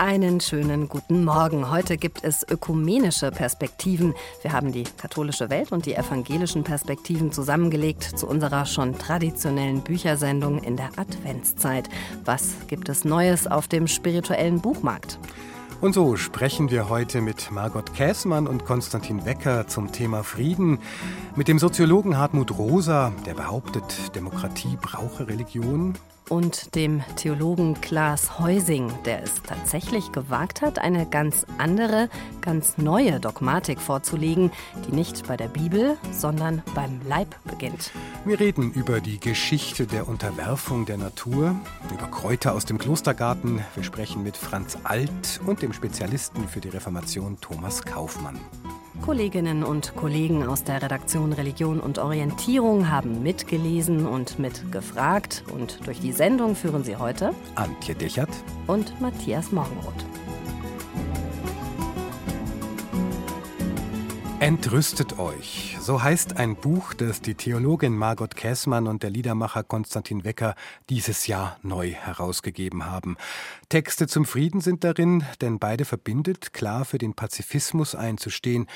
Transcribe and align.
Einen 0.00 0.40
schönen 0.40 0.88
guten 0.88 1.26
Morgen. 1.26 1.70
Heute 1.70 1.98
gibt 1.98 2.24
es 2.24 2.42
ökumenische 2.48 3.30
Perspektiven. 3.30 4.14
Wir 4.40 4.54
haben 4.54 4.72
die 4.72 4.84
katholische 4.84 5.50
Welt 5.50 5.72
und 5.72 5.84
die 5.84 5.94
evangelischen 5.94 6.64
Perspektiven 6.64 7.32
zusammengelegt 7.32 8.18
zu 8.18 8.26
unserer 8.26 8.64
schon 8.64 8.96
traditionellen 8.96 9.82
Büchersendung 9.82 10.62
in 10.62 10.78
der 10.78 10.88
Adventszeit. 10.96 11.90
Was 12.24 12.54
gibt 12.66 12.88
es 12.88 13.04
Neues 13.04 13.46
auf 13.46 13.68
dem 13.68 13.86
spirituellen 13.86 14.62
Buchmarkt? 14.62 15.18
Und 15.82 15.92
so 15.92 16.16
sprechen 16.16 16.70
wir 16.70 16.88
heute 16.88 17.20
mit 17.20 17.50
Margot 17.50 17.92
Käßmann 17.92 18.46
und 18.46 18.64
Konstantin 18.64 19.26
Wecker 19.26 19.66
zum 19.66 19.92
Thema 19.92 20.24
Frieden, 20.24 20.78
mit 21.36 21.46
dem 21.46 21.58
Soziologen 21.58 22.16
Hartmut 22.16 22.56
Rosa, 22.56 23.12
der 23.26 23.34
behauptet, 23.34 24.14
Demokratie 24.14 24.78
brauche 24.80 25.28
Religion, 25.28 25.92
und 26.28 26.74
dem 26.74 27.02
Theologen 27.16 27.80
Klaas 27.80 28.38
Heusing, 28.38 28.92
der 29.04 29.22
es 29.22 29.42
tatsächlich 29.42 30.12
gewagt 30.12 30.62
hat, 30.62 30.78
eine 30.78 31.06
ganz 31.06 31.46
andere, 31.58 32.08
ganz 32.40 32.78
neue 32.78 33.20
Dogmatik 33.20 33.80
vorzulegen, 33.80 34.50
die 34.86 34.94
nicht 34.94 35.26
bei 35.26 35.36
der 35.36 35.48
Bibel, 35.48 35.96
sondern 36.12 36.62
beim 36.74 37.00
Leib 37.06 37.34
beginnt. 37.44 37.90
Wir 38.24 38.38
reden 38.38 38.72
über 38.72 39.00
die 39.00 39.18
Geschichte 39.18 39.86
der 39.86 40.08
Unterwerfung 40.08 40.86
der 40.86 40.98
Natur, 40.98 41.56
über 41.92 42.06
Kräuter 42.06 42.54
aus 42.54 42.64
dem 42.64 42.78
Klostergarten. 42.78 43.64
Wir 43.74 43.84
sprechen 43.84 44.22
mit 44.22 44.36
Franz 44.36 44.78
Alt 44.84 45.40
und 45.46 45.62
dem 45.62 45.72
Spezialisten 45.72 46.46
für 46.48 46.60
die 46.60 46.68
Reformation 46.68 47.38
Thomas 47.40 47.82
Kaufmann. 47.82 48.38
Kolleginnen 49.02 49.64
und 49.64 49.96
Kollegen 49.96 50.46
aus 50.46 50.64
der 50.64 50.82
Redaktion 50.82 51.32
Religion 51.32 51.80
und 51.80 51.98
Orientierung 51.98 52.90
haben 52.90 53.22
mitgelesen 53.22 54.06
und 54.06 54.38
mitgefragt. 54.38 55.42
Und 55.52 55.86
durch 55.86 56.00
die 56.00 56.12
Sendung 56.12 56.54
führen 56.54 56.84
sie 56.84 56.96
heute 56.96 57.34
Antje 57.54 57.94
Dechert 57.94 58.30
und 58.66 59.00
Matthias 59.00 59.52
Morgenroth. 59.52 60.04
Entrüstet 64.40 65.18
euch. 65.18 65.76
So 65.82 66.02
heißt 66.02 66.38
ein 66.38 66.56
Buch, 66.56 66.94
das 66.94 67.20
die 67.20 67.34
Theologin 67.34 67.94
Margot 67.94 68.34
Käßmann 68.34 68.86
und 68.86 69.02
der 69.02 69.10
Liedermacher 69.10 69.62
Konstantin 69.62 70.24
Wecker 70.24 70.54
dieses 70.88 71.26
Jahr 71.26 71.58
neu 71.62 71.90
herausgegeben 71.90 72.86
haben. 72.86 73.18
Texte 73.68 74.06
zum 74.06 74.24
Frieden 74.24 74.62
sind 74.62 74.82
darin, 74.82 75.24
denn 75.42 75.58
beide 75.58 75.84
verbindet, 75.84 76.54
klar 76.54 76.86
für 76.86 76.96
den 76.96 77.12
Pazifismus 77.12 77.94
einzustehen. 77.94 78.66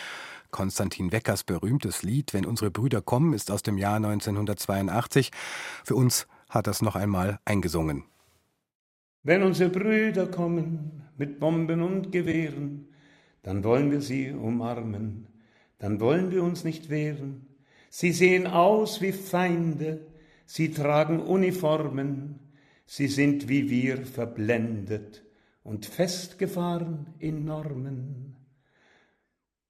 Konstantin 0.50 1.12
Weckers 1.12 1.44
berühmtes 1.44 2.02
Lied 2.02 2.34
Wenn 2.34 2.44
unsere 2.44 2.70
Brüder 2.70 3.00
kommen 3.00 3.32
ist 3.32 3.50
aus 3.50 3.62
dem 3.62 3.78
Jahr 3.78 3.96
1982. 3.96 5.30
Für 5.82 5.94
uns 5.94 6.26
hat 6.50 6.66
das 6.66 6.82
noch 6.82 6.94
einmal 6.94 7.38
eingesungen. 7.46 8.04
Wenn 9.22 9.42
unsere 9.42 9.70
Brüder 9.70 10.26
kommen 10.26 11.04
mit 11.16 11.40
Bomben 11.40 11.80
und 11.80 12.12
Gewehren, 12.12 12.88
dann 13.42 13.64
wollen 13.64 13.90
wir 13.90 14.02
sie 14.02 14.30
umarmen 14.30 15.28
dann 15.84 16.00
wollen 16.00 16.30
wir 16.30 16.42
uns 16.42 16.64
nicht 16.64 16.88
wehren. 16.88 17.46
Sie 17.90 18.12
sehen 18.12 18.46
aus 18.46 19.02
wie 19.02 19.12
Feinde, 19.12 20.06
sie 20.46 20.72
tragen 20.72 21.20
Uniformen, 21.20 22.38
sie 22.86 23.06
sind 23.06 23.50
wie 23.50 23.68
wir 23.68 24.06
verblendet 24.06 25.26
und 25.62 25.84
festgefahren 25.84 27.08
in 27.18 27.44
Normen. 27.44 28.34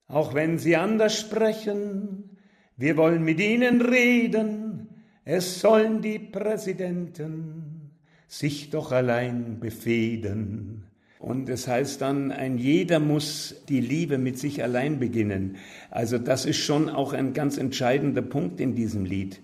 Auch 0.06 0.34
wenn 0.34 0.60
sie 0.60 0.76
anders 0.76 1.18
sprechen, 1.18 2.36
wir 2.76 2.96
wollen 2.96 3.24
mit 3.24 3.40
ihnen 3.40 3.80
reden, 3.80 4.90
es 5.24 5.60
sollen 5.60 6.00
die 6.00 6.20
Präsidenten 6.20 7.90
sich 8.28 8.70
doch 8.70 8.92
allein 8.92 9.58
befehden. 9.58 10.84
Und 11.24 11.48
es 11.48 11.66
heißt 11.66 12.02
dann, 12.02 12.32
ein 12.32 12.58
jeder 12.58 13.00
muss 13.00 13.54
die 13.70 13.80
Liebe 13.80 14.18
mit 14.18 14.38
sich 14.38 14.62
allein 14.62 14.98
beginnen. 14.98 15.56
Also 15.90 16.18
das 16.18 16.44
ist 16.44 16.58
schon 16.58 16.90
auch 16.90 17.14
ein 17.14 17.32
ganz 17.32 17.56
entscheidender 17.56 18.20
Punkt 18.20 18.60
in 18.60 18.74
diesem 18.74 19.06
Lied. 19.06 19.40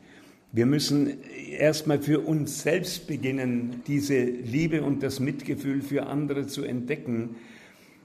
Wir 0.53 0.67
müssen 0.67 1.15
erstmal 1.59 2.03
für 2.03 2.21
uns 2.21 2.61
selbst 2.61 3.07
beginnen, 3.07 3.81
diese 3.87 4.21
Liebe 4.23 4.83
und 4.83 5.03
das 5.03 5.21
Mitgefühl 5.21 5.81
für 5.81 6.07
andere 6.07 6.47
zu 6.47 6.65
entdecken. 6.65 7.37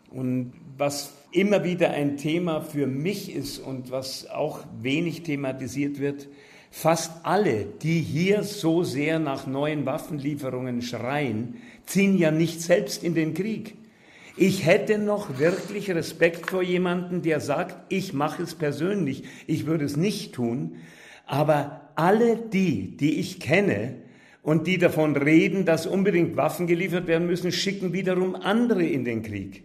Und 0.09 0.53
was 0.78 1.13
immer 1.34 1.66
wieder 1.66 1.90
ein 1.90 2.16
Thema 2.16 2.62
für 2.62 2.88
mich 2.88 3.36
ist 3.36 3.59
und 3.59 3.92
was 3.92 4.30
auch 4.30 4.62
wenig 4.81 5.24
thematisiert 5.24 6.00
wird, 6.00 6.30
fast 6.72 7.12
alle, 7.24 7.66
die 7.81 8.00
hier 8.00 8.44
so 8.44 8.86
sehr 8.86 9.19
nach 9.19 9.47
neuen 9.47 9.86
Waffenlieferungen 9.86 10.81
schreien, 10.81 11.56
ziehen 11.85 12.18
ja 12.18 12.31
nicht 12.31 12.62
selbst 12.62 13.03
in 13.03 13.16
den 13.16 13.34
Krieg. 13.34 13.75
Ich 14.38 14.66
hätte 14.66 14.97
noch 14.97 15.40
wirklich 15.40 15.90
Respekt 15.91 16.50
vor 16.50 16.62
jemandem, 16.62 17.22
der 17.22 17.40
sagt, 17.40 17.78
ich 17.90 18.13
mache 18.13 18.44
es 18.44 18.53
persönlich, 18.53 19.23
ich 19.47 19.66
würde 19.66 19.85
es 19.85 19.95
nicht 19.95 20.35
tun, 20.35 20.78
aber 21.25 21.90
alle 21.95 22.35
die, 22.35 22.97
die 22.97 23.19
ich 23.19 23.40
kenne 23.40 23.95
und 24.41 24.68
die 24.68 24.78
davon 24.78 25.16
reden, 25.16 25.66
dass 25.66 25.88
unbedingt 25.88 26.35
Waffen 26.35 26.68
geliefert 26.68 27.07
werden 27.07 27.28
müssen, 27.28 27.51
schicken 27.51 27.94
wiederum 27.94 28.35
andere 28.35 28.84
in 28.84 29.06
den 29.06 29.24
Krieg. 29.24 29.63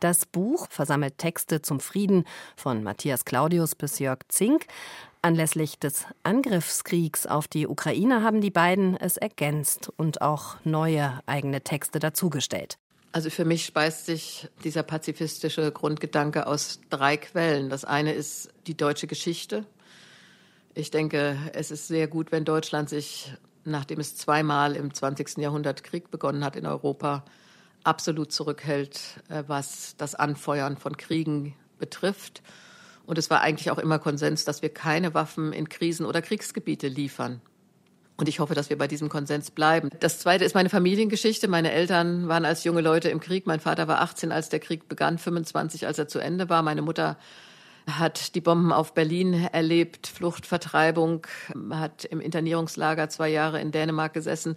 Das 0.00 0.26
Buch 0.26 0.68
versammelt 0.70 1.18
Texte 1.18 1.60
zum 1.60 1.80
Frieden 1.80 2.24
von 2.56 2.84
Matthias 2.84 3.24
Claudius 3.24 3.74
bis 3.74 3.98
Jörg 3.98 4.20
Zink. 4.28 4.66
Anlässlich 5.28 5.78
des 5.78 6.06
Angriffskriegs 6.22 7.26
auf 7.26 7.48
die 7.48 7.66
Ukraine 7.66 8.22
haben 8.22 8.40
die 8.40 8.50
beiden 8.50 8.96
es 8.96 9.18
ergänzt 9.18 9.92
und 9.98 10.22
auch 10.22 10.56
neue 10.64 11.20
eigene 11.26 11.60
Texte 11.60 11.98
dazugestellt. 11.98 12.78
Also 13.12 13.28
für 13.28 13.44
mich 13.44 13.66
speist 13.66 14.06
sich 14.06 14.48
dieser 14.64 14.82
pazifistische 14.82 15.70
Grundgedanke 15.70 16.46
aus 16.46 16.80
drei 16.88 17.18
Quellen. 17.18 17.68
Das 17.68 17.84
eine 17.84 18.14
ist 18.14 18.48
die 18.66 18.74
deutsche 18.74 19.06
Geschichte. 19.06 19.66
Ich 20.74 20.90
denke, 20.90 21.36
es 21.52 21.70
ist 21.70 21.88
sehr 21.88 22.08
gut, 22.08 22.32
wenn 22.32 22.46
Deutschland 22.46 22.88
sich, 22.88 23.30
nachdem 23.66 24.00
es 24.00 24.16
zweimal 24.16 24.76
im 24.76 24.94
20. 24.94 25.36
Jahrhundert 25.36 25.84
Krieg 25.84 26.10
begonnen 26.10 26.42
hat 26.42 26.56
in 26.56 26.64
Europa, 26.64 27.22
absolut 27.84 28.32
zurückhält, 28.32 28.98
äh, 29.28 29.44
was 29.46 29.94
das 29.98 30.14
Anfeuern 30.14 30.78
von 30.78 30.96
Kriegen 30.96 31.54
betrifft 31.78 32.42
und 33.08 33.16
es 33.16 33.30
war 33.30 33.40
eigentlich 33.40 33.70
auch 33.70 33.78
immer 33.78 33.98
Konsens, 33.98 34.44
dass 34.44 34.60
wir 34.60 34.68
keine 34.68 35.14
Waffen 35.14 35.54
in 35.54 35.70
Krisen 35.70 36.04
oder 36.04 36.20
Kriegsgebiete 36.20 36.88
liefern. 36.88 37.40
Und 38.18 38.28
ich 38.28 38.38
hoffe, 38.38 38.54
dass 38.54 38.68
wir 38.68 38.76
bei 38.76 38.86
diesem 38.86 39.08
Konsens 39.08 39.50
bleiben. 39.50 39.88
Das 40.00 40.18
zweite 40.18 40.44
ist 40.44 40.54
meine 40.54 40.68
Familiengeschichte. 40.68 41.48
Meine 41.48 41.72
Eltern 41.72 42.28
waren 42.28 42.44
als 42.44 42.64
junge 42.64 42.82
Leute 42.82 43.08
im 43.08 43.18
Krieg. 43.18 43.46
Mein 43.46 43.60
Vater 43.60 43.88
war 43.88 44.02
18, 44.02 44.30
als 44.30 44.50
der 44.50 44.60
Krieg 44.60 44.90
begann, 44.90 45.16
25, 45.16 45.86
als 45.86 45.98
er 45.98 46.06
zu 46.06 46.18
Ende 46.18 46.50
war. 46.50 46.62
Meine 46.62 46.82
Mutter 46.82 47.16
hat 47.90 48.34
die 48.34 48.42
Bomben 48.42 48.74
auf 48.74 48.92
Berlin 48.92 49.32
erlebt, 49.52 50.06
Flucht, 50.06 50.44
Vertreibung, 50.44 51.26
hat 51.70 52.04
im 52.04 52.20
Internierungslager 52.20 53.08
zwei 53.08 53.30
Jahre 53.30 53.58
in 53.58 53.70
Dänemark 53.70 54.12
gesessen. 54.12 54.56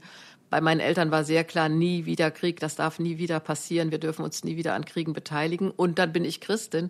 Bei 0.50 0.60
meinen 0.60 0.82
Eltern 0.82 1.10
war 1.10 1.24
sehr 1.24 1.46
klar, 1.46 1.70
nie 1.70 2.06
wieder 2.06 2.32
Krieg, 2.32 2.60
das 2.60 2.76
darf 2.76 3.00
nie 3.00 3.18
wieder 3.18 3.40
passieren, 3.40 3.92
wir 3.92 4.00
dürfen 4.00 4.26
uns 4.26 4.44
nie 4.44 4.58
wieder 4.58 4.74
an 4.74 4.84
Kriegen 4.84 5.14
beteiligen. 5.14 5.72
Und 5.72 6.00
dann 6.00 6.12
bin 6.12 6.26
ich 6.26 6.42
Christin 6.42 6.90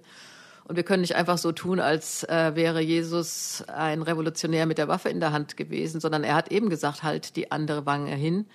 und 0.65 0.75
wir 0.75 0.83
können 0.83 1.01
nicht 1.01 1.15
einfach 1.15 1.37
so 1.37 1.51
tun, 1.51 1.79
als 1.79 2.23
äh, 2.23 2.55
wäre 2.55 2.81
Jesus 2.81 3.63
ein 3.67 4.01
Revolutionär 4.01 4.65
mit 4.65 4.77
der 4.77 4.87
Waffe 4.87 5.09
in 5.09 5.19
der 5.19 5.31
Hand 5.31 5.57
gewesen, 5.57 5.99
sondern 5.99 6.23
er 6.23 6.35
hat 6.35 6.51
eben 6.51 6.69
gesagt, 6.69 7.03
halt 7.03 7.35
die 7.35 7.51
andere 7.51 7.85
Wange 7.85 8.15
hin 8.15 8.45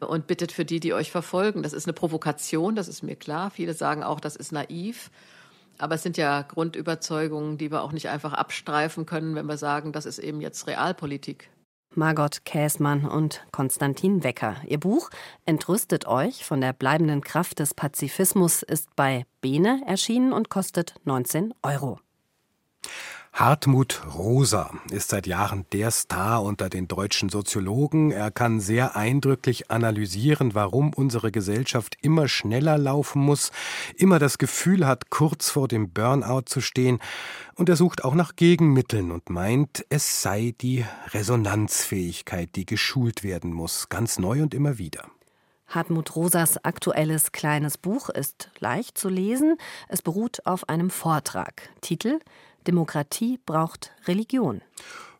und 0.00 0.26
bittet 0.26 0.52
für 0.52 0.64
die, 0.64 0.80
die 0.80 0.94
euch 0.94 1.10
verfolgen. 1.10 1.62
Das 1.62 1.72
ist 1.72 1.86
eine 1.86 1.92
Provokation, 1.92 2.74
das 2.74 2.88
ist 2.88 3.02
mir 3.02 3.16
klar. 3.16 3.50
Viele 3.50 3.74
sagen 3.74 4.02
auch, 4.02 4.20
das 4.20 4.36
ist 4.36 4.52
naiv. 4.52 5.10
Aber 5.78 5.94
es 5.94 6.02
sind 6.02 6.16
ja 6.16 6.42
Grundüberzeugungen, 6.42 7.58
die 7.58 7.70
wir 7.70 7.82
auch 7.82 7.92
nicht 7.92 8.08
einfach 8.08 8.32
abstreifen 8.32 9.06
können, 9.06 9.34
wenn 9.34 9.46
wir 9.46 9.56
sagen, 9.56 9.92
das 9.92 10.06
ist 10.06 10.18
eben 10.18 10.40
jetzt 10.40 10.66
Realpolitik. 10.66 11.48
Margot 11.94 12.44
Käßmann 12.44 13.04
und 13.04 13.44
Konstantin 13.52 14.24
Wecker. 14.24 14.56
Ihr 14.66 14.80
Buch 14.80 15.10
Entrüstet 15.46 16.06
euch 16.06 16.44
von 16.44 16.60
der 16.60 16.72
bleibenden 16.72 17.22
Kraft 17.22 17.58
des 17.58 17.74
Pazifismus 17.74 18.62
ist 18.62 18.94
bei 18.96 19.26
Bene 19.40 19.82
erschienen 19.86 20.32
und 20.32 20.48
kostet 20.48 20.94
19 21.04 21.54
Euro. 21.62 21.98
Hartmut 23.34 24.02
Rosa 24.14 24.70
ist 24.90 25.08
seit 25.08 25.26
Jahren 25.26 25.64
der 25.72 25.90
Star 25.90 26.42
unter 26.42 26.68
den 26.68 26.86
deutschen 26.86 27.30
Soziologen. 27.30 28.10
Er 28.10 28.30
kann 28.30 28.60
sehr 28.60 28.94
eindrücklich 28.94 29.70
analysieren, 29.70 30.54
warum 30.54 30.92
unsere 30.92 31.32
Gesellschaft 31.32 31.96
immer 32.02 32.28
schneller 32.28 32.76
laufen 32.76 33.22
muss, 33.22 33.50
immer 33.96 34.18
das 34.18 34.36
Gefühl 34.36 34.86
hat, 34.86 35.08
kurz 35.08 35.48
vor 35.48 35.66
dem 35.66 35.90
Burnout 35.90 36.42
zu 36.44 36.60
stehen. 36.60 36.98
Und 37.54 37.70
er 37.70 37.76
sucht 37.76 38.04
auch 38.04 38.14
nach 38.14 38.36
Gegenmitteln 38.36 39.10
und 39.10 39.30
meint, 39.30 39.86
es 39.88 40.20
sei 40.20 40.54
die 40.60 40.84
Resonanzfähigkeit, 41.12 42.50
die 42.54 42.66
geschult 42.66 43.22
werden 43.22 43.54
muss, 43.54 43.88
ganz 43.88 44.18
neu 44.18 44.42
und 44.42 44.52
immer 44.52 44.76
wieder. 44.76 45.06
Hartmut 45.68 46.14
Rosas 46.16 46.62
aktuelles 46.66 47.32
kleines 47.32 47.78
Buch 47.78 48.10
ist 48.10 48.50
leicht 48.58 48.98
zu 48.98 49.08
lesen. 49.08 49.56
Es 49.88 50.02
beruht 50.02 50.44
auf 50.44 50.68
einem 50.68 50.90
Vortrag. 50.90 51.70
Titel 51.80 52.20
Demokratie 52.66 53.38
braucht 53.44 53.92
Religion. 54.06 54.62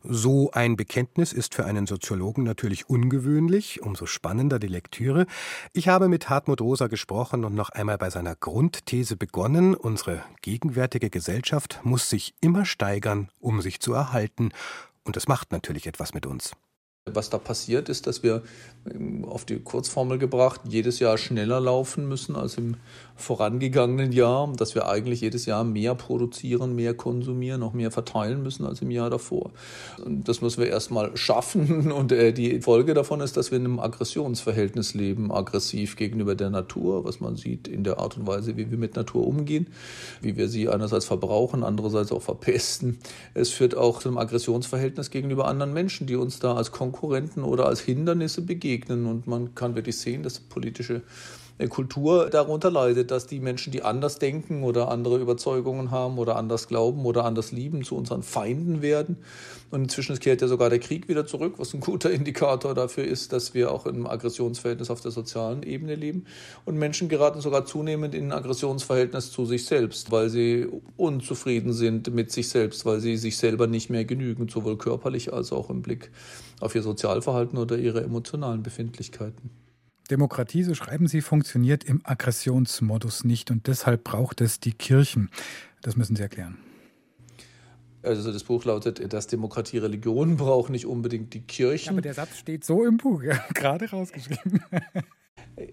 So 0.04 0.50
ein 0.50 0.76
Bekenntnis 0.76 1.32
ist 1.32 1.54
für 1.54 1.64
einen 1.64 1.86
Soziologen 1.86 2.42
natürlich 2.42 2.90
ungewöhnlich, 2.90 3.82
umso 3.82 4.06
spannender 4.06 4.58
die 4.58 4.66
Lektüre. 4.66 5.26
Ich 5.72 5.86
habe 5.86 6.08
mit 6.08 6.28
Hartmut 6.28 6.60
Rosa 6.60 6.88
gesprochen 6.88 7.44
und 7.44 7.54
noch 7.54 7.70
einmal 7.70 7.98
bei 7.98 8.10
seiner 8.10 8.34
Grundthese 8.34 9.16
begonnen, 9.16 9.74
unsere 9.74 10.24
gegenwärtige 10.42 11.08
Gesellschaft 11.08 11.80
muss 11.84 12.10
sich 12.10 12.34
immer 12.40 12.64
steigern, 12.64 13.30
um 13.38 13.60
sich 13.62 13.78
zu 13.78 13.92
erhalten, 13.92 14.50
und 15.04 15.16
das 15.16 15.28
macht 15.28 15.52
natürlich 15.52 15.86
etwas 15.86 16.14
mit 16.14 16.26
uns. 16.26 16.52
Was 17.10 17.30
da 17.30 17.38
passiert 17.38 17.88
ist, 17.88 18.06
dass 18.06 18.22
wir 18.22 18.42
ähm, 18.88 19.24
auf 19.24 19.44
die 19.44 19.58
Kurzformel 19.58 20.18
gebracht 20.18 20.60
jedes 20.68 21.00
Jahr 21.00 21.18
schneller 21.18 21.58
laufen 21.58 22.08
müssen 22.08 22.36
als 22.36 22.56
im 22.58 22.76
vorangegangenen 23.16 24.12
Jahr, 24.12 24.52
dass 24.56 24.76
wir 24.76 24.86
eigentlich 24.86 25.20
jedes 25.20 25.44
Jahr 25.46 25.64
mehr 25.64 25.96
produzieren, 25.96 26.76
mehr 26.76 26.94
konsumieren, 26.94 27.58
noch 27.58 27.72
mehr 27.72 27.90
verteilen 27.90 28.44
müssen 28.44 28.64
als 28.64 28.82
im 28.82 28.92
Jahr 28.92 29.10
davor. 29.10 29.50
Und 30.04 30.28
das 30.28 30.42
müssen 30.42 30.62
wir 30.62 30.68
erstmal 30.68 31.16
schaffen 31.16 31.90
und 31.92 32.12
äh, 32.12 32.32
die 32.32 32.60
Folge 32.60 32.94
davon 32.94 33.20
ist, 33.20 33.36
dass 33.36 33.50
wir 33.50 33.58
in 33.58 33.64
einem 33.64 33.80
Aggressionsverhältnis 33.80 34.94
leben, 34.94 35.32
aggressiv 35.32 35.96
gegenüber 35.96 36.36
der 36.36 36.50
Natur, 36.50 37.04
was 37.04 37.18
man 37.18 37.34
sieht 37.34 37.66
in 37.66 37.82
der 37.82 37.98
Art 37.98 38.16
und 38.16 38.28
Weise, 38.28 38.56
wie 38.56 38.70
wir 38.70 38.78
mit 38.78 38.94
Natur 38.94 39.26
umgehen, 39.26 39.66
wie 40.20 40.36
wir 40.36 40.48
sie 40.48 40.68
einerseits 40.68 41.06
verbrauchen, 41.06 41.64
andererseits 41.64 42.12
auch 42.12 42.22
verpesten. 42.22 42.98
Es 43.34 43.50
führt 43.50 43.76
auch 43.76 43.98
zu 43.98 44.08
einem 44.08 44.18
Aggressionsverhältnis 44.18 45.10
gegenüber 45.10 45.48
anderen 45.48 45.72
Menschen, 45.72 46.06
die 46.06 46.14
uns 46.14 46.38
da 46.38 46.54
als 46.54 46.70
Konkurrenz 46.70 46.91
Konkurrenten 46.92 47.42
oder 47.42 47.66
als 47.66 47.80
Hindernisse 47.80 48.42
begegnen. 48.42 49.06
Und 49.06 49.26
man 49.26 49.54
kann 49.54 49.74
wirklich 49.74 49.98
sehen, 49.98 50.22
dass 50.22 50.38
politische 50.38 51.02
äh, 51.58 51.68
Kultur 51.68 52.28
darunter 52.30 52.70
leidet, 52.70 53.10
dass 53.10 53.26
die 53.26 53.40
Menschen, 53.40 53.72
die 53.72 53.82
anders 53.82 54.18
denken 54.18 54.62
oder 54.62 54.88
andere 54.88 55.18
Überzeugungen 55.18 55.90
haben 55.90 56.18
oder 56.18 56.36
anders 56.36 56.68
glauben 56.68 57.04
oder 57.04 57.24
anders 57.24 57.52
lieben, 57.52 57.82
zu 57.82 57.96
unseren 57.96 58.22
Feinden 58.22 58.82
werden. 58.82 59.16
Und 59.70 59.84
inzwischen 59.84 60.18
kehrt 60.18 60.42
ja 60.42 60.48
sogar 60.48 60.68
der 60.68 60.80
Krieg 60.80 61.08
wieder 61.08 61.26
zurück, 61.26 61.54
was 61.56 61.72
ein 61.72 61.80
guter 61.80 62.10
Indikator 62.18 62.74
dafür 62.74 63.04
ist, 63.04 63.32
dass 63.32 63.54
wir 63.54 63.72
auch 63.72 63.86
im 63.86 64.06
Aggressionsverhältnis 64.06 64.90
auf 64.90 65.00
der 65.00 65.10
sozialen 65.10 65.62
Ebene 65.62 65.94
leben. 65.94 66.26
Und 66.66 66.76
Menschen 66.76 67.08
geraten 67.08 67.40
sogar 67.40 67.64
zunehmend 67.64 68.14
in 68.14 68.26
ein 68.26 68.32
Aggressionsverhältnis 68.32 69.32
zu 69.32 69.46
sich 69.46 69.64
selbst, 69.64 70.12
weil 70.12 70.28
sie 70.28 70.68
unzufrieden 70.98 71.72
sind 71.72 72.12
mit 72.14 72.30
sich 72.30 72.48
selbst, 72.48 72.84
weil 72.84 73.00
sie 73.00 73.16
sich 73.16 73.38
selber 73.38 73.66
nicht 73.66 73.88
mehr 73.88 74.04
genügen, 74.04 74.48
sowohl 74.48 74.76
körperlich 74.76 75.32
als 75.32 75.52
auch 75.52 75.70
im 75.70 75.80
Blick 75.80 76.10
auf 76.62 76.74
ihr 76.74 76.82
Sozialverhalten 76.82 77.58
oder 77.58 77.76
ihre 77.76 78.02
emotionalen 78.02 78.62
Befindlichkeiten. 78.62 79.50
Demokratie, 80.10 80.62
so 80.62 80.74
schreiben 80.74 81.06
Sie, 81.06 81.20
funktioniert 81.20 81.84
im 81.84 82.00
Aggressionsmodus 82.04 83.24
nicht 83.24 83.50
und 83.50 83.66
deshalb 83.66 84.04
braucht 84.04 84.40
es 84.40 84.60
die 84.60 84.72
Kirchen. 84.72 85.30
Das 85.80 85.96
müssen 85.96 86.16
Sie 86.16 86.22
erklären. 86.22 86.58
Also 88.02 88.32
das 88.32 88.44
Buch 88.44 88.64
lautet, 88.64 89.12
dass 89.12 89.28
Demokratie 89.28 89.78
Religion 89.78 90.36
braucht, 90.36 90.70
nicht 90.70 90.86
unbedingt 90.86 91.34
die 91.34 91.42
Kirchen. 91.42 91.90
aber 91.90 92.00
der 92.00 92.14
Satz 92.14 92.36
steht 92.36 92.64
so 92.64 92.84
im 92.84 92.96
Buch, 92.96 93.22
ja, 93.22 93.38
gerade 93.54 93.90
rausgeschrieben. 93.90 94.62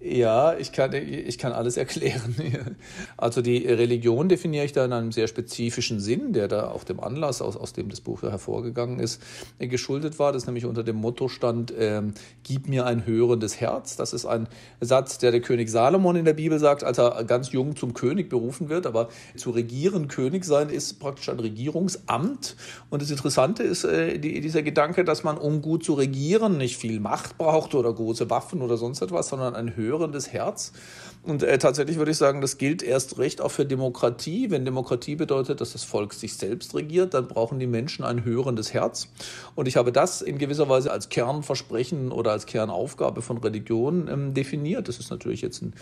Ja, 0.02 0.58
ich 0.58 0.74
kann, 0.74 0.94
ich 0.94 1.38
kann 1.38 1.54
alles 1.54 1.78
erklären. 1.78 2.36
Also 3.18 3.42
die 3.42 3.66
Religion 3.66 4.30
definiere 4.30 4.66
ich 4.66 4.72
da 4.72 4.86
in 4.86 4.94
einem 4.94 5.12
sehr 5.12 5.28
spezifischen 5.28 6.00
Sinn, 6.00 6.32
der 6.32 6.48
da 6.48 6.72
auch 6.72 6.84
dem 6.84 7.00
Anlass, 7.00 7.42
aus, 7.42 7.58
aus 7.58 7.74
dem 7.74 7.90
das 7.90 8.02
Buch 8.02 8.22
hervorgegangen 8.22 9.00
ist, 9.00 9.22
geschuldet 9.60 10.20
war. 10.20 10.32
Das 10.32 10.46
nämlich 10.46 10.66
unter 10.66 10.84
dem 10.84 10.96
Motto 10.96 11.28
stand, 11.28 11.72
äh, 11.72 12.02
gib 12.44 12.68
mir 12.68 12.86
ein 12.86 13.06
hörendes 13.06 13.60
Herz. 13.60 13.98
Das 13.98 14.14
ist 14.14 14.26
ein 14.26 14.48
Satz, 14.80 15.18
der 15.18 15.32
der 15.32 15.42
König 15.42 15.70
Salomon 15.70 16.16
in 16.16 16.26
der 16.26 16.34
Bibel 16.34 16.60
sagt, 16.60 16.84
als 16.84 16.98
er 16.98 17.24
ganz 17.26 17.52
jung 17.52 17.76
zum 17.76 17.94
König 17.94 18.30
berufen 18.30 18.70
wird. 18.70 18.86
Aber 18.86 19.10
zu 19.36 19.52
regieren, 19.52 20.08
König 20.08 20.46
sein, 20.46 20.70
ist 20.70 21.00
praktisch 21.00 21.30
ein 21.30 21.40
Regierungsamt. 21.40 22.56
Und 22.90 23.02
das 23.02 23.12
Interessante 23.12 23.64
ist 23.64 23.84
äh, 23.84 24.18
die, 24.18 24.40
dieser 24.42 24.62
Gedanke, 24.62 25.04
dass 25.04 25.24
man, 25.24 25.38
um 25.38 25.62
gut 25.62 25.84
zu 25.84 25.94
regieren, 25.94 26.58
nicht 26.58 26.78
viel 26.78 27.00
Macht 27.00 27.38
braucht 27.38 27.76
oder 27.76 27.94
große 27.94 28.30
Waffen 28.30 28.62
oder 28.62 28.78
sonst 28.78 29.02
etwas, 29.02 29.30
sondern 29.30 29.56
ein 29.56 29.76
hörendes 29.80 30.32
Herz. 30.32 30.74
Und 31.22 31.44
äh, 31.44 31.58
tatsächlich 31.58 31.98
würde 31.98 32.12
ich 32.12 32.18
sagen, 32.18 32.40
das 32.40 32.58
gilt 32.58 32.82
erst 32.82 33.18
recht 33.18 33.42
auch 33.42 33.52
für 33.52 33.66
Demokratie. 33.66 34.52
Wenn 34.52 34.64
Demokratie 34.64 35.16
bedeutet, 35.16 35.60
dass 35.60 35.74
das 35.74 35.84
Volk 35.84 36.14
sich 36.14 36.36
selbst 36.36 36.74
regiert, 36.76 37.14
dann 37.14 37.28
brauchen 37.28 37.60
die 37.60 37.68
Menschen 37.68 38.06
ein 38.06 38.24
hörendes 38.24 38.74
Herz. 38.74 39.10
Und 39.54 39.68
ich 39.68 39.76
habe 39.76 39.92
das 39.92 40.22
in 40.22 40.38
gewisser 40.38 40.70
Weise 40.70 40.92
als 40.92 41.10
Kernversprechen 41.10 42.12
oder 42.12 42.32
als 42.32 42.46
Kernaufgabe 42.46 43.22
von 43.22 43.38
Religion 43.38 44.08
ähm, 44.08 44.34
definiert. 44.34 44.88
Das 44.88 44.98
ist 45.00 45.12
natürlich 45.12 45.42
jetzt 45.42 45.62
ein, 45.62 45.74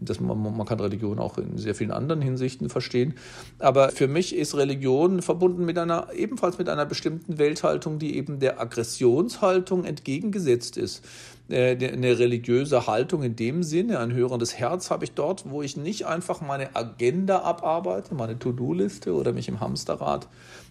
das, 0.00 0.18
man, 0.18 0.40
man 0.40 0.66
kann 0.66 0.80
Religion 0.80 1.18
auch 1.18 1.36
in 1.36 1.58
sehr 1.58 1.74
vielen 1.74 1.90
anderen 1.90 2.22
Hinsichten 2.22 2.70
verstehen. 2.70 3.14
Aber 3.58 3.90
für 3.90 4.08
mich 4.08 4.34
ist 4.34 4.54
Religion 4.54 5.20
verbunden 5.20 5.66
mit 5.66 5.76
einer, 5.76 6.08
ebenfalls 6.14 6.56
mit 6.56 6.70
einer 6.70 6.86
bestimmten 6.86 7.38
Welthaltung, 7.38 7.98
die 7.98 8.16
eben 8.16 8.40
der 8.40 8.60
Aggressionshaltung 8.60 9.84
entgegengesetzt 9.84 10.78
ist. 10.78 11.04
Äh, 11.48 11.76
eine 11.76 12.18
religiöse 12.18 12.86
Haltung 12.86 13.22
in 13.22 13.36
dem 13.36 13.62
Sinne, 13.62 14.00
ein 14.00 14.12
hörendes 14.12 14.58
Herz 14.58 14.90
habe 14.90 15.04
ich 15.04 15.12
dort, 15.12 15.48
wo 15.48 15.62
ich 15.62 15.76
nicht 15.76 16.06
einfach 16.06 16.40
meine 16.40 16.74
Agenda 16.74 17.42
abarbeite, 17.42 18.14
meine 18.14 18.38
To-Do-Liste 18.38 19.14
oder 19.14 19.32
mich 19.32 19.48
im 19.48 19.60
Hamsterrad 19.60 20.28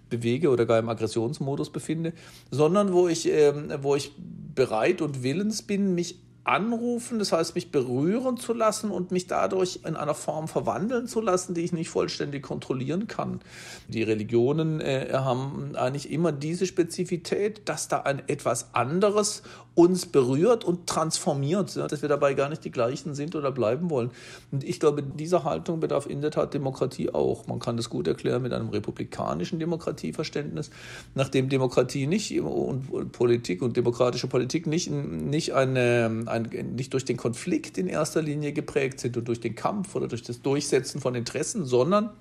bewege 0.10 0.50
oder 0.50 0.66
gar 0.66 0.80
im 0.80 0.90
Aggressionsmodus 0.90 1.72
befinde, 1.72 2.14
sondern 2.52 2.94
wo 2.94 3.08
ich, 3.08 3.28
äh, 3.32 3.54
wo 3.84 3.96
ich 3.96 4.12
bereit 4.54 5.02
und 5.02 5.24
willens 5.24 5.62
bin, 5.62 5.96
mich 5.96 6.20
anrufen, 6.46 7.18
das 7.18 7.32
heißt 7.32 7.56
mich 7.56 7.72
berühren 7.72 8.38
zu 8.38 8.54
lassen 8.54 8.92
und 8.92 9.12
mich 9.12 9.26
dadurch 9.26 9.80
in 9.84 9.96
einer 9.96 10.14
Form 10.14 10.48
verwandeln 10.48 11.08
zu 11.08 11.20
lassen, 11.20 11.56
die 11.56 11.62
ich 11.62 11.74
nicht 11.74 11.90
vollständig 11.90 12.44
kontrollieren 12.44 13.08
kann. 13.08 13.42
Die 13.88 14.04
Religionen 14.04 14.80
äh, 14.80 15.10
haben 15.14 15.76
eigentlich 15.76 16.12
immer 16.12 16.32
diese 16.32 16.68
Spezifität, 16.68 17.68
dass 17.68 17.88
da 17.88 18.02
ein 18.02 18.22
etwas 18.28 18.76
anderes 18.76 19.42
uns 19.76 20.06
berührt 20.06 20.64
und 20.64 20.88
transformiert, 20.88 21.76
dass 21.76 22.02
wir 22.02 22.10
dabei 22.10 22.34
gar 22.34 22.50
nicht 22.50 22.64
die 22.64 22.72
gleichen 22.72 23.14
sind 23.14 23.36
oder 23.36 23.52
bleiben 23.52 23.90
wollen. 23.90 24.10
Und 24.52 24.64
ich 24.64 24.80
glaube, 24.80 25.04
dieser 25.04 25.44
Haltung 25.44 25.82
bedarf 25.82 26.08
in 26.08 26.22
der 26.22 26.32
Tat 26.32 26.54
Demokratie 26.54 27.10
auch. 27.10 27.46
Man 27.48 27.60
kann 27.60 27.76
das 27.76 27.90
gut 27.90 28.08
erklären 28.08 28.42
mit 28.42 28.54
einem 28.54 28.70
republikanischen 28.70 29.60
Demokratieverständnis, 29.60 30.70
nachdem 31.14 31.50
Demokratie 31.50 32.08
nicht 32.08 32.40
und 32.40 33.12
Politik 33.12 33.62
und 33.62 33.76
demokratische 33.76 34.28
Politik 34.28 34.66
nicht, 34.66 34.90
nicht 34.90 35.54
eine 35.54 36.24
ein, 36.26 36.44
nicht 36.76 36.94
durch 36.94 37.06
den 37.06 37.18
Konflikt 37.18 37.78
in 37.78 37.88
erster 37.88 38.22
Linie 38.22 38.54
geprägt 38.54 39.00
sind 39.02 39.18
und 39.18 39.28
durch 39.28 39.42
den 39.42 39.56
Kampf 39.56 39.96
oder 39.96 40.08
durch 40.08 40.24
das 40.24 40.42
Durchsetzen 40.42 41.02
von 41.02 41.16
Interessen, 41.16 41.66
sondern 41.66 42.12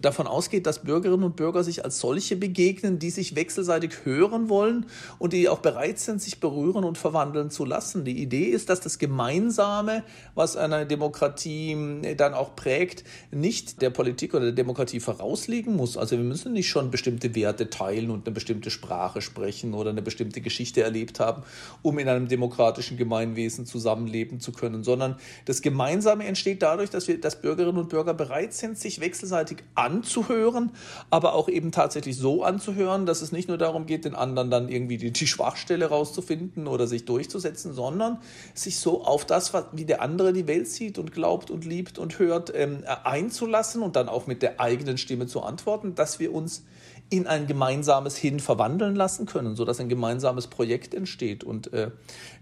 davon 0.00 0.26
ausgeht, 0.26 0.66
dass 0.66 0.80
Bürgerinnen 0.80 1.24
und 1.24 1.36
Bürger 1.36 1.62
sich 1.62 1.84
als 1.84 1.98
solche 1.98 2.36
begegnen, 2.36 2.98
die 2.98 3.10
sich 3.10 3.36
wechselseitig 3.36 4.04
hören 4.04 4.48
wollen 4.48 4.86
und 5.18 5.32
die 5.32 5.48
auch 5.48 5.58
bereit 5.58 5.98
sind, 5.98 6.22
sich 6.22 6.40
berühren 6.40 6.84
und 6.84 6.96
verwandeln 6.96 7.50
zu 7.50 7.64
lassen. 7.64 8.04
Die 8.04 8.20
Idee 8.22 8.44
ist, 8.44 8.70
dass 8.70 8.80
das 8.80 8.98
Gemeinsame, 8.98 10.04
was 10.34 10.56
eine 10.56 10.86
Demokratie 10.86 11.72
äh, 12.02 12.14
dann 12.14 12.34
auch 12.34 12.56
prägt, 12.56 13.04
nicht 13.30 13.82
der 13.82 13.90
Politik 13.90 14.34
oder 14.34 14.46
der 14.46 14.52
Demokratie 14.52 15.00
vorausliegen 15.00 15.76
muss. 15.76 15.96
Also 15.96 16.16
wir 16.16 16.24
müssen 16.24 16.52
nicht 16.52 16.68
schon 16.68 16.90
bestimmte 16.90 17.34
Werte 17.34 17.70
teilen 17.70 18.10
und 18.10 18.26
eine 18.26 18.34
bestimmte 18.34 18.70
Sprache 18.70 19.20
sprechen 19.20 19.74
oder 19.74 19.90
eine 19.90 20.02
bestimmte 20.02 20.40
Geschichte 20.40 20.82
erlebt 20.82 21.20
haben, 21.20 21.42
um 21.82 21.98
in 21.98 22.08
einem 22.08 22.28
demokratischen 22.28 22.96
Gemeinwesen 22.96 23.66
zusammenleben 23.66 24.40
zu 24.40 24.52
können, 24.52 24.84
sondern 24.84 25.16
das 25.44 25.62
Gemeinsame 25.62 26.24
entsteht 26.24 26.62
dadurch, 26.62 26.90
dass 26.90 27.08
wir, 27.08 27.20
dass 27.20 27.40
Bürgerinnen 27.40 27.78
und 27.78 27.88
Bürger 27.88 28.14
bereit 28.14 28.54
sind, 28.54 28.78
sich 28.78 29.00
wechselseitig 29.00 29.58
an 29.74 29.89
anzuhören, 29.90 30.70
aber 31.10 31.34
auch 31.34 31.48
eben 31.48 31.72
tatsächlich 31.72 32.16
so 32.16 32.44
anzuhören, 32.44 33.06
dass 33.06 33.22
es 33.22 33.32
nicht 33.32 33.48
nur 33.48 33.58
darum 33.58 33.86
geht, 33.86 34.04
den 34.04 34.14
anderen 34.14 34.50
dann 34.50 34.68
irgendwie 34.68 34.98
die, 34.98 35.12
die 35.12 35.26
Schwachstelle 35.26 35.86
rauszufinden 35.86 36.66
oder 36.66 36.86
sich 36.86 37.04
durchzusetzen, 37.04 37.74
sondern 37.74 38.18
sich 38.54 38.78
so 38.78 39.04
auf 39.04 39.24
das, 39.24 39.52
wie 39.72 39.84
der 39.84 40.02
andere 40.02 40.32
die 40.32 40.46
Welt 40.46 40.68
sieht 40.68 40.98
und 40.98 41.12
glaubt 41.12 41.50
und 41.50 41.64
liebt 41.64 41.98
und 41.98 42.18
hört, 42.18 42.52
ähm, 42.54 42.84
einzulassen 43.04 43.82
und 43.82 43.96
dann 43.96 44.08
auch 44.08 44.26
mit 44.26 44.42
der 44.42 44.60
eigenen 44.60 44.98
Stimme 44.98 45.26
zu 45.26 45.42
antworten, 45.42 45.94
dass 45.94 46.20
wir 46.20 46.32
uns 46.32 46.64
in 47.10 47.26
ein 47.26 47.48
gemeinsames 47.48 48.16
Hin 48.16 48.38
verwandeln 48.38 48.94
lassen 48.94 49.26
können, 49.26 49.56
sodass 49.56 49.80
ein 49.80 49.88
gemeinsames 49.88 50.46
Projekt 50.46 50.94
entsteht. 50.94 51.42
Und 51.42 51.72
äh, 51.72 51.90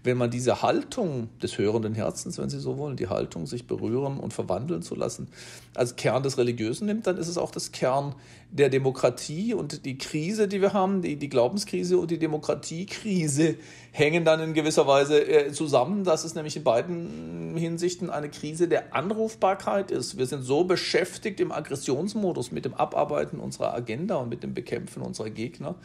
wenn 0.03 0.15
man 0.15 0.29
diese 0.29 0.61
Haltung 0.61 1.29
des 1.41 1.57
hörenden 1.57 1.95
Herzens, 1.95 2.37
wenn 2.37 2.49
Sie 2.49 2.59
so 2.59 2.77
wollen, 2.77 2.95
die 2.95 3.07
Haltung, 3.07 3.47
sich 3.47 3.65
berühren 3.65 4.19
und 4.19 4.31
verwandeln 4.31 4.83
zu 4.83 4.93
lassen, 4.93 5.27
als 5.73 5.95
Kern 5.95 6.21
des 6.21 6.37
Religiösen 6.37 6.85
nimmt, 6.85 7.07
dann 7.07 7.17
ist 7.17 7.27
es 7.27 7.39
auch 7.39 7.49
das 7.49 7.71
Kern 7.71 8.13
der 8.51 8.69
Demokratie 8.69 9.53
und 9.53 9.85
die 9.85 9.97
Krise, 9.97 10.47
die 10.47 10.61
wir 10.61 10.73
haben, 10.73 11.01
die, 11.01 11.17
die 11.17 11.29
Glaubenskrise 11.29 11.97
und 11.97 12.09
die 12.09 12.17
Demokratiekrise 12.17 13.55
hängen 13.91 14.25
dann 14.25 14.39
in 14.39 14.53
gewisser 14.53 14.87
Weise 14.87 15.21
äh, 15.27 15.51
zusammen, 15.51 16.03
dass 16.03 16.23
es 16.23 16.33
nämlich 16.33 16.57
in 16.57 16.63
beiden 16.63 17.55
Hinsichten 17.55 18.09
eine 18.09 18.29
Krise 18.29 18.67
der 18.67 18.95
Anrufbarkeit 18.95 19.91
ist. 19.91 20.17
Wir 20.17 20.25
sind 20.25 20.43
so 20.43 20.63
beschäftigt 20.63 21.39
im 21.39 21.51
Aggressionsmodus 21.51 22.51
mit 22.51 22.65
dem 22.65 22.73
Abarbeiten 22.73 23.39
unserer 23.39 23.73
Agenda 23.73 24.15
und 24.15 24.29
mit 24.29 24.41
dem 24.41 24.53
Bekämpfen 24.53 25.03
unserer 25.03 25.29
Gegner, 25.29 25.75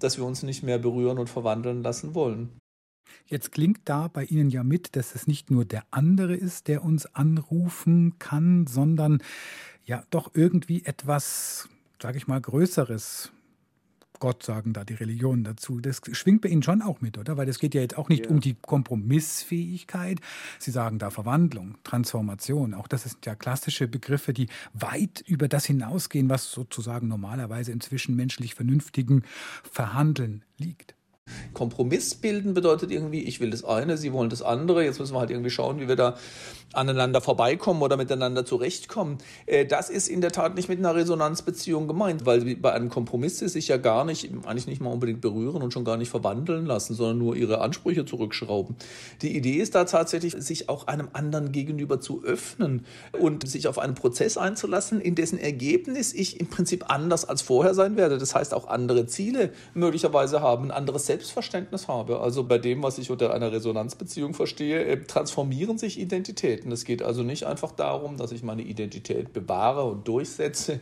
dass 0.00 0.16
wir 0.16 0.24
uns 0.24 0.42
nicht 0.42 0.62
mehr 0.62 0.78
berühren 0.78 1.18
und 1.18 1.28
verwandeln 1.28 1.82
lassen 1.82 2.14
wollen. 2.14 2.50
Jetzt 3.26 3.52
klingt 3.52 3.80
da 3.84 4.08
bei 4.08 4.24
Ihnen 4.24 4.50
ja 4.50 4.62
mit, 4.62 4.96
dass 4.96 5.14
es 5.14 5.26
nicht 5.26 5.50
nur 5.50 5.64
der 5.64 5.84
andere 5.90 6.34
ist, 6.34 6.68
der 6.68 6.84
uns 6.84 7.06
anrufen 7.14 8.18
kann, 8.18 8.66
sondern 8.66 9.22
ja 9.84 10.04
doch 10.10 10.30
irgendwie 10.34 10.84
etwas, 10.84 11.68
sage 12.00 12.18
ich 12.18 12.26
mal, 12.26 12.40
Größeres, 12.40 13.32
Gott 14.18 14.42
sagen 14.42 14.72
da 14.72 14.84
die 14.84 14.94
Religionen 14.94 15.44
dazu. 15.44 15.80
Das 15.80 16.00
schwingt 16.12 16.42
bei 16.42 16.48
Ihnen 16.48 16.62
schon 16.62 16.82
auch 16.82 17.00
mit, 17.00 17.18
oder? 17.18 17.36
Weil 17.36 17.48
es 17.48 17.58
geht 17.58 17.74
ja 17.74 17.80
jetzt 17.80 17.98
auch 17.98 18.08
nicht 18.08 18.24
ja. 18.24 18.30
um 18.30 18.40
die 18.40 18.54
Kompromissfähigkeit. 18.54 20.20
Sie 20.58 20.70
sagen 20.70 20.98
da 20.98 21.10
Verwandlung, 21.10 21.76
Transformation. 21.84 22.74
Auch 22.74 22.88
das 22.88 23.04
sind 23.04 23.24
ja 23.26 23.34
klassische 23.34 23.88
Begriffe, 23.88 24.32
die 24.32 24.48
weit 24.72 25.22
über 25.26 25.48
das 25.48 25.66
hinausgehen, 25.66 26.30
was 26.30 26.50
sozusagen 26.50 27.08
normalerweise 27.08 27.72
im 27.72 27.80
zwischenmenschlich 27.80 28.54
vernünftigen 28.54 29.22
Verhandeln 29.70 30.44
liegt. 30.58 30.94
Kompromiss 31.56 32.14
bilden 32.14 32.52
bedeutet 32.52 32.90
irgendwie, 32.90 33.22
ich 33.22 33.40
will 33.40 33.48
das 33.48 33.64
eine, 33.64 33.96
Sie 33.96 34.12
wollen 34.12 34.28
das 34.28 34.42
andere. 34.42 34.84
Jetzt 34.84 35.00
müssen 35.00 35.14
wir 35.14 35.20
halt 35.20 35.30
irgendwie 35.30 35.48
schauen, 35.48 35.80
wie 35.80 35.88
wir 35.88 35.96
da 35.96 36.14
aneinander 36.74 37.22
vorbeikommen 37.22 37.80
oder 37.80 37.96
miteinander 37.96 38.44
zurechtkommen. 38.44 39.16
Äh, 39.46 39.64
das 39.64 39.88
ist 39.88 40.08
in 40.08 40.20
der 40.20 40.32
Tat 40.32 40.54
nicht 40.54 40.68
mit 40.68 40.78
einer 40.78 40.94
Resonanzbeziehung 40.94 41.88
gemeint, 41.88 42.26
weil 42.26 42.56
bei 42.56 42.72
einem 42.72 42.90
Kompromiss 42.90 43.38
sie 43.38 43.48
sich 43.48 43.68
ja 43.68 43.78
gar 43.78 44.04
nicht, 44.04 44.30
eigentlich 44.44 44.66
nicht 44.66 44.82
mal 44.82 44.90
unbedingt 44.90 45.22
berühren 45.22 45.62
und 45.62 45.72
schon 45.72 45.84
gar 45.84 45.96
nicht 45.96 46.10
verwandeln 46.10 46.66
lassen, 46.66 46.94
sondern 46.94 47.18
nur 47.18 47.36
ihre 47.36 47.62
Ansprüche 47.62 48.04
zurückschrauben. 48.04 48.76
Die 49.22 49.34
Idee 49.34 49.54
ist 49.54 49.74
da 49.74 49.84
tatsächlich, 49.84 50.34
sich 50.34 50.68
auch 50.68 50.86
einem 50.86 51.08
anderen 51.14 51.52
gegenüber 51.52 52.00
zu 52.00 52.22
öffnen 52.22 52.84
und 53.18 53.48
sich 53.48 53.66
auf 53.66 53.78
einen 53.78 53.94
Prozess 53.94 54.36
einzulassen, 54.36 55.00
in 55.00 55.14
dessen 55.14 55.38
Ergebnis 55.38 56.12
ich 56.12 56.38
im 56.38 56.48
Prinzip 56.48 56.90
anders 56.90 57.24
als 57.24 57.40
vorher 57.40 57.72
sein 57.72 57.96
werde. 57.96 58.18
Das 58.18 58.34
heißt 58.34 58.52
auch 58.52 58.68
andere 58.68 59.06
Ziele 59.06 59.52
möglicherweise 59.72 60.42
haben, 60.42 60.66
ein 60.66 60.70
anderes 60.70 61.06
Selbstverständnis 61.16 61.88
habe. 61.88 62.20
Also 62.20 62.44
bei 62.44 62.58
dem, 62.58 62.82
was 62.82 62.98
ich 62.98 63.10
unter 63.10 63.32
einer 63.32 63.50
Resonanzbeziehung 63.50 64.34
verstehe, 64.34 64.84
äh, 64.84 65.02
transformieren 65.02 65.78
sich 65.78 65.98
Identitäten. 65.98 66.70
Es 66.72 66.84
geht 66.84 67.02
also 67.02 67.22
nicht 67.22 67.44
einfach 67.44 67.72
darum, 67.72 68.18
dass 68.18 68.32
ich 68.32 68.42
meine 68.42 68.62
Identität 68.62 69.32
bewahre 69.32 69.84
und 69.84 70.06
durchsetze, 70.06 70.80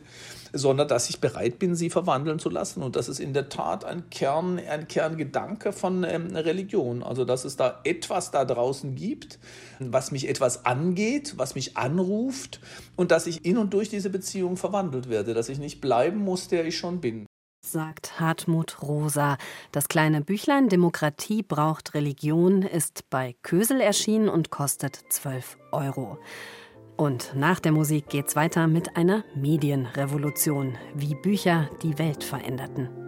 sondern 0.53 0.89
dass 0.89 1.09
ich 1.09 1.21
bereit 1.21 1.61
bin, 1.61 1.77
sie 1.77 1.89
verwandeln 1.89 2.41
zu 2.41 2.51
lassen. 2.51 2.83
Und 2.83 2.97
das 2.97 3.09
ist 3.09 3.21
in 3.21 3.33
der 3.33 3.49
Tat 3.49 3.85
ein 3.85 4.11
Kern, 4.11 4.59
ein 4.59 4.89
Kerngedanke 4.89 5.73
von 5.73 6.03
ähm, 6.03 6.35
Religion. 6.35 7.05
Also 7.05 7.25
dass 7.25 7.45
es 7.45 7.57
da 7.57 7.81
etwas 7.85 8.33
da 8.33 8.45
draußen 8.45 8.97
gibt, 8.97 9.39
was 9.79 10.11
mich 10.11 10.29
etwas 10.29 10.67
angeht, 10.67 11.35
was 11.37 11.55
mich 11.55 11.77
anruft 11.77 12.61
und 12.97 13.13
dass 13.13 13.29
ich 13.29 13.45
in 13.45 13.57
und 13.57 13.73
durch 13.73 13.89
diese 13.89 14.11
Beziehung 14.11 14.57
verwandelt 14.57 15.09
werde, 15.09 15.33
dass 15.33 15.49
ich 15.49 15.59
nicht 15.59 15.81
bleiben 15.81 16.19
muss, 16.19 16.49
der 16.49 16.67
ich 16.67 16.77
schon 16.77 17.01
bin 17.01 17.27
sagt 17.65 18.21
Hartmut 18.21 18.83
Rosa. 18.83 19.37
Das 19.73 19.89
kleine 19.89 20.21
Büchlein 20.21 20.69
Demokratie 20.69 21.43
braucht 21.43 21.95
Religion 21.95 22.63
ist 22.63 23.09
bei 23.11 23.35
Kösel 23.43 23.81
erschienen 23.81 24.29
und 24.29 24.51
kostet 24.51 25.01
12 25.09 25.59
Euro. 25.73 26.19
Und 26.97 27.33
nach 27.35 27.61
der 27.61 27.73
Musik 27.73 28.09
geht's 28.09 28.37
weiter 28.37 28.69
mit 28.69 28.97
einer 28.97 29.25
Medienrevolution, 29.35 30.79
wie 30.95 31.15
Bücher 31.15 31.69
die 31.83 31.99
Welt 31.99 32.23
veränderten. 32.23 33.04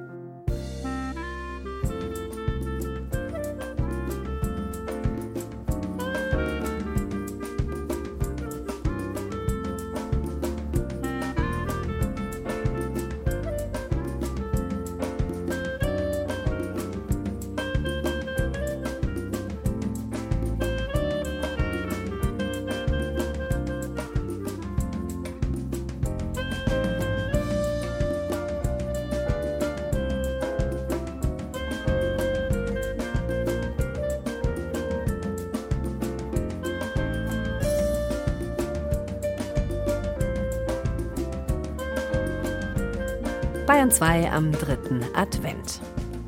2 43.97 44.31
am 44.31 44.53
dritten 44.53 45.03
Advent. 45.15 45.81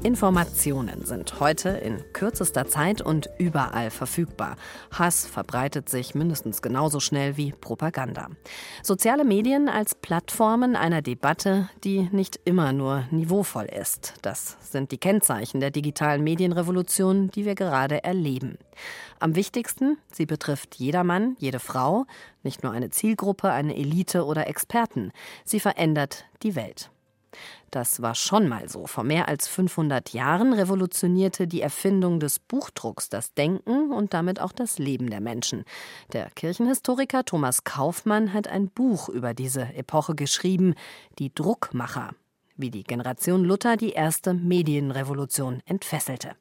Informationen 0.03 1.05
sind 1.05 1.39
heute 1.39 1.69
in 1.69 2.03
kürzester 2.15 2.67
Zeit 2.67 3.03
und 3.03 3.29
überall 3.37 3.91
verfügbar. 3.91 4.57
Hass 4.91 5.27
verbreitet 5.27 5.91
sich 5.91 6.15
mindestens 6.15 6.63
genauso 6.63 6.99
schnell 6.99 7.37
wie 7.37 7.53
Propaganda. 7.53 8.31
Soziale 8.83 9.23
Medien 9.23 9.69
als 9.69 9.95
Plattformen 9.95 10.77
einer 10.77 11.03
Debatte, 11.03 11.69
die 11.85 12.09
nicht 12.11 12.41
immer 12.47 12.73
nur 12.73 13.05
niveauvoll 13.11 13.67
ist. 13.67 14.15
Das 14.23 14.57
sind 14.63 14.91
die 14.91 14.97
Kennzeichen 14.97 15.61
der 15.61 15.71
digitalen 15.71 16.25
Medienrevolution, 16.25 17.31
die 17.33 17.45
wir 17.45 17.55
gerade 17.55 18.03
erleben. 18.03 18.57
Am 19.21 19.37
wichtigsten, 19.37 19.99
sie 20.11 20.25
betrifft 20.25 20.77
jedermann, 20.77 21.37
jede 21.39 21.61
Frau, 21.61 22.07
nicht 22.43 22.63
nur 22.63 22.73
eine 22.73 22.89
Zielgruppe, 22.89 23.51
eine 23.51 23.77
Elite 23.77 24.25
oder 24.25 24.47
Experten. 24.47 25.13
Sie 25.45 25.61
verändert 25.61 26.25
die 26.43 26.57
Welt. 26.57 26.91
Das 27.71 28.03
war 28.03 28.15
schon 28.15 28.49
mal 28.49 28.69
so. 28.69 28.87
Vor 28.87 29.05
mehr 29.05 29.29
als 29.29 29.49
500 29.49 30.13
Jahren 30.13 30.53
revolutionierte 30.53 31.47
die 31.47 31.61
Erfindung 31.61 32.21
des 32.21 32.39
Buchdrucks 32.39 33.09
das 33.09 33.35
Denken 33.35 33.93
und 33.93 34.15
damit 34.15 34.41
auch 34.41 34.53
das 34.53 34.79
Leben 34.79 35.11
der 35.11 35.21
Menschen. 35.21 35.65
Der 36.13 36.31
Kirchenhistoriker 36.31 37.25
Thomas 37.25 37.65
Kaufmann 37.65 38.33
hat 38.33 38.49
ein 38.49 38.69
Buch 38.69 39.09
über 39.09 39.35
diese 39.35 39.63
Epoche 39.75 40.15
geschrieben, 40.15 40.75
Die 41.19 41.35
Druckmacher, 41.35 42.15
wie 42.57 42.71
die 42.71 42.85
Generation 42.85 43.45
Luther 43.45 43.77
die 43.77 43.93
erste 43.93 44.35
Medienrevolution 44.35 45.63
entfesselte. 45.67 46.37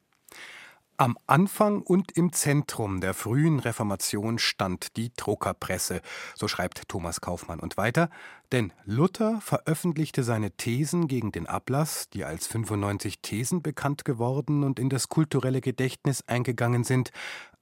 Am 1.00 1.16
Anfang 1.28 1.82
und 1.82 2.10
im 2.16 2.32
Zentrum 2.32 3.00
der 3.00 3.14
frühen 3.14 3.60
Reformation 3.60 4.40
stand 4.40 4.96
die 4.96 5.12
Druckerpresse, 5.16 6.00
so 6.34 6.48
schreibt 6.48 6.88
Thomas 6.88 7.20
Kaufmann. 7.20 7.60
Und 7.60 7.76
weiter, 7.76 8.10
denn 8.50 8.72
Luther 8.84 9.40
veröffentlichte 9.40 10.24
seine 10.24 10.50
Thesen 10.50 11.06
gegen 11.06 11.30
den 11.30 11.46
Ablass, 11.46 12.08
die 12.08 12.24
als 12.24 12.48
95 12.48 13.20
Thesen 13.22 13.62
bekannt 13.62 14.04
geworden 14.04 14.64
und 14.64 14.80
in 14.80 14.88
das 14.88 15.08
kulturelle 15.08 15.60
Gedächtnis 15.60 16.24
eingegangen 16.26 16.82
sind, 16.82 17.12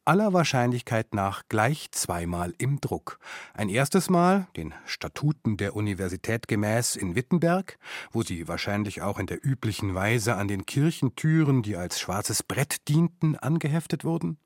aller 0.07 0.33
Wahrscheinlichkeit 0.33 1.15
nach 1.15 1.43
gleich 1.49 1.91
zweimal 1.91 2.55
im 2.59 2.81
Druck. 2.81 3.19
Ein 3.55 3.69
erstes 3.69 4.09
Mal, 4.09 4.47
den 4.57 4.73
Statuten 4.87 5.57
der 5.57 5.77
Universität 5.77 6.49
gemäß, 6.49 6.97
in 6.97 7.15
Wittenberg, 7.15 7.79
wo 8.13 8.23
sie 8.23 8.49
wahrscheinlich 8.49 9.03
auch 9.03 9.19
in 9.19 9.27
der 9.27 9.45
üblichen 9.45 9.95
Weise 9.95 10.37
an 10.37 10.49
den 10.49 10.65
Kirchentüren, 10.67 11.63
die 11.63 11.77
als 11.77 12.01
schwarzes 12.01 12.43
Brett 12.43 12.89
dienten, 12.89 13.37
angeheftet 13.37 14.05
wurden, 14.05 14.39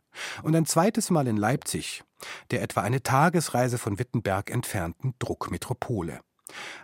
und 0.42 0.56
ein 0.56 0.66
zweites 0.66 1.10
Mal 1.10 1.26
in 1.28 1.36
Leipzig, 1.36 2.02
der 2.50 2.62
etwa 2.62 2.80
eine 2.80 3.02
Tagesreise 3.02 3.78
von 3.78 3.98
Wittenberg 3.98 4.50
entfernten 4.50 5.14
Druckmetropole. 5.18 6.20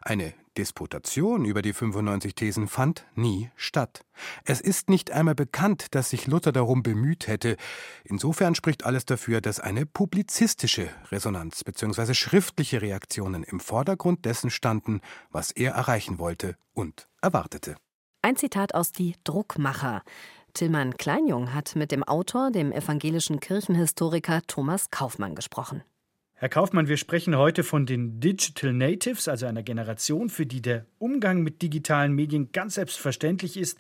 Eine 0.02 0.32
Disputation 0.56 1.44
über 1.44 1.62
die 1.62 1.72
95 1.72 2.34
Thesen 2.34 2.68
fand 2.68 3.06
nie 3.14 3.50
statt. 3.56 4.04
Es 4.44 4.60
ist 4.60 4.90
nicht 4.90 5.10
einmal 5.10 5.34
bekannt, 5.34 5.94
dass 5.94 6.10
sich 6.10 6.26
Luther 6.26 6.52
darum 6.52 6.82
bemüht 6.82 7.26
hätte. 7.28 7.56
Insofern 8.04 8.54
spricht 8.54 8.84
alles 8.84 9.04
dafür, 9.04 9.40
dass 9.40 9.60
eine 9.60 9.86
publizistische 9.86 10.88
Resonanz 11.10 11.62
bzw. 11.64 12.14
schriftliche 12.14 12.82
Reaktionen 12.82 13.42
im 13.42 13.60
Vordergrund 13.60 14.24
dessen 14.24 14.50
standen, 14.50 15.00
was 15.30 15.50
er 15.52 15.72
erreichen 15.72 16.18
wollte 16.18 16.56
und 16.72 17.08
erwartete. 17.22 17.76
Ein 18.22 18.36
Zitat 18.36 18.74
aus 18.74 18.92
Die 18.92 19.14
Druckmacher. 19.24 20.02
Tillmann 20.54 20.96
Kleinjung 20.96 21.52
hat 21.52 21.76
mit 21.76 21.92
dem 21.92 22.02
Autor, 22.02 22.50
dem 22.50 22.72
evangelischen 22.72 23.40
Kirchenhistoriker 23.40 24.42
Thomas 24.46 24.90
Kaufmann 24.90 25.34
gesprochen. 25.34 25.82
Herr 26.38 26.50
Kaufmann, 26.50 26.86
wir 26.86 26.98
sprechen 26.98 27.34
heute 27.38 27.64
von 27.64 27.86
den 27.86 28.20
Digital 28.20 28.74
Natives, 28.74 29.26
also 29.26 29.46
einer 29.46 29.62
Generation, 29.62 30.28
für 30.28 30.44
die 30.44 30.60
der 30.60 30.84
Umgang 30.98 31.42
mit 31.42 31.62
digitalen 31.62 32.12
Medien 32.12 32.52
ganz 32.52 32.74
selbstverständlich 32.74 33.56
ist. 33.56 33.78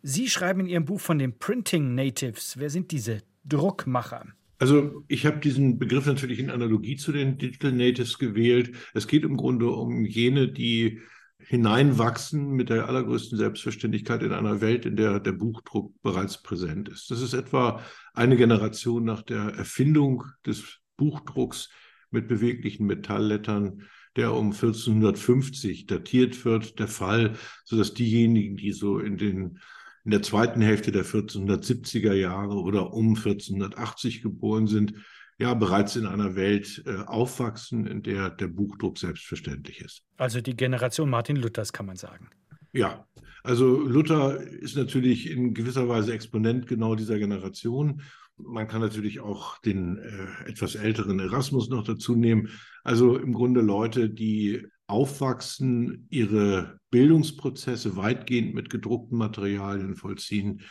Sie 0.00 0.30
schreiben 0.30 0.60
in 0.60 0.68
Ihrem 0.68 0.86
Buch 0.86 1.00
von 1.00 1.18
den 1.18 1.38
Printing 1.38 1.94
Natives. 1.94 2.54
Wer 2.56 2.70
sind 2.70 2.92
diese 2.92 3.20
Druckmacher? 3.44 4.24
Also 4.58 5.04
ich 5.06 5.26
habe 5.26 5.40
diesen 5.40 5.78
Begriff 5.78 6.06
natürlich 6.06 6.38
in 6.38 6.48
Analogie 6.48 6.96
zu 6.96 7.12
den 7.12 7.36
Digital 7.36 7.72
Natives 7.72 8.18
gewählt. 8.18 8.74
Es 8.94 9.06
geht 9.06 9.24
im 9.24 9.36
Grunde 9.36 9.68
um 9.68 10.06
jene, 10.06 10.48
die 10.48 11.00
hineinwachsen 11.40 12.52
mit 12.52 12.70
der 12.70 12.88
allergrößten 12.88 13.36
Selbstverständlichkeit 13.36 14.22
in 14.22 14.32
einer 14.32 14.62
Welt, 14.62 14.86
in 14.86 14.96
der 14.96 15.20
der 15.20 15.32
Buchdruck 15.32 15.92
bereits 16.00 16.42
präsent 16.42 16.88
ist. 16.88 17.10
Das 17.10 17.20
ist 17.20 17.34
etwa 17.34 17.82
eine 18.14 18.38
Generation 18.38 19.04
nach 19.04 19.20
der 19.20 19.52
Erfindung 19.58 20.24
des 20.46 20.78
Buchdrucks 20.96 21.68
mit 22.10 22.28
beweglichen 22.28 22.86
Metalllettern, 22.86 23.82
der 24.16 24.34
um 24.34 24.52
1450 24.52 25.86
datiert 25.86 26.44
wird, 26.44 26.78
der 26.78 26.88
Fall, 26.88 27.34
sodass 27.64 27.94
diejenigen, 27.94 28.56
die 28.56 28.72
so 28.72 28.98
in 28.98 29.16
den 29.16 29.58
in 30.04 30.12
der 30.12 30.22
zweiten 30.22 30.62
Hälfte 30.62 30.90
der 30.90 31.04
1470er 31.04 32.14
Jahre 32.14 32.54
oder 32.54 32.94
um 32.94 33.08
1480 33.08 34.22
geboren 34.22 34.66
sind, 34.66 34.94
ja 35.38 35.52
bereits 35.52 35.96
in 35.96 36.06
einer 36.06 36.34
Welt 36.34 36.82
äh, 36.86 36.96
aufwachsen, 37.04 37.86
in 37.86 38.02
der 38.02 38.30
der 38.30 38.48
Buchdruck 38.48 38.96
selbstverständlich 38.96 39.82
ist. 39.82 40.02
Also 40.16 40.40
die 40.40 40.56
Generation 40.56 41.10
Martin 41.10 41.36
Luthers 41.36 41.74
kann 41.74 41.84
man 41.84 41.96
sagen. 41.96 42.30
Ja, 42.72 43.06
also 43.42 43.80
Luther 43.80 44.40
ist 44.40 44.76
natürlich 44.76 45.30
in 45.30 45.54
gewisser 45.54 45.88
Weise 45.88 46.12
Exponent 46.12 46.66
genau 46.66 46.94
dieser 46.94 47.18
Generation. 47.18 48.02
Man 48.38 48.68
kann 48.68 48.80
natürlich 48.80 49.20
auch 49.20 49.58
den 49.58 49.98
äh, 49.98 50.48
etwas 50.48 50.74
älteren 50.74 51.18
Erasmus 51.20 51.68
noch 51.68 51.84
dazu 51.84 52.14
nehmen. 52.14 52.48
Also 52.84 53.16
im 53.16 53.32
Grunde 53.32 53.60
Leute, 53.60 54.10
die 54.10 54.66
aufwachsen, 54.86 56.06
ihre 56.10 56.80
Bildungsprozesse 56.90 57.96
weitgehend 57.96 58.54
mit 58.54 58.70
gedruckten 58.70 59.18
Materialien 59.18 59.96
vollziehen, 59.96 60.62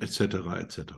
etc. 0.00 0.20
etc. 0.58 0.94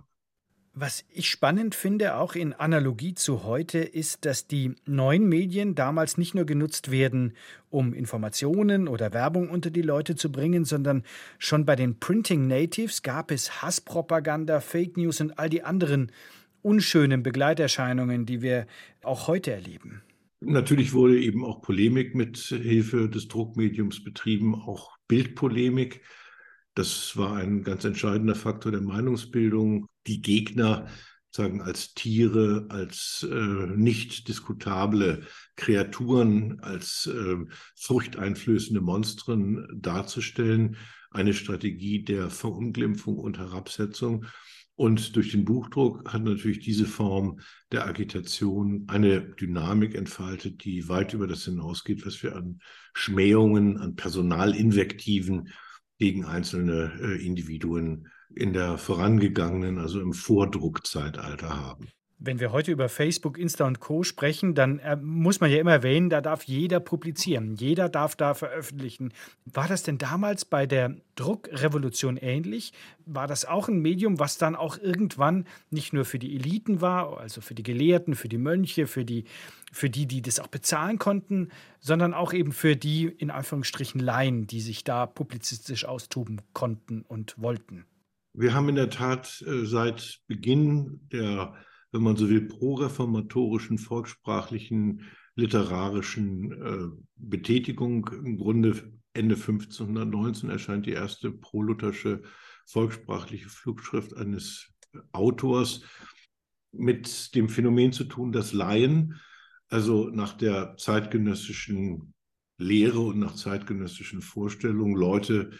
Was 0.81 1.05
ich 1.13 1.29
spannend 1.29 1.75
finde, 1.75 2.15
auch 2.15 2.37
in 2.37 2.53
Analogie 2.53 3.13
zu 3.13 3.43
heute, 3.43 3.79
ist, 3.79 4.25
dass 4.25 4.47
die 4.47 4.77
neuen 4.87 5.29
Medien 5.29 5.75
damals 5.75 6.19
nicht 6.19 6.37
nur 6.37 6.45
genutzt 6.47 6.93
werden, 6.93 7.33
um 7.69 7.93
Informationen 7.93 8.87
oder 8.87 9.13
Werbung 9.13 9.51
unter 9.51 9.71
die 9.71 9.83
Leute 9.83 10.15
zu 10.15 10.31
bringen, 10.31 10.65
sondern 10.65 11.03
schon 11.37 11.65
bei 11.65 11.75
den 11.75 11.99
Printing 11.99 12.47
Natives 12.47 13.03
gab 13.03 13.33
es 13.33 13.61
Hasspropaganda, 13.61 14.61
Fake 14.61 14.97
News 14.97 15.21
und 15.21 15.37
all 15.37 15.49
die 15.49 15.65
anderen 15.65 16.13
unschönen 16.63 17.25
Begleiterscheinungen, 17.25 18.25
die 18.25 18.41
wir 18.41 18.69
auch 19.03 19.27
heute 19.27 19.51
erleben. 19.51 20.03
Natürlich 20.39 20.93
wurde 20.93 21.21
eben 21.21 21.45
auch 21.45 21.61
Polemik 21.61 22.15
mit 22.15 22.39
Hilfe 22.39 23.09
des 23.09 23.27
Druckmediums 23.27 24.05
betrieben, 24.05 24.55
auch 24.55 24.97
Bildpolemik. 25.09 26.03
Das 26.79 27.17
war 27.17 27.35
ein 27.35 27.65
ganz 27.65 27.85
entscheidender 27.85 28.37
Faktor 28.37 28.71
der 28.71 28.83
Meinungsbildung. 28.83 29.89
Die 30.07 30.23
Gegner 30.23 30.87
sagen 31.33 31.61
als 31.61 31.93
Tiere, 31.93 32.67
als 32.69 33.27
äh, 33.29 33.35
nicht 33.35 34.29
diskutable 34.29 35.23
Kreaturen, 35.57 36.61
als 36.61 37.11
äh, 37.13 37.35
furchteinflößende 37.75 38.81
Monstren 38.81 39.67
darzustellen. 39.75 40.77
Eine 41.11 41.35
Strategie 41.35 42.05
der 42.05 42.31
Verunglimpfung 42.31 43.19
und 43.19 43.39
Herabsetzung. 43.39 44.27
Und 44.77 45.17
durch 45.17 45.33
den 45.33 45.45
Buchdruck 45.45 46.13
hat 46.13 46.23
natürlich 46.23 46.61
diese 46.61 46.87
Form 46.87 47.41
der 47.73 47.89
Agitation 47.89 48.85
eine 48.87 49.21
Dynamik 49.21 49.97
entfaltet, 49.97 50.63
die 50.63 50.89
weit 50.89 51.13
über 51.13 51.27
das 51.27 51.45
hinausgeht, 51.45 52.07
was 52.07 52.23
wir 52.23 52.37
an 52.37 52.61
Schmähungen, 52.95 53.79
an 53.79 53.97
Personalinvektiven 53.97 55.49
gegen 55.99 56.25
einzelne 56.25 56.93
äh, 57.01 57.25
Individuen 57.25 58.09
in 58.35 58.53
der 58.53 58.79
vorangegangenen, 58.79 59.79
also 59.79 60.01
im 60.01 60.13
Vordruckzeitalter 60.13 61.61
haben. 61.61 61.89
Wenn 62.21 62.41
wir 62.41 62.51
heute 62.51 62.73
über 62.73 62.89
Facebook, 62.89 63.39
Insta 63.39 63.65
und 63.65 63.79
Co 63.79 64.03
sprechen, 64.03 64.57
dann 64.57 64.81
äh, 64.81 64.97
muss 64.97 65.41
man 65.41 65.53
ja 65.53 65.59
immer 65.59 65.71
erwähnen, 65.71 66.11
da 66.11 66.21
darf 66.21 66.43
jeder 66.43 66.81
publizieren, 66.81 67.55
jeder 67.55 67.89
darf 67.89 68.17
da 68.17 68.35
veröffentlichen. 68.35 69.13
War 69.45 69.69
das 69.69 69.85
denn 69.85 69.99
damals 69.99 70.45
bei 70.45 70.67
der 70.67 70.97
Druckrevolution 71.15 72.17
ähnlich? 72.17 72.73
War 73.07 73.29
das 73.29 73.45
auch 73.45 73.69
ein 73.69 73.79
Medium, 73.79 74.19
was 74.19 74.37
dann 74.37 74.57
auch 74.57 74.79
irgendwann 74.79 75.47
nicht 75.71 75.93
nur 75.93 76.05
für 76.05 76.19
die 76.19 76.35
Eliten 76.35 76.81
war, 76.81 77.21
also 77.21 77.41
für 77.41 77.55
die 77.55 77.63
Gelehrten, 77.63 78.17
für 78.17 78.29
die 78.29 78.39
Mönche, 78.39 78.89
für 78.89 79.05
die, 79.05 79.25
für 79.71 79.89
die, 79.89 80.07
die 80.07 80.21
das 80.21 80.41
auch 80.41 80.49
bezahlen 80.49 80.99
konnten, 80.99 81.51
sondern 81.79 82.15
auch 82.15 82.33
eben 82.33 82.51
für 82.51 82.75
die 82.75 83.05
in 83.05 83.31
Anführungsstrichen 83.31 84.01
Laien, 84.01 84.49
die 84.49 84.61
sich 84.61 84.83
da 84.83 85.07
publizistisch 85.07 85.85
austoben 85.85 86.41
konnten 86.53 87.03
und 87.03 87.41
wollten? 87.41 87.85
Wir 88.33 88.55
haben 88.55 88.69
in 88.69 88.75
der 88.75 88.91
Tat 88.91 89.45
äh, 89.47 89.65
seit 89.65 90.21
Beginn 90.27 91.01
der 91.13 91.55
wenn 91.93 92.03
man 92.03 92.17
so 92.17 92.29
will, 92.29 92.43
proreformatorischen, 92.43 93.79
volkssprachlichen, 93.79 95.03
literarischen 95.35 96.53
äh, 96.53 97.03
Betätigung. 97.17 98.09
Im 98.13 98.39
Grunde 98.39 98.93
Ende 99.13 99.37
1519 99.37 100.51
erscheint 100.51 100.87
die 100.87 100.93
erste 100.93 101.31
proluthersche 101.31 102.23
volkssprachliche 102.67 103.49
Flugschrift 103.49 104.17
eines 104.17 104.75
Autors 105.13 105.83
mit 106.73 107.35
dem 107.35 107.49
Phänomen 107.49 107.93
zu 107.93 108.05
tun, 108.05 108.33
dass 108.33 108.53
Laien, 108.53 109.21
also 109.69 110.11
nach 110.11 110.35
der 110.35 110.77
zeitgenössischen 110.77 112.15
Lehre 112.59 113.01
und 113.01 113.19
nach 113.19 113.35
zeitgenössischen 113.35 114.21
Vorstellungen, 114.21 114.97
Leute, 114.97 115.51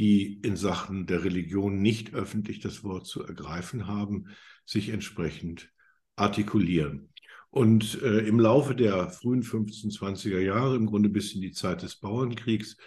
die 0.00 0.40
in 0.42 0.56
Sachen 0.56 1.06
der 1.06 1.24
Religion 1.24 1.82
nicht 1.82 2.14
öffentlich 2.14 2.58
das 2.60 2.82
Wort 2.82 3.06
zu 3.06 3.22
ergreifen 3.22 3.86
haben, 3.86 4.28
sich 4.64 4.88
entsprechend 4.88 5.70
artikulieren. 6.16 7.12
Und 7.50 8.00
äh, 8.02 8.20
im 8.20 8.40
Laufe 8.40 8.74
der 8.74 9.10
frühen 9.10 9.42
1520er 9.42 10.38
Jahre, 10.38 10.76
im 10.76 10.86
Grunde 10.86 11.10
bis 11.10 11.34
in 11.34 11.42
die 11.42 11.52
Zeit 11.52 11.82
des 11.82 11.96
Bauernkriegs, 11.96 12.78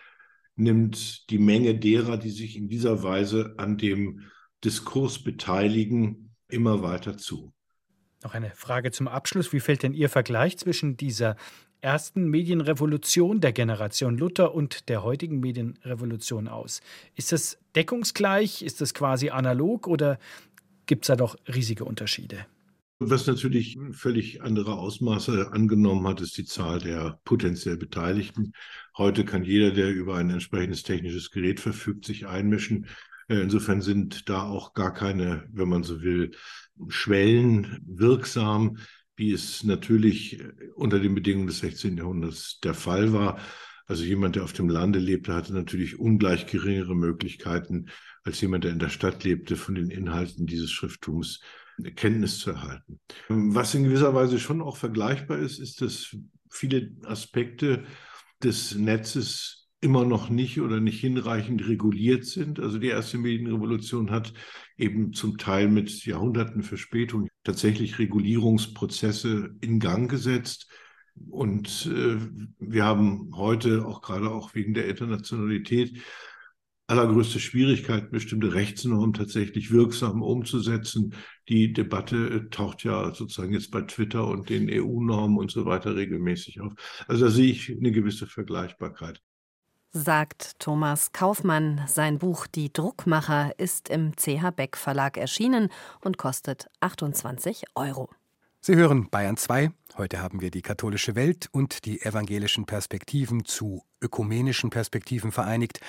nimmt 0.55 1.29
die 1.29 1.37
Menge 1.37 1.77
derer, 1.77 2.17
die 2.17 2.31
sich 2.31 2.55
in 2.55 2.67
dieser 2.67 3.03
Weise 3.03 3.53
an 3.57 3.77
dem 3.77 4.21
Diskurs 4.63 5.21
beteiligen, 5.21 6.33
immer 6.47 6.81
weiter 6.81 7.17
zu. 7.17 7.53
Noch 8.23 8.33
eine 8.33 8.51
Frage 8.55 8.89
zum 8.91 9.07
Abschluss. 9.07 9.53
Wie 9.53 9.59
fällt 9.59 9.83
denn 9.83 9.93
Ihr 9.93 10.09
Vergleich 10.09 10.57
zwischen 10.57 10.97
dieser 10.97 11.35
ersten 11.83 12.29
Medienrevolution 12.29 13.41
der 13.41 13.51
Generation 13.51 14.17
Luther 14.17 14.55
und 14.55 14.89
der 14.89 15.03
heutigen 15.03 15.39
Medienrevolution 15.39 16.47
aus? 16.47 16.81
Ist 17.15 17.31
das 17.31 17.57
deckungsgleich? 17.75 18.61
Ist 18.61 18.81
das 18.81 18.93
quasi 18.93 19.29
analog 19.29 19.87
oder 19.87 20.17
gibt 20.85 21.05
es 21.05 21.07
da 21.07 21.15
doch 21.15 21.35
riesige 21.47 21.85
Unterschiede. 21.85 22.45
Was 22.99 23.27
natürlich 23.27 23.77
völlig 23.91 24.41
andere 24.41 24.77
Ausmaße 24.77 25.51
angenommen 25.51 26.07
hat, 26.07 26.21
ist 26.21 26.37
die 26.37 26.45
Zahl 26.45 26.79
der 26.79 27.19
potenziell 27.25 27.75
Beteiligten. 27.75 28.53
Heute 28.97 29.25
kann 29.25 29.43
jeder, 29.43 29.71
der 29.71 29.89
über 29.89 30.15
ein 30.15 30.29
entsprechendes 30.29 30.83
technisches 30.83 31.31
Gerät 31.31 31.59
verfügt, 31.59 32.05
sich 32.05 32.27
einmischen. 32.27 32.87
Äh, 33.27 33.41
insofern 33.41 33.81
sind 33.81 34.29
da 34.29 34.43
auch 34.43 34.73
gar 34.73 34.93
keine, 34.93 35.43
wenn 35.51 35.67
man 35.67 35.83
so 35.83 36.01
will, 36.01 36.31
Schwellen 36.87 37.79
wirksam, 37.85 38.77
wie 39.15 39.31
es 39.31 39.63
natürlich 39.63 40.39
unter 40.75 40.99
den 40.99 41.15
Bedingungen 41.15 41.47
des 41.47 41.59
16. 41.59 41.97
Jahrhunderts 41.97 42.59
der 42.61 42.73
Fall 42.73 43.13
war. 43.13 43.39
Also 43.85 44.03
jemand, 44.03 44.35
der 44.35 44.43
auf 44.43 44.53
dem 44.53 44.69
Lande 44.69 44.99
lebte, 44.99 45.33
hatte 45.33 45.53
natürlich 45.53 45.99
ungleich 45.99 46.47
geringere 46.47 46.95
Möglichkeiten 46.95 47.87
als 48.23 48.39
jemand, 48.41 48.63
der 48.63 48.71
in 48.71 48.79
der 48.79 48.89
Stadt 48.89 49.23
lebte, 49.23 49.55
von 49.55 49.75
den 49.75 49.89
Inhalten 49.89 50.45
dieses 50.45 50.71
Schrifttums 50.71 51.41
Kenntnis 51.95 52.39
zu 52.39 52.51
erhalten. 52.51 52.99
Was 53.29 53.73
in 53.73 53.83
gewisser 53.83 54.13
Weise 54.13 54.39
schon 54.39 54.61
auch 54.61 54.77
vergleichbar 54.77 55.39
ist, 55.39 55.59
ist, 55.59 55.81
dass 55.81 56.15
viele 56.49 56.91
Aspekte 57.05 57.83
des 58.43 58.75
Netzes 58.75 59.69
immer 59.81 60.05
noch 60.05 60.29
nicht 60.29 60.61
oder 60.61 60.79
nicht 60.79 61.01
hinreichend 61.01 61.67
reguliert 61.67 62.25
sind. 62.25 62.59
Also 62.59 62.77
die 62.77 62.87
erste 62.87 63.17
Medienrevolution 63.17 64.11
hat 64.11 64.33
eben 64.77 65.13
zum 65.13 65.37
Teil 65.37 65.67
mit 65.67 66.05
Jahrhunderten 66.05 66.63
Verspätung 66.63 67.27
tatsächlich 67.43 67.99
Regulierungsprozesse 67.99 69.55
in 69.61 69.79
Gang 69.79 70.09
gesetzt. 70.09 70.69
Und 71.29 71.85
äh, 71.85 72.17
wir 72.59 72.85
haben 72.85 73.31
heute 73.35 73.85
auch 73.85 74.01
gerade 74.01 74.31
auch 74.31 74.55
wegen 74.55 74.73
der 74.73 74.87
Internationalität 74.87 76.01
allergrößte 76.87 77.39
Schwierigkeit, 77.39 78.11
bestimmte 78.11 78.53
Rechtsnormen 78.53 79.13
tatsächlich 79.13 79.71
wirksam 79.71 80.21
umzusetzen. 80.21 81.15
Die 81.49 81.71
Debatte 81.73 82.15
äh, 82.27 82.49
taucht 82.49 82.83
ja 82.83 83.13
sozusagen 83.13 83.53
jetzt 83.53 83.71
bei 83.71 83.81
Twitter 83.81 84.27
und 84.27 84.49
den 84.49 84.69
EU-Normen 84.69 85.37
und 85.37 85.51
so 85.51 85.65
weiter 85.65 85.95
regelmäßig 85.95 86.61
auf. 86.61 86.73
Also 87.07 87.25
da 87.25 87.31
sehe 87.31 87.51
ich 87.51 87.71
eine 87.71 87.91
gewisse 87.91 88.27
Vergleichbarkeit. 88.27 89.21
Sagt 89.95 90.57
Thomas 90.57 91.11
Kaufmann. 91.11 91.83
Sein 91.85 92.17
Buch 92.17 92.47
Die 92.47 92.73
Druckmacher 92.73 93.51
ist 93.59 93.89
im 93.89 94.15
CH 94.15 94.49
Beck 94.49 94.75
Verlag 94.75 95.17
erschienen 95.17 95.69
und 96.01 96.17
kostet 96.17 96.67
28 96.79 97.65
Euro. 97.75 98.09
Sie 98.65 98.77
hören 98.77 99.09
Bayern 99.09 99.35
2. 99.35 99.71
Heute 99.97 100.21
haben 100.21 100.39
wir 100.39 100.49
die 100.49 100.61
katholische 100.61 101.15
Welt 101.15 101.49
und 101.51 101.83
die 101.83 102.01
evangelischen 102.01 102.65
Perspektiven 102.65 103.43
zu 103.43 103.83
ökumenischen 104.01 104.69
Perspektiven 104.69 105.33
vereinigt. 105.33 105.81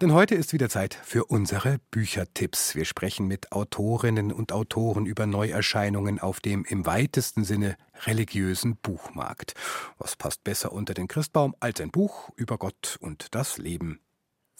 Denn 0.00 0.12
heute 0.12 0.34
ist 0.34 0.52
wieder 0.52 0.68
Zeit 0.68 0.94
für 0.94 1.26
unsere 1.26 1.78
Büchertipps. 1.92 2.74
Wir 2.74 2.86
sprechen 2.86 3.28
mit 3.28 3.52
Autorinnen 3.52 4.32
und 4.32 4.50
Autoren 4.50 5.06
über 5.06 5.26
Neuerscheinungen 5.26 6.18
auf 6.18 6.40
dem 6.40 6.64
im 6.64 6.86
weitesten 6.86 7.44
Sinne 7.44 7.76
religiösen 8.04 8.74
Buchmarkt. 8.74 9.54
Was 9.98 10.16
passt 10.16 10.42
besser 10.42 10.72
unter 10.72 10.94
den 10.94 11.06
Christbaum 11.06 11.54
als 11.60 11.80
ein 11.80 11.92
Buch 11.92 12.30
über 12.34 12.58
Gott 12.58 12.96
und 13.00 13.32
das 13.36 13.58
Leben? 13.58 14.00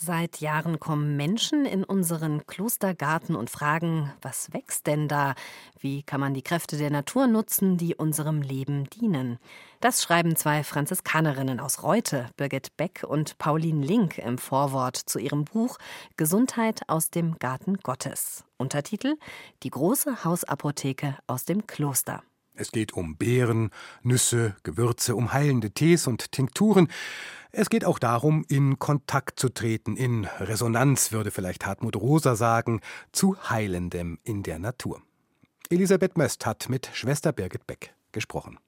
Seit 0.01 0.41
Jahren 0.41 0.79
kommen 0.79 1.17
Menschen 1.17 1.67
in 1.67 1.83
unseren 1.83 2.47
Klostergarten 2.47 3.35
und 3.35 3.51
fragen, 3.51 4.13
was 4.23 4.53
wächst 4.53 4.87
denn 4.87 5.09
da? 5.09 5.35
Wie 5.81 6.05
kann 6.05 6.21
man 6.21 6.35
die 6.35 6.43
Kräfte 6.43 6.77
der 6.77 6.91
Natur 6.91 7.27
nutzen, 7.27 7.79
die 7.79 7.97
unserem 7.97 8.41
Leben 8.41 8.89
dienen? 8.91 9.41
Das 9.81 10.01
schreiben 10.01 10.37
zwei 10.37 10.63
Franziskanerinnen 10.63 11.59
aus 11.59 11.83
Reute, 11.83 12.27
Birgit 12.37 12.77
Beck 12.77 13.05
und 13.09 13.39
Pauline 13.39 13.85
Link 13.85 14.19
im 14.19 14.39
Vorwort 14.39 14.97
zu 14.97 15.19
ihrem 15.19 15.45
Buch 15.45 15.79
Gesundheit 16.17 16.83
aus 16.89 17.11
dem 17.11 17.37
Garten 17.41 17.79
Gottes. 17.79 18.45
Untertitel 18.57 19.17
Die 19.65 19.71
große 19.71 20.23
Hausapotheke 20.25 21.17
aus 21.27 21.45
dem 21.45 21.67
Kloster. 21.67 22.23
Es 22.59 22.73
geht 22.73 22.93
um 22.93 23.17
Beeren, 23.17 23.71
Nüsse, 24.03 24.57
Gewürze, 24.65 25.15
um 25.15 25.33
heilende 25.33 25.71
Tees 25.71 26.09
und 26.09 26.33
Tinkturen. 26.33 26.89
Es 27.53 27.71
geht 27.71 27.85
auch 27.85 28.01
darum, 28.01 28.45
in 28.49 28.81
Kontakt 28.81 29.39
zu 29.39 29.49
treten, 29.49 29.97
in 29.97 30.25
Resonanz, 30.41 31.13
würde 31.13 31.31
vielleicht 31.31 31.67
Hartmut 31.67 31.95
Rosa 31.95 32.35
sagen, 32.35 32.81
zu 33.13 33.37
Heilendem 33.49 34.19
in 34.25 34.43
der 34.43 34.59
Natur. 34.59 35.01
Elisabeth 35.71 36.19
Möst 36.19 36.47
hat 36.47 36.69
mit 36.69 36.91
Schwester 36.93 37.33
Birgit 37.33 37.65
Beck 37.69 37.95
gesprochen. 38.11 38.59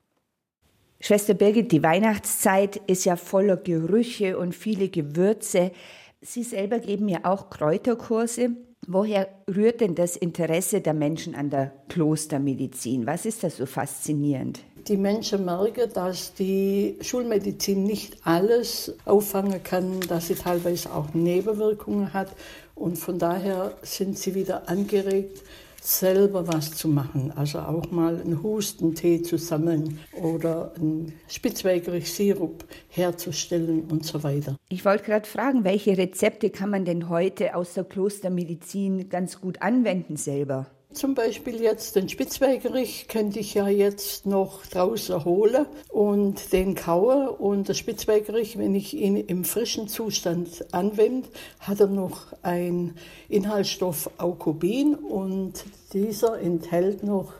Schwester 1.01 1.35
Birgit, 1.35 1.73
die 1.73 1.83
Weihnachtszeit 1.83 2.77
ist 2.77 3.05
ja 3.05 3.17
voller 3.17 3.57
Gerüche 3.57 4.39
und 4.39 4.55
viele 4.55 4.89
Gewürze. 4.89 5.73
Sie 6.21 6.45
selber 6.45 6.79
geben 6.79 7.09
ja 7.09 7.25
auch 7.25 7.51
Kräuterkurse. 7.51 8.51
Woher 8.93 9.29
rührt 9.47 9.83
denn 9.83 9.95
das 9.95 10.17
Interesse 10.17 10.81
der 10.81 10.95
Menschen 10.95 11.37
an 11.37 11.49
der 11.49 11.71
Klostermedizin? 11.89 13.07
Was 13.07 13.25
ist 13.25 13.45
das 13.45 13.59
so 13.59 13.65
faszinierend? 13.65 14.59
Die 14.89 14.97
Menschen 14.97 15.45
merken, 15.45 15.89
dass 15.95 16.35
die 16.35 16.97
Schulmedizin 17.01 17.85
nicht 17.85 18.17
alles 18.25 18.93
auffangen 19.05 19.63
kann, 19.63 20.01
dass 20.09 20.27
sie 20.27 20.35
teilweise 20.35 20.93
auch 20.93 21.15
Nebenwirkungen 21.15 22.13
hat. 22.13 22.33
Und 22.75 22.97
von 22.97 23.17
daher 23.21 23.77
sind 23.83 24.19
sie 24.19 24.35
wieder 24.35 24.69
angeregt, 24.69 25.41
selber 25.81 26.47
was 26.47 26.73
zu 26.73 26.89
machen. 26.89 27.33
Also 27.35 27.61
auch 27.61 27.91
mal 27.91 28.21
einen 28.21 28.43
Hustentee 28.43 29.23
zu 29.23 29.39
sammeln 29.39 29.99
oder 30.21 30.75
einen 30.77 31.13
Spitzwegerich-Sirup 31.29 32.65
herzustellen 32.89 33.85
und 33.91 34.05
so 34.05 34.23
weiter. 34.23 34.57
Ich 34.69 34.85
wollte 34.85 35.05
gerade 35.05 35.27
fragen, 35.27 35.65
welche 35.65 35.97
Rezepte 35.97 36.51
kann 36.51 36.71
man 36.71 36.85
denn 36.85 37.09
heute 37.09 37.55
aus 37.55 37.75
der 37.75 37.85
Klostermedizin 37.85 39.09
ganz 39.09 39.41
gut 39.41 39.63
anwenden 39.63 40.17
selber? 40.17 40.67
Zum 40.93 41.15
Beispiel 41.15 41.63
jetzt 41.63 41.95
den 41.95 42.09
Spitzwegerich 42.09 43.07
könnte 43.07 43.39
ich 43.39 43.55
ja 43.55 43.69
jetzt 43.69 44.27
noch 44.27 44.67
draußen 44.67 45.25
holen 45.25 45.67
und 45.89 46.53
den 46.53 46.75
kauen. 46.75 47.29
Und 47.29 47.69
der 47.69 47.75
Spitzwegerich, 47.75 48.59
wenn 48.59 48.75
ich 48.75 48.95
ihn 48.95 49.17
im 49.17 49.45
frischen 49.45 49.87
Zustand 49.87 50.67
anwende, 50.73 51.29
hat 51.61 51.79
er 51.79 51.87
noch 51.87 52.33
einen 52.43 52.97
Inhaltsstoff 53.29 54.11
Aukobin 54.19 54.97
und 54.97 55.65
dieser 55.93 56.41
enthält 56.41 57.05
noch 57.05 57.35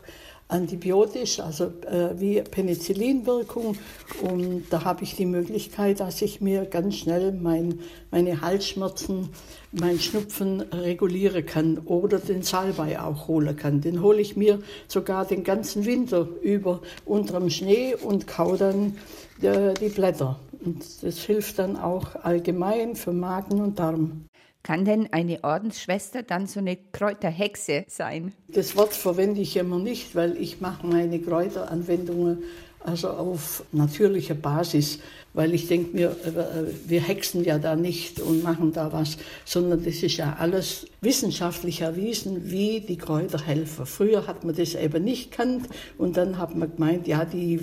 antibiotisch, 0.47 1.39
also 1.39 1.65
äh, 1.87 2.19
wie 2.19 2.41
Penicillinwirkung. 2.41 3.77
Und 4.21 4.65
da 4.69 4.85
habe 4.85 5.03
ich 5.03 5.15
die 5.15 5.25
Möglichkeit, 5.25 5.99
dass 5.99 6.21
ich 6.21 6.39
mir 6.39 6.65
ganz 6.65 6.95
schnell 6.95 7.31
mein, 7.33 7.79
meine 8.11 8.41
Halsschmerzen, 8.41 9.29
mein 9.71 9.99
Schnupfen 9.99 10.61
regulieren 10.61 11.45
kann 11.45 11.77
oder 11.79 12.19
den 12.19 12.43
Salbei 12.43 12.99
auch 12.99 13.27
holen 13.27 13.55
kann. 13.55 13.81
Den 13.81 14.01
hole 14.01 14.19
ich 14.21 14.35
mir 14.35 14.59
sogar 14.87 15.25
den 15.25 15.43
ganzen 15.43 15.85
Winter 15.85 16.27
über 16.41 16.81
unterm 17.05 17.49
Schnee 17.49 17.95
und 17.95 18.27
kau 18.27 18.55
dann 18.57 18.97
äh, 19.41 19.73
die 19.73 19.89
Blätter. 19.89 20.39
Und 20.63 20.83
das 21.01 21.19
hilft 21.19 21.59
dann 21.59 21.77
auch 21.77 22.15
allgemein 22.15 22.95
für 22.95 23.13
Magen 23.13 23.61
und 23.61 23.79
Darm. 23.79 24.25
Kann 24.63 24.85
denn 24.85 25.11
eine 25.11 25.43
Ordensschwester 25.43 26.21
dann 26.21 26.45
so 26.45 26.59
eine 26.59 26.75
Kräuterhexe 26.75 27.85
sein? 27.87 28.33
Das 28.47 28.75
Wort 28.75 28.93
verwende 28.93 29.41
ich 29.41 29.57
immer 29.57 29.79
nicht, 29.79 30.15
weil 30.15 30.37
ich 30.37 30.61
mache 30.61 30.85
meine 30.85 31.19
Kräuteranwendungen 31.19 32.43
also 32.83 33.09
auf 33.09 33.63
natürlicher 33.71 34.33
Basis, 34.33 34.99
weil 35.33 35.53
ich 35.53 35.67
denke 35.67 35.95
mir, 35.95 36.09
äh, 36.25 36.89
wir 36.89 37.01
hexen 37.01 37.43
ja 37.43 37.57
da 37.57 37.75
nicht 37.75 38.19
und 38.19 38.43
machen 38.43 38.73
da 38.73 38.91
was, 38.91 39.17
sondern 39.45 39.83
das 39.83 40.03
ist 40.03 40.17
ja 40.17 40.35
alles 40.39 40.87
wissenschaftlich 40.99 41.81
erwiesen, 41.81 42.51
wie 42.51 42.81
die 42.81 42.97
Kräuter 42.97 43.39
helfen. 43.39 43.85
Früher 43.85 44.27
hat 44.27 44.43
man 44.43 44.55
das 44.55 44.75
eben 44.75 45.03
nicht 45.03 45.31
kannt 45.31 45.67
und 45.97 46.17
dann 46.17 46.37
hat 46.37 46.55
man 46.55 46.75
gemeint, 46.75 47.07
ja, 47.07 47.23
die 47.23 47.59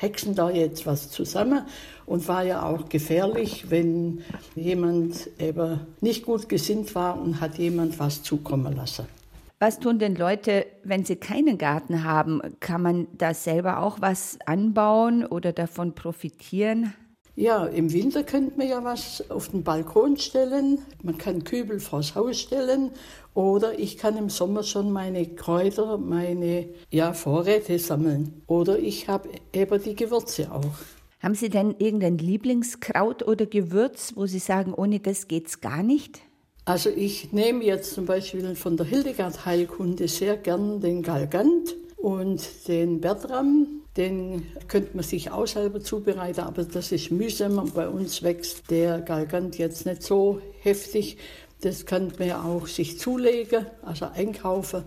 hexen 0.00 0.34
da 0.34 0.50
jetzt 0.50 0.86
was 0.86 1.10
zusammen 1.10 1.62
und 2.06 2.26
war 2.28 2.44
ja 2.44 2.64
auch 2.64 2.88
gefährlich, 2.88 3.66
wenn 3.70 4.22
jemand 4.56 5.28
eben 5.38 5.80
nicht 6.00 6.24
gut 6.24 6.48
gesinnt 6.48 6.94
war 6.94 7.20
und 7.20 7.40
hat 7.40 7.58
jemand 7.58 7.98
was 7.98 8.22
zukommen 8.22 8.74
lassen. 8.74 9.06
Was 9.62 9.78
tun 9.78 10.00
denn 10.00 10.16
Leute, 10.16 10.66
wenn 10.82 11.04
sie 11.04 11.14
keinen 11.14 11.56
Garten 11.56 12.02
haben? 12.02 12.42
Kann 12.58 12.82
man 12.82 13.06
da 13.16 13.32
selber 13.32 13.78
auch 13.78 14.00
was 14.00 14.36
anbauen 14.44 15.24
oder 15.24 15.52
davon 15.52 15.94
profitieren? 15.94 16.94
Ja, 17.36 17.66
im 17.66 17.92
Winter 17.92 18.24
könnte 18.24 18.58
man 18.58 18.66
ja 18.66 18.82
was 18.82 19.22
auf 19.30 19.50
den 19.50 19.62
Balkon 19.62 20.16
stellen. 20.16 20.80
Man 21.04 21.16
kann 21.16 21.44
Kübel 21.44 21.78
vors 21.78 22.16
Haus 22.16 22.40
stellen. 22.40 22.90
Oder 23.34 23.78
ich 23.78 23.98
kann 23.98 24.16
im 24.16 24.30
Sommer 24.30 24.64
schon 24.64 24.90
meine 24.90 25.26
Kräuter, 25.26 25.96
meine 25.96 26.68
ja, 26.90 27.12
Vorräte 27.12 27.78
sammeln. 27.78 28.42
Oder 28.48 28.80
ich 28.80 29.06
habe 29.06 29.28
eben 29.52 29.80
die 29.80 29.94
Gewürze 29.94 30.50
auch. 30.50 30.74
Haben 31.20 31.36
Sie 31.36 31.50
denn 31.50 31.76
irgendein 31.78 32.18
Lieblingskraut 32.18 33.22
oder 33.22 33.46
Gewürz, 33.46 34.14
wo 34.16 34.26
Sie 34.26 34.40
sagen, 34.40 34.74
ohne 34.74 34.98
das 34.98 35.28
geht's 35.28 35.60
gar 35.60 35.84
nicht? 35.84 36.20
Also 36.64 36.90
ich 36.90 37.32
nehme 37.32 37.64
jetzt 37.64 37.92
zum 37.92 38.06
Beispiel 38.06 38.54
von 38.54 38.76
der 38.76 38.86
Hildegard 38.86 39.44
Heilkunde 39.44 40.06
sehr 40.06 40.36
gern 40.36 40.80
den 40.80 41.02
Galgant 41.02 41.74
und 41.96 42.68
den 42.68 43.00
Bertram. 43.00 43.66
Den 43.96 44.46
könnte 44.68 44.90
man 44.94 45.02
sich 45.02 45.30
auch 45.32 45.46
selber 45.46 45.80
zubereiten, 45.80 46.40
aber 46.40 46.64
das 46.64 46.92
ist 46.92 47.10
mühsam. 47.10 47.70
Bei 47.74 47.88
uns 47.88 48.22
wächst 48.22 48.70
der 48.70 49.00
Galgant 49.00 49.58
jetzt 49.58 49.86
nicht 49.86 50.04
so 50.04 50.40
heftig. 50.60 51.18
Das 51.62 51.84
kann 51.84 52.12
man 52.18 52.30
auch 52.32 52.68
sich 52.68 52.98
zulegen, 52.98 53.66
also 53.82 54.06
einkaufen. 54.14 54.84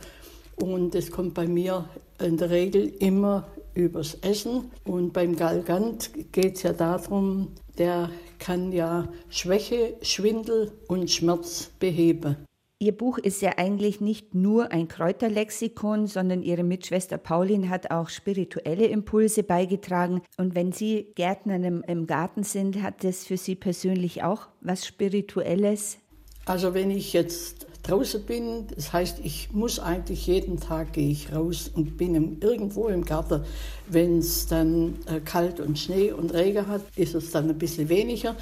Und 0.56 0.96
das 0.96 1.12
kommt 1.12 1.34
bei 1.34 1.46
mir 1.46 1.90
in 2.20 2.38
der 2.38 2.52
Regel 2.52 2.88
immer 3.00 3.48
übers 3.74 4.16
Essen. 4.22 4.72
Und 4.86 5.12
beim 5.12 5.36
Galgant 5.36 6.12
geht 6.32 6.56
es 6.56 6.64
ja 6.64 6.72
darum, 6.72 7.50
der 7.78 8.10
kann 8.40 8.72
ja 8.72 9.08
Schwäche, 9.30 9.96
Schwindel 10.02 10.72
und 10.88 11.10
Schmerz 11.12 11.72
beheben. 11.80 12.38
Ihr 12.78 12.92
Buch 12.92 13.18
ist 13.18 13.42
ja 13.42 13.54
eigentlich 13.58 14.02
nicht 14.02 14.36
nur 14.36 14.74
ein 14.74 14.90
Kräuterlexikon, 14.90 16.08
sondern 16.08 16.44
Ihre 16.44 16.64
Mitschwester 16.64 17.18
Pauline 17.18 17.70
hat 17.70 17.90
auch 17.90 18.10
spirituelle 18.10 18.86
Impulse 18.88 19.44
beigetragen. 19.44 20.22
Und 20.38 20.56
wenn 20.56 20.74
Sie 20.74 21.14
Gärtnerin 21.16 21.84
im 21.88 22.06
Garten 22.06 22.44
sind, 22.44 22.84
hat 22.84 23.06
das 23.06 23.26
für 23.26 23.38
Sie 23.38 23.56
persönlich 23.56 24.24
auch 24.24 24.48
was 24.60 24.86
Spirituelles? 24.86 26.00
Also 26.46 26.74
wenn 26.74 26.92
ich 26.92 27.14
jetzt 27.14 27.66
draußen 27.88 28.24
bin. 28.24 28.68
Das 28.76 28.94
heißt, 28.94 29.20
ich 29.24 29.52
muss 29.52 29.80
eigentlich 29.80 30.28
jeden 30.28 30.60
Tag 30.60 30.94
gehe 30.94 31.10
ich 31.10 31.34
raus 31.34 31.70
und 31.74 31.98
bin 31.98 32.16
im, 32.16 32.38
irgendwo 32.42 32.88
im 32.88 33.06
Garten. 33.06 33.44
Wenn 33.88 34.20
es 34.20 34.48
dann 34.48 34.96
äh, 35.08 35.20
kalt 35.20 35.60
und 35.60 35.78
Schnee 35.78 36.12
und 36.12 36.34
Regen 36.34 36.68
hat, 36.68 36.82
ist 36.96 37.16
es 37.16 37.32
dann 37.32 37.50
ein 37.50 37.58
bisschen 37.58 37.90
weniger. 37.90 38.36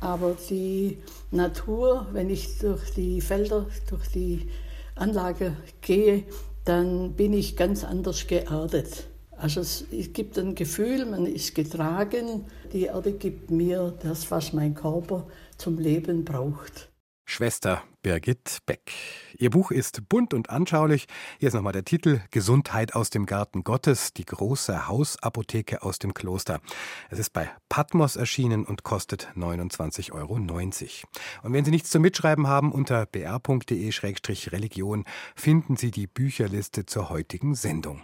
Aber 0.00 0.36
die 0.50 0.98
Natur, 1.30 2.06
wenn 2.12 2.30
ich 2.30 2.58
durch 2.58 2.92
die 2.94 3.20
Felder, 3.20 3.66
durch 3.88 4.08
die 4.08 4.48
Anlage 4.94 5.56
gehe, 5.80 6.24
dann 6.64 7.12
bin 7.12 7.32
ich 7.32 7.56
ganz 7.56 7.84
anders 7.84 8.26
geerdet. 8.26 9.08
Also 9.36 9.60
es, 9.60 9.84
es 9.90 10.12
gibt 10.12 10.38
ein 10.38 10.54
Gefühl, 10.54 11.06
man 11.06 11.26
ist 11.26 11.54
getragen. 11.54 12.46
Die 12.72 12.84
Erde 12.84 13.12
gibt 13.12 13.50
mir 13.50 13.94
das, 14.02 14.30
was 14.30 14.52
mein 14.52 14.74
Körper 14.74 15.26
zum 15.58 15.78
Leben 15.78 16.24
braucht. 16.24 16.88
Schwester 17.24 17.82
Birgit 18.02 18.58
Beck. 18.66 18.92
Ihr 19.38 19.50
Buch 19.50 19.70
ist 19.70 20.08
bunt 20.08 20.34
und 20.34 20.50
anschaulich. 20.50 21.06
Hier 21.38 21.48
ist 21.48 21.54
nochmal 21.54 21.72
der 21.72 21.84
Titel 21.84 22.20
Gesundheit 22.30 22.94
aus 22.94 23.10
dem 23.10 23.26
Garten 23.26 23.64
Gottes, 23.64 24.12
die 24.12 24.24
große 24.26 24.86
Hausapotheke 24.88 25.82
aus 25.82 25.98
dem 25.98 26.14
Kloster. 26.14 26.60
Es 27.10 27.18
ist 27.18 27.32
bei 27.32 27.50
Patmos 27.68 28.16
erschienen 28.16 28.64
und 28.64 28.84
kostet 28.84 29.28
29,90 29.36 30.12
Euro. 30.12 30.34
Und 30.34 31.52
wenn 31.52 31.64
Sie 31.64 31.70
nichts 31.70 31.90
zum 31.90 32.02
Mitschreiben 32.02 32.46
haben, 32.46 32.72
unter 32.72 33.06
br.de-religion 33.06 35.04
finden 35.34 35.76
Sie 35.76 35.90
die 35.90 36.06
Bücherliste 36.06 36.86
zur 36.86 37.08
heutigen 37.08 37.54
Sendung. 37.54 38.02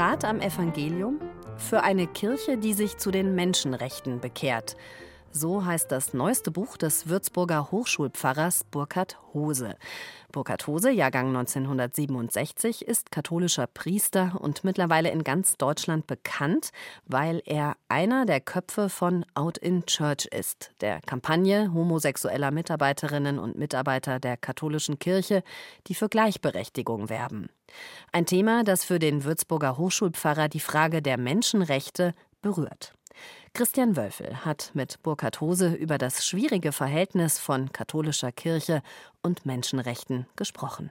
Verrat 0.00 0.24
am 0.24 0.40
Evangelium 0.40 1.20
für 1.58 1.82
eine 1.82 2.06
Kirche, 2.06 2.56
die 2.56 2.72
sich 2.72 2.96
zu 2.96 3.10
den 3.10 3.34
Menschenrechten 3.34 4.18
bekehrt. 4.18 4.74
So 5.32 5.64
heißt 5.64 5.92
das 5.92 6.12
neueste 6.12 6.50
Buch 6.50 6.76
des 6.76 7.08
Würzburger 7.08 7.70
Hochschulpfarrers 7.70 8.64
Burkhard 8.64 9.16
Hose. 9.32 9.76
Burkhard 10.32 10.66
Hose, 10.66 10.90
Jahrgang 10.90 11.28
1967, 11.28 12.86
ist 12.86 13.12
katholischer 13.12 13.68
Priester 13.68 14.36
und 14.40 14.64
mittlerweile 14.64 15.10
in 15.10 15.22
ganz 15.22 15.56
Deutschland 15.56 16.08
bekannt, 16.08 16.70
weil 17.06 17.42
er 17.46 17.76
einer 17.88 18.26
der 18.26 18.40
Köpfe 18.40 18.88
von 18.88 19.24
Out 19.34 19.56
in 19.56 19.86
Church 19.86 20.26
ist, 20.26 20.72
der 20.80 21.00
Kampagne 21.00 21.72
homosexueller 21.72 22.50
Mitarbeiterinnen 22.50 23.38
und 23.38 23.56
Mitarbeiter 23.56 24.18
der 24.18 24.36
katholischen 24.36 24.98
Kirche, 24.98 25.44
die 25.86 25.94
für 25.94 26.08
Gleichberechtigung 26.08 27.08
werben. 27.08 27.50
Ein 28.10 28.26
Thema, 28.26 28.64
das 28.64 28.84
für 28.84 28.98
den 28.98 29.22
Würzburger 29.22 29.78
Hochschulpfarrer 29.78 30.48
die 30.48 30.58
Frage 30.58 31.02
der 31.02 31.18
Menschenrechte 31.18 32.14
berührt. 32.42 32.94
Christian 33.52 33.96
Wölfel 33.96 34.44
hat 34.44 34.70
mit 34.74 35.02
Burkhard 35.02 35.40
Hose 35.40 35.74
über 35.74 35.98
das 35.98 36.24
schwierige 36.24 36.72
Verhältnis 36.72 37.38
von 37.38 37.72
katholischer 37.72 38.32
Kirche 38.32 38.82
und 39.22 39.44
Menschenrechten 39.46 40.26
gesprochen. 40.36 40.90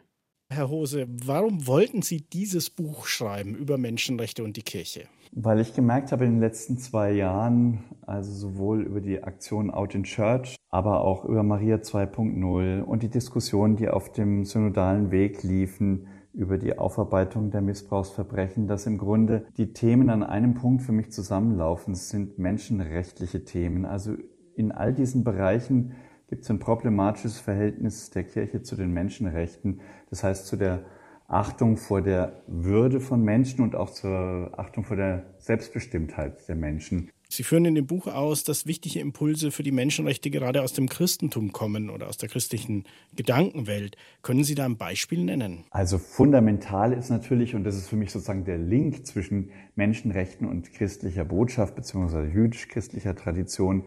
Herr 0.51 0.69
Hose, 0.69 1.05
warum 1.07 1.67
wollten 1.67 2.01
Sie 2.01 2.21
dieses 2.21 2.71
Buch 2.71 3.05
schreiben 3.05 3.53
über 3.53 3.77
Menschenrechte 3.77 4.43
und 4.43 4.57
die 4.57 4.63
Kirche? 4.63 5.03
Weil 5.31 5.59
ich 5.59 5.75
gemerkt 5.75 6.11
habe 6.11 6.25
in 6.25 6.31
den 6.31 6.39
letzten 6.39 6.79
zwei 6.79 7.11
Jahren, 7.11 7.83
also 8.01 8.31
sowohl 8.33 8.81
über 8.81 8.99
die 8.99 9.21
Aktion 9.21 9.69
Out 9.69 9.93
in 9.93 10.03
Church, 10.03 10.55
aber 10.69 11.01
auch 11.01 11.23
über 11.23 11.43
Maria 11.43 11.75
2.0 11.75 12.81
und 12.81 13.03
die 13.03 13.09
Diskussionen, 13.09 13.75
die 13.75 13.89
auf 13.89 14.11
dem 14.11 14.43
synodalen 14.43 15.11
Weg 15.11 15.43
liefen, 15.43 16.07
über 16.39 16.57
die 16.57 16.77
Aufarbeitung 16.77 17.51
der 17.51 17.59
Missbrauchsverbrechen, 17.59 18.65
dass 18.65 18.85
im 18.85 18.97
Grunde 18.97 19.45
die 19.57 19.73
Themen 19.73 20.09
an 20.09 20.23
einem 20.23 20.53
Punkt 20.53 20.81
für 20.81 20.93
mich 20.93 21.11
zusammenlaufen. 21.11 21.95
Sind 21.95 22.39
menschenrechtliche 22.39 23.43
Themen. 23.43 23.85
Also 23.85 24.13
in 24.55 24.71
all 24.71 24.93
diesen 24.93 25.25
Bereichen 25.25 25.95
gibt 26.29 26.43
es 26.43 26.49
ein 26.49 26.59
problematisches 26.59 27.39
Verhältnis 27.39 28.09
der 28.11 28.23
Kirche 28.23 28.61
zu 28.61 28.77
den 28.77 28.91
Menschenrechten. 28.91 29.81
Das 30.09 30.23
heißt 30.23 30.47
zu 30.47 30.55
der 30.55 30.85
Achtung 31.27 31.75
vor 31.75 32.01
der 32.01 32.41
Würde 32.47 33.01
von 33.01 33.21
Menschen 33.21 33.61
und 33.61 33.75
auch 33.75 33.89
zur 33.89 34.51
Achtung 34.57 34.85
vor 34.85 34.95
der 34.95 35.25
Selbstbestimmtheit 35.39 36.47
der 36.47 36.55
Menschen. 36.55 37.09
Sie 37.31 37.43
führen 37.43 37.65
in 37.65 37.75
dem 37.75 37.85
Buch 37.85 38.07
aus, 38.07 38.43
dass 38.43 38.65
wichtige 38.65 38.99
Impulse 38.99 39.51
für 39.51 39.61
die 39.61 39.71
Menschenrechte 39.71 40.31
gerade 40.31 40.63
aus 40.63 40.73
dem 40.73 40.89
Christentum 40.89 41.51
kommen 41.51 41.91
oder 41.91 42.07
aus 42.07 42.17
der 42.17 42.27
christlichen 42.27 42.85
Gedankenwelt. 43.15 43.97
Können 44.23 44.43
Sie 44.43 44.55
da 44.55 44.65
ein 44.65 44.77
Beispiel 44.77 45.23
nennen? 45.23 45.63
Also 45.69 45.99
fundamental 45.99 46.91
ist 46.91 47.11
natürlich, 47.11 47.53
und 47.53 47.65
das 47.65 47.75
ist 47.75 47.87
für 47.87 47.97
mich 47.97 48.11
sozusagen 48.11 48.45
der 48.45 48.57
Link 48.57 49.05
zwischen 49.05 49.51
Menschenrechten 49.75 50.47
und 50.47 50.73
christlicher 50.73 51.23
Botschaft 51.23 51.75
bzw. 51.75 52.23
jüdisch-christlicher 52.33 53.15
Tradition, 53.15 53.83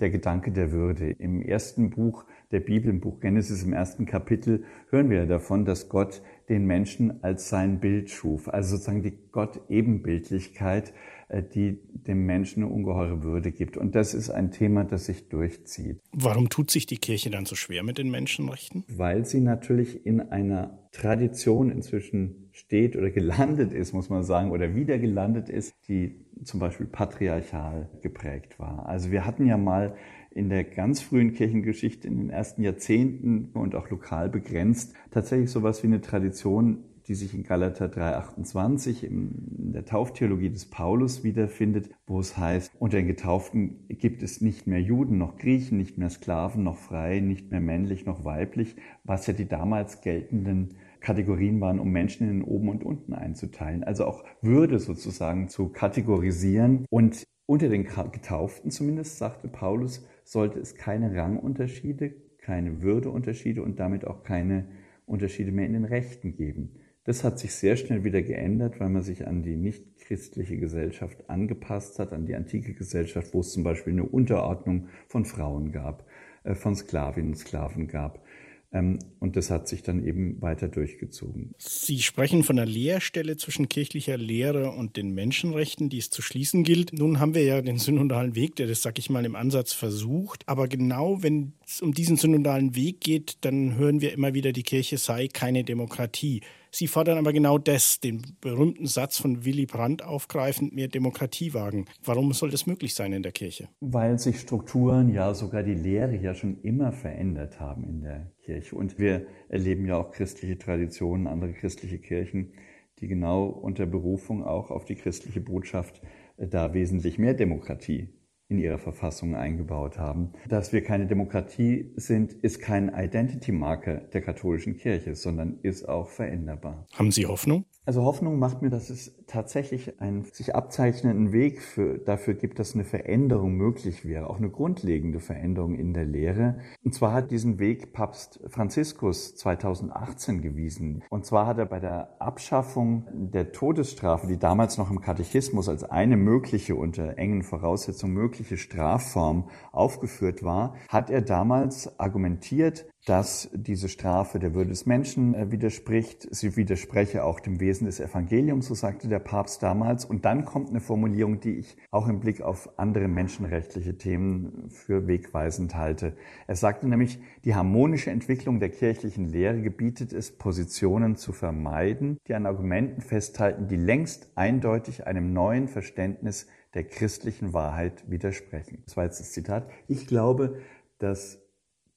der 0.00 0.10
Gedanke 0.10 0.52
der 0.52 0.70
Würde. 0.70 1.12
Im 1.12 1.40
ersten 1.40 1.88
Buch 1.88 2.24
der 2.50 2.60
Bibel, 2.60 2.90
im 2.90 3.00
Buch 3.00 3.20
Genesis, 3.20 3.62
im 3.62 3.72
ersten 3.72 4.04
Kapitel, 4.04 4.64
hören 4.90 5.08
wir 5.08 5.24
davon, 5.24 5.64
dass 5.64 5.88
Gott 5.88 6.20
den 6.50 6.66
Menschen 6.66 7.22
als 7.24 7.48
sein 7.48 7.80
Bild 7.80 8.10
schuf. 8.10 8.48
Also 8.48 8.76
sozusagen 8.76 9.02
die 9.02 9.16
Gott-Ebenbildlichkeit 9.30 10.92
die 11.40 11.78
dem 11.92 12.26
Menschen 12.26 12.62
eine 12.62 12.72
ungeheure 12.72 13.22
Würde 13.22 13.52
gibt. 13.52 13.76
Und 13.76 13.94
das 13.94 14.12
ist 14.12 14.28
ein 14.28 14.50
Thema, 14.50 14.84
das 14.84 15.06
sich 15.06 15.28
durchzieht. 15.28 16.00
Warum 16.12 16.48
tut 16.48 16.70
sich 16.70 16.86
die 16.86 16.98
Kirche 16.98 17.30
dann 17.30 17.46
so 17.46 17.54
schwer 17.54 17.82
mit 17.82 17.98
den 17.98 18.10
Menschenrechten? 18.10 18.84
Weil 18.88 19.24
sie 19.24 19.40
natürlich 19.40 20.04
in 20.04 20.20
einer 20.20 20.88
Tradition 20.92 21.70
inzwischen 21.70 22.50
steht 22.52 22.96
oder 22.96 23.10
gelandet 23.10 23.72
ist, 23.72 23.94
muss 23.94 24.10
man 24.10 24.24
sagen, 24.24 24.50
oder 24.50 24.74
wieder 24.74 24.98
gelandet 24.98 25.48
ist, 25.48 25.74
die 25.88 26.26
zum 26.44 26.60
Beispiel 26.60 26.86
patriarchal 26.86 27.88
geprägt 28.02 28.58
war. 28.58 28.86
Also 28.86 29.10
wir 29.10 29.24
hatten 29.24 29.46
ja 29.46 29.56
mal 29.56 29.94
in 30.30 30.48
der 30.48 30.64
ganz 30.64 31.00
frühen 31.00 31.32
Kirchengeschichte 31.32 32.08
in 32.08 32.16
den 32.16 32.30
ersten 32.30 32.62
Jahrzehnten 32.62 33.50
und 33.52 33.74
auch 33.74 33.90
lokal 33.90 34.28
begrenzt 34.28 34.94
tatsächlich 35.10 35.50
sowas 35.50 35.82
wie 35.82 35.88
eine 35.88 36.00
Tradition 36.00 36.84
die 37.12 37.16
sich 37.16 37.34
in 37.34 37.42
Galater 37.42 37.88
3,28 37.88 39.04
in 39.04 39.72
der 39.74 39.84
Tauftheologie 39.84 40.48
des 40.48 40.70
Paulus 40.70 41.22
wiederfindet, 41.24 41.90
wo 42.06 42.20
es 42.20 42.38
heißt, 42.38 42.72
unter 42.78 42.96
den 42.96 43.06
Getauften 43.06 43.86
gibt 43.88 44.22
es 44.22 44.40
nicht 44.40 44.66
mehr 44.66 44.80
Juden 44.80 45.18
noch 45.18 45.36
Griechen, 45.36 45.76
nicht 45.76 45.98
mehr 45.98 46.08
Sklaven 46.08 46.62
noch 46.64 46.78
frei, 46.78 47.20
nicht 47.20 47.50
mehr 47.50 47.60
männlich 47.60 48.06
noch 48.06 48.24
weiblich, 48.24 48.76
was 49.04 49.26
ja 49.26 49.34
die 49.34 49.46
damals 49.46 50.00
geltenden 50.00 50.70
Kategorien 51.00 51.60
waren, 51.60 51.80
um 51.80 51.90
Menschen 51.90 52.30
in 52.30 52.42
oben 52.42 52.70
und 52.70 52.82
unten 52.82 53.12
einzuteilen. 53.12 53.84
Also 53.84 54.06
auch 54.06 54.24
Würde 54.40 54.78
sozusagen 54.78 55.48
zu 55.48 55.68
kategorisieren. 55.68 56.86
Und 56.88 57.24
unter 57.44 57.68
den 57.68 57.84
Getauften 57.84 58.70
zumindest, 58.70 59.18
sagte 59.18 59.48
Paulus, 59.48 60.08
sollte 60.24 60.60
es 60.60 60.76
keine 60.76 61.14
Rangunterschiede, 61.14 62.14
keine 62.38 62.80
Würdeunterschiede 62.80 63.62
und 63.62 63.78
damit 63.80 64.06
auch 64.06 64.22
keine 64.22 64.64
Unterschiede 65.04 65.52
mehr 65.52 65.66
in 65.66 65.74
den 65.74 65.84
Rechten 65.84 66.34
geben. 66.34 66.70
Das 67.04 67.24
hat 67.24 67.38
sich 67.38 67.54
sehr 67.54 67.76
schnell 67.76 68.04
wieder 68.04 68.22
geändert, 68.22 68.78
weil 68.78 68.88
man 68.88 69.02
sich 69.02 69.26
an 69.26 69.42
die 69.42 69.56
nichtchristliche 69.56 70.56
Gesellschaft 70.56 71.28
angepasst 71.28 71.98
hat, 71.98 72.12
an 72.12 72.26
die 72.26 72.36
antike 72.36 72.74
Gesellschaft, 72.74 73.34
wo 73.34 73.40
es 73.40 73.52
zum 73.52 73.64
Beispiel 73.64 73.92
eine 73.92 74.04
Unterordnung 74.04 74.88
von 75.08 75.24
Frauen 75.24 75.72
gab, 75.72 76.06
äh, 76.44 76.54
von 76.54 76.76
Sklavinnen 76.76 77.32
und 77.32 77.36
Sklaven 77.36 77.88
gab. 77.88 78.24
Ähm, 78.72 79.00
und 79.20 79.36
das 79.36 79.50
hat 79.50 79.68
sich 79.68 79.82
dann 79.82 80.04
eben 80.04 80.40
weiter 80.40 80.68
durchgezogen. 80.68 81.54
Sie 81.58 82.00
sprechen 82.00 82.42
von 82.42 82.58
einer 82.58 82.70
Leerstelle 82.70 83.36
zwischen 83.36 83.68
kirchlicher 83.68 84.16
Lehre 84.16 84.70
und 84.70 84.96
den 84.96 85.12
Menschenrechten, 85.12 85.88
die 85.88 85.98
es 85.98 86.08
zu 86.08 86.22
schließen 86.22 86.62
gilt. 86.62 86.92
Nun 86.92 87.20
haben 87.20 87.34
wir 87.34 87.44
ja 87.44 87.60
den 87.60 87.78
synodalen 87.78 88.34
Weg, 88.34 88.56
der 88.56 88.68
das, 88.68 88.80
sag 88.80 88.98
ich 88.98 89.10
mal, 89.10 89.24
im 89.24 89.36
Ansatz 89.36 89.72
versucht. 89.72 90.48
Aber 90.48 90.68
genau 90.68 91.22
wenn 91.22 91.52
es 91.66 91.82
um 91.82 91.92
diesen 91.92 92.16
synodalen 92.16 92.74
Weg 92.74 93.00
geht, 93.00 93.38
dann 93.42 93.76
hören 93.76 94.00
wir 94.00 94.12
immer 94.12 94.32
wieder, 94.32 94.52
die 94.52 94.62
Kirche 94.62 94.96
sei 94.96 95.28
keine 95.28 95.64
Demokratie. 95.64 96.40
Sie 96.74 96.86
fordern 96.86 97.18
aber 97.18 97.34
genau 97.34 97.58
das, 97.58 98.00
den 98.00 98.22
berühmten 98.40 98.86
Satz 98.86 99.18
von 99.18 99.44
Willy 99.44 99.66
Brandt 99.66 100.02
aufgreifend, 100.02 100.74
mehr 100.74 100.88
Demokratie 100.88 101.52
wagen. 101.52 101.84
Warum 102.02 102.32
soll 102.32 102.50
das 102.50 102.66
möglich 102.66 102.94
sein 102.94 103.12
in 103.12 103.22
der 103.22 103.32
Kirche? 103.32 103.68
Weil 103.80 104.18
sich 104.18 104.40
Strukturen, 104.40 105.12
ja 105.12 105.34
sogar 105.34 105.62
die 105.62 105.74
Lehre 105.74 106.16
ja 106.16 106.34
schon 106.34 106.62
immer 106.62 106.90
verändert 106.90 107.60
haben 107.60 107.84
in 107.84 108.00
der 108.00 108.32
Kirche. 108.42 108.74
Und 108.74 108.98
wir 108.98 109.26
erleben 109.50 109.86
ja 109.86 109.98
auch 109.98 110.12
christliche 110.12 110.56
Traditionen, 110.56 111.26
andere 111.26 111.52
christliche 111.52 111.98
Kirchen, 111.98 112.54
die 113.00 113.06
genau 113.06 113.44
unter 113.44 113.84
Berufung 113.84 114.42
auch 114.42 114.70
auf 114.70 114.86
die 114.86 114.94
christliche 114.94 115.42
Botschaft 115.42 116.00
äh, 116.38 116.48
da 116.48 116.72
wesentlich 116.72 117.18
mehr 117.18 117.34
Demokratie 117.34 118.08
in 118.52 118.58
ihrer 118.58 118.78
Verfassung 118.78 119.34
eingebaut 119.34 119.98
haben. 119.98 120.32
Dass 120.46 120.72
wir 120.72 120.84
keine 120.84 121.06
Demokratie 121.06 121.90
sind, 121.96 122.34
ist 122.34 122.60
kein 122.60 122.92
Identity-Marker 122.94 123.96
der 124.12 124.20
katholischen 124.20 124.76
Kirche, 124.76 125.14
sondern 125.14 125.58
ist 125.62 125.88
auch 125.88 126.10
veränderbar. 126.10 126.86
Haben 126.92 127.10
Sie 127.10 127.26
Hoffnung? 127.26 127.64
Also 127.84 128.04
Hoffnung 128.04 128.38
macht 128.38 128.62
mir, 128.62 128.70
dass 128.70 128.90
es 128.90 129.12
tatsächlich 129.26 130.00
einen 130.00 130.24
sich 130.24 130.54
abzeichnenden 130.54 131.32
Weg 131.32 131.60
für, 131.60 131.98
dafür 131.98 132.34
gibt, 132.34 132.60
dass 132.60 132.74
eine 132.74 132.84
Veränderung 132.84 133.54
möglich 133.54 134.04
wäre, 134.04 134.30
auch 134.30 134.36
eine 134.36 134.50
grundlegende 134.50 135.18
Veränderung 135.18 135.74
in 135.74 135.92
der 135.92 136.04
Lehre. 136.04 136.58
Und 136.84 136.94
zwar 136.94 137.12
hat 137.12 137.32
diesen 137.32 137.58
Weg 137.58 137.92
Papst 137.92 138.38
Franziskus 138.46 139.34
2018 139.34 140.42
gewiesen. 140.42 141.02
Und 141.10 141.26
zwar 141.26 141.48
hat 141.48 141.58
er 141.58 141.66
bei 141.66 141.80
der 141.80 142.20
Abschaffung 142.20 143.08
der 143.32 143.50
Todesstrafe, 143.50 144.28
die 144.28 144.38
damals 144.38 144.78
noch 144.78 144.90
im 144.90 145.00
Katechismus 145.00 145.68
als 145.68 145.82
eine 145.82 146.16
mögliche 146.16 146.76
unter 146.76 147.18
engen 147.18 147.42
Voraussetzungen 147.42 148.14
mögliche 148.14 148.58
Strafform 148.58 149.48
aufgeführt 149.72 150.44
war, 150.44 150.76
hat 150.88 151.10
er 151.10 151.22
damals 151.22 151.98
argumentiert, 151.98 152.86
dass 153.04 153.50
diese 153.52 153.88
Strafe 153.88 154.38
der 154.38 154.54
Würde 154.54 154.70
des 154.70 154.86
Menschen 154.86 155.34
äh, 155.34 155.50
widerspricht. 155.50 156.28
Sie 156.30 156.56
widerspreche 156.56 157.24
auch 157.24 157.40
dem 157.40 157.58
Wesen 157.58 157.86
des 157.86 157.98
Evangeliums, 157.98 158.66
so 158.66 158.74
sagte 158.74 159.08
der 159.08 159.18
Papst 159.18 159.62
damals. 159.62 160.04
Und 160.04 160.24
dann 160.24 160.44
kommt 160.44 160.70
eine 160.70 160.80
Formulierung, 160.80 161.40
die 161.40 161.56
ich 161.56 161.76
auch 161.90 162.06
im 162.06 162.20
Blick 162.20 162.42
auf 162.42 162.78
andere 162.78 163.08
menschenrechtliche 163.08 163.98
Themen 163.98 164.70
für 164.70 165.08
wegweisend 165.08 165.74
halte. 165.74 166.16
Er 166.46 166.54
sagte 166.54 166.86
nämlich, 166.86 167.18
die 167.44 167.56
harmonische 167.56 168.12
Entwicklung 168.12 168.60
der 168.60 168.70
kirchlichen 168.70 169.26
Lehre 169.26 169.60
gebietet 169.62 170.12
es, 170.12 170.30
Positionen 170.38 171.16
zu 171.16 171.32
vermeiden, 171.32 172.18
die 172.28 172.34
an 172.34 172.46
Argumenten 172.46 173.00
festhalten, 173.00 173.66
die 173.66 173.76
längst 173.76 174.30
eindeutig 174.36 175.08
einem 175.08 175.32
neuen 175.32 175.66
Verständnis 175.66 176.46
der 176.74 176.84
christlichen 176.84 177.52
Wahrheit 177.52 178.08
widersprechen. 178.08 178.82
Das 178.84 178.96
war 178.96 179.04
jetzt 179.04 179.18
das 179.18 179.32
Zitat. 179.32 179.68
Ich 179.88 180.06
glaube, 180.06 180.60
dass 180.98 181.41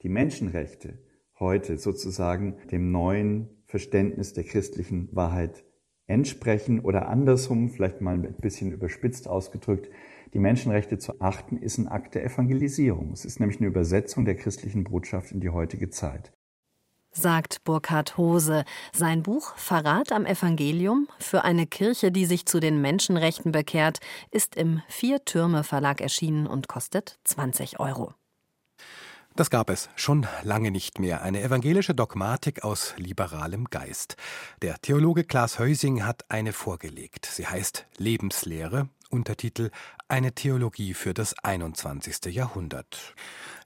die 0.05 0.09
Menschenrechte 0.09 0.99
heute 1.39 1.79
sozusagen 1.79 2.57
dem 2.69 2.91
neuen 2.91 3.49
Verständnis 3.65 4.33
der 4.33 4.43
christlichen 4.43 5.09
Wahrheit 5.15 5.65
entsprechen 6.05 6.79
oder 6.79 7.09
andersrum, 7.09 7.69
vielleicht 7.69 8.01
mal 8.01 8.13
ein 8.13 8.35
bisschen 8.39 8.71
überspitzt 8.71 9.27
ausgedrückt, 9.27 9.89
die 10.35 10.37
Menschenrechte 10.37 10.99
zu 10.99 11.19
achten, 11.21 11.57
ist 11.57 11.79
ein 11.79 11.87
Akt 11.87 12.13
der 12.13 12.23
Evangelisierung. 12.23 13.13
Es 13.13 13.25
ist 13.25 13.39
nämlich 13.39 13.57
eine 13.57 13.67
Übersetzung 13.67 14.25
der 14.25 14.35
christlichen 14.35 14.83
Botschaft 14.83 15.31
in 15.31 15.39
die 15.39 15.49
heutige 15.49 15.89
Zeit. 15.89 16.31
sagt 17.11 17.63
Burkhard 17.63 18.15
Hose. 18.15 18.63
Sein 18.93 19.23
Buch 19.23 19.57
Verrat 19.57 20.11
am 20.11 20.27
Evangelium 20.27 21.07
für 21.17 21.43
eine 21.43 21.65
Kirche, 21.65 22.11
die 22.11 22.25
sich 22.25 22.45
zu 22.45 22.59
den 22.59 22.79
Menschenrechten 22.79 23.51
bekehrt, 23.51 24.01
ist 24.29 24.55
im 24.55 24.83
Vier 24.87 25.25
Türme 25.25 25.63
Verlag 25.63 25.99
erschienen 25.99 26.45
und 26.45 26.67
kostet 26.67 27.17
20 27.23 27.79
Euro. 27.79 28.13
Das 29.37 29.49
gab 29.49 29.69
es 29.69 29.89
schon 29.97 30.25
lange 30.43 30.71
nicht 30.71 30.97
mehr. 30.97 31.21
Eine 31.21 31.41
evangelische 31.41 31.93
Dogmatik 31.93 32.63
aus 32.63 32.93
liberalem 32.95 33.65
Geist. 33.65 34.15
Der 34.61 34.79
Theologe 34.81 35.25
Klaas 35.25 35.59
Heusing 35.59 36.05
hat 36.05 36.23
eine 36.29 36.53
vorgelegt. 36.53 37.25
Sie 37.25 37.45
heißt 37.45 37.85
Lebenslehre, 37.97 38.87
Untertitel 39.09 39.71
Eine 40.07 40.31
Theologie 40.31 40.93
für 40.93 41.13
das 41.13 41.37
21. 41.43 42.33
Jahrhundert. 42.33 43.13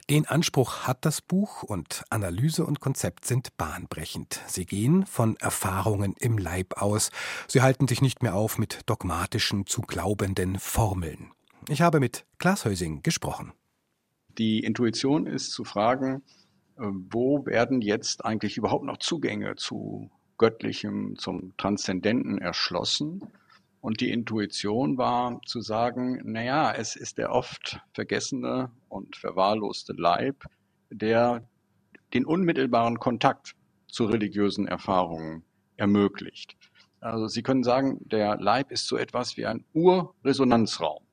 Den 0.10 0.26
Anspruch 0.26 0.88
hat 0.88 1.06
das 1.06 1.22
Buch 1.22 1.62
und 1.62 2.04
Analyse 2.10 2.66
und 2.66 2.80
Konzept 2.80 3.26
sind 3.26 3.56
bahnbrechend. 3.58 4.42
Sie 4.48 4.66
gehen 4.66 5.06
von 5.06 5.36
Erfahrungen 5.36 6.16
im 6.18 6.40
Leib 6.40 6.82
aus. 6.82 7.12
Sie 7.48 7.62
halten 7.62 7.88
sich 7.88 8.02
nicht 8.02 8.24
mehr 8.24 8.34
auf 8.34 8.58
mit 8.58 8.80
dogmatischen, 8.88 9.68
zu 9.68 9.84
glaubenden 9.84 10.58
Formeln. 10.58 11.32
Ich 11.68 11.84
habe 11.84 12.00
mit 12.00 12.26
Klaas 12.40 12.66
Heusing 12.66 13.04
gesprochen. 13.04 13.54
Die 14.40 14.62
Intuition 14.62 15.28
ist 15.28 15.52
zu 15.52 15.66
fragen, 15.66 16.24
äh, 16.78 16.84
wo 16.84 17.46
werden 17.46 17.82
jetzt 17.82 18.24
eigentlich 18.24 18.56
überhaupt 18.56 18.86
noch 18.86 18.98
Zugänge 18.98 19.58
zu 19.58 20.10
Göttlichem, 20.38 21.18
zum 21.18 21.56
Transzendenten 21.58 22.38
erschlossen? 22.38 23.22
Und 23.82 24.00
die 24.00 24.12
Intuition 24.12 24.98
war 24.98 25.42
zu 25.46 25.60
sagen, 25.60 26.22
naja, 26.24 26.74
es 26.74 26.96
ist 26.96 27.18
der 27.18 27.34
oft 27.34 27.82
vergessene 27.94 28.72
und 28.88 29.18
verwahrloste 29.18 29.92
Leib, 29.92 30.46
der 30.90 31.44
den 32.14 32.26
unmittelbaren 32.26 32.98
Kontakt 32.98 33.56
zu 33.88 34.06
religiösen 34.06 34.68
Erfahrungen 34.68 35.44
ermöglicht. 35.76 36.56
Also 37.02 37.28
Sie 37.28 37.44
können 37.44 37.64
sagen, 37.64 38.00
der 38.06 38.38
Leib 38.38 38.72
ist 38.72 38.88
so 38.88 38.96
etwas 38.96 39.36
wie 39.36 39.46
ein 39.46 39.66
Urresonanzraum. 39.74 41.04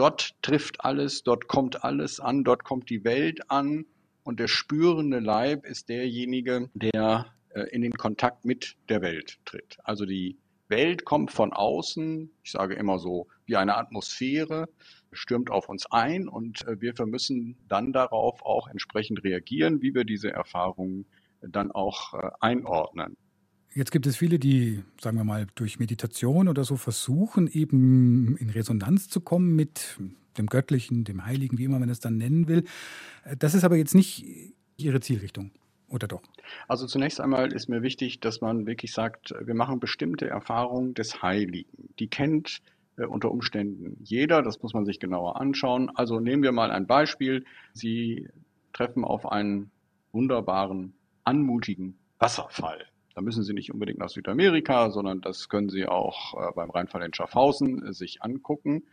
Dort 0.00 0.32
trifft 0.40 0.82
alles, 0.82 1.24
dort 1.24 1.46
kommt 1.46 1.84
alles 1.84 2.20
an, 2.20 2.42
dort 2.42 2.64
kommt 2.64 2.88
die 2.88 3.04
Welt 3.04 3.50
an 3.50 3.84
und 4.22 4.40
der 4.40 4.48
spürende 4.48 5.18
Leib 5.18 5.66
ist 5.66 5.90
derjenige, 5.90 6.70
der 6.72 7.26
äh, 7.50 7.64
in 7.64 7.82
den 7.82 7.92
Kontakt 7.92 8.46
mit 8.46 8.76
der 8.88 9.02
Welt 9.02 9.38
tritt. 9.44 9.76
Also 9.84 10.06
die 10.06 10.38
Welt 10.68 11.04
kommt 11.04 11.32
von 11.32 11.52
außen, 11.52 12.30
ich 12.42 12.50
sage 12.50 12.76
immer 12.76 12.98
so, 12.98 13.28
wie 13.44 13.56
eine 13.56 13.76
Atmosphäre, 13.76 14.70
stürmt 15.12 15.50
auf 15.50 15.68
uns 15.68 15.84
ein 15.90 16.28
und 16.28 16.66
äh, 16.66 16.80
wir 16.80 16.94
müssen 17.04 17.58
dann 17.68 17.92
darauf 17.92 18.42
auch 18.42 18.68
entsprechend 18.68 19.22
reagieren, 19.22 19.82
wie 19.82 19.94
wir 19.94 20.04
diese 20.04 20.32
Erfahrungen 20.32 21.04
dann 21.42 21.70
auch 21.72 22.14
äh, 22.14 22.30
einordnen. 22.40 23.18
Jetzt 23.72 23.92
gibt 23.92 24.06
es 24.06 24.16
viele, 24.16 24.38
die, 24.38 24.82
sagen 25.00 25.16
wir 25.16 25.24
mal, 25.24 25.46
durch 25.54 25.78
Meditation 25.78 26.48
oder 26.48 26.64
so 26.64 26.76
versuchen, 26.76 27.46
eben 27.46 28.36
in 28.38 28.50
Resonanz 28.50 29.08
zu 29.08 29.20
kommen 29.20 29.54
mit 29.54 29.96
dem 30.38 30.46
Göttlichen, 30.46 31.04
dem 31.04 31.24
Heiligen, 31.24 31.58
wie 31.58 31.64
immer 31.64 31.78
man 31.78 31.88
es 31.88 32.00
dann 32.00 32.16
nennen 32.16 32.48
will. 32.48 32.64
Das 33.38 33.54
ist 33.54 33.62
aber 33.62 33.76
jetzt 33.76 33.94
nicht 33.94 34.24
Ihre 34.76 35.00
Zielrichtung, 35.00 35.52
oder 35.88 36.08
doch? 36.08 36.22
Also 36.66 36.86
zunächst 36.86 37.20
einmal 37.20 37.52
ist 37.52 37.68
mir 37.68 37.82
wichtig, 37.82 38.20
dass 38.20 38.40
man 38.40 38.66
wirklich 38.66 38.92
sagt, 38.92 39.34
wir 39.40 39.54
machen 39.54 39.78
bestimmte 39.78 40.28
Erfahrungen 40.28 40.94
des 40.94 41.22
Heiligen. 41.22 41.94
Die 41.98 42.08
kennt 42.08 42.62
äh, 42.96 43.04
unter 43.04 43.30
Umständen 43.30 43.96
jeder, 44.02 44.42
das 44.42 44.62
muss 44.62 44.74
man 44.74 44.84
sich 44.84 44.98
genauer 44.98 45.40
anschauen. 45.40 45.90
Also 45.94 46.18
nehmen 46.18 46.42
wir 46.42 46.52
mal 46.52 46.70
ein 46.70 46.86
Beispiel. 46.86 47.44
Sie 47.72 48.28
treffen 48.72 49.04
auf 49.04 49.30
einen 49.30 49.70
wunderbaren, 50.12 50.92
anmutigen 51.24 51.96
Wasserfall. 52.18 52.89
Da 53.14 53.20
müssen 53.20 53.42
Sie 53.42 53.52
nicht 53.52 53.72
unbedingt 53.72 53.98
nach 53.98 54.08
Südamerika, 54.08 54.90
sondern 54.90 55.20
das 55.20 55.48
können 55.48 55.68
Sie 55.68 55.86
auch 55.86 56.34
äh, 56.34 56.52
beim 56.54 56.70
Rheinfall 56.70 57.02
in 57.02 57.14
Schaffhausen 57.14 57.86
äh, 57.86 57.92
sich 57.92 58.22
angucken. 58.22 58.84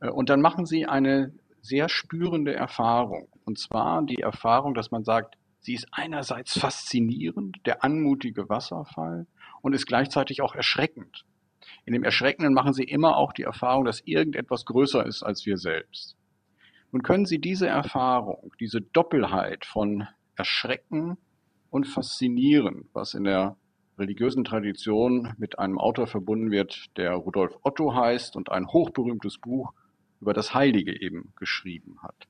Äh, 0.00 0.08
und 0.08 0.28
dann 0.28 0.40
machen 0.40 0.66
Sie 0.66 0.86
eine 0.86 1.32
sehr 1.62 1.88
spürende 1.88 2.54
Erfahrung. 2.54 3.28
Und 3.44 3.58
zwar 3.58 4.02
die 4.02 4.20
Erfahrung, 4.20 4.74
dass 4.74 4.90
man 4.90 5.04
sagt, 5.04 5.36
sie 5.58 5.74
ist 5.74 5.88
einerseits 5.90 6.58
faszinierend, 6.58 7.58
der 7.66 7.82
anmutige 7.82 8.48
Wasserfall, 8.48 9.26
und 9.62 9.72
ist 9.72 9.86
gleichzeitig 9.86 10.42
auch 10.42 10.54
erschreckend. 10.54 11.24
In 11.84 11.92
dem 11.92 12.04
Erschreckenden 12.04 12.54
machen 12.54 12.72
Sie 12.72 12.84
immer 12.84 13.16
auch 13.16 13.32
die 13.32 13.42
Erfahrung, 13.42 13.84
dass 13.84 14.00
irgendetwas 14.04 14.64
größer 14.64 15.04
ist 15.04 15.24
als 15.24 15.44
wir 15.44 15.56
selbst. 15.56 16.16
Nun 16.92 17.02
können 17.02 17.26
Sie 17.26 17.40
diese 17.40 17.66
Erfahrung, 17.66 18.52
diese 18.60 18.80
Doppelheit 18.80 19.64
von 19.64 20.06
Erschrecken 20.36 21.16
und 21.70 21.86
faszinieren, 21.86 22.88
was 22.92 23.14
in 23.14 23.24
der 23.24 23.56
religiösen 23.98 24.44
Tradition 24.44 25.34
mit 25.38 25.58
einem 25.58 25.78
Autor 25.78 26.06
verbunden 26.06 26.50
wird, 26.50 26.86
der 26.96 27.12
Rudolf 27.12 27.56
Otto 27.62 27.94
heißt 27.94 28.36
und 28.36 28.50
ein 28.50 28.68
hochberühmtes 28.68 29.38
Buch 29.38 29.72
über 30.20 30.34
das 30.34 30.54
Heilige 30.54 31.00
eben 31.00 31.32
geschrieben 31.36 32.02
hat. 32.02 32.26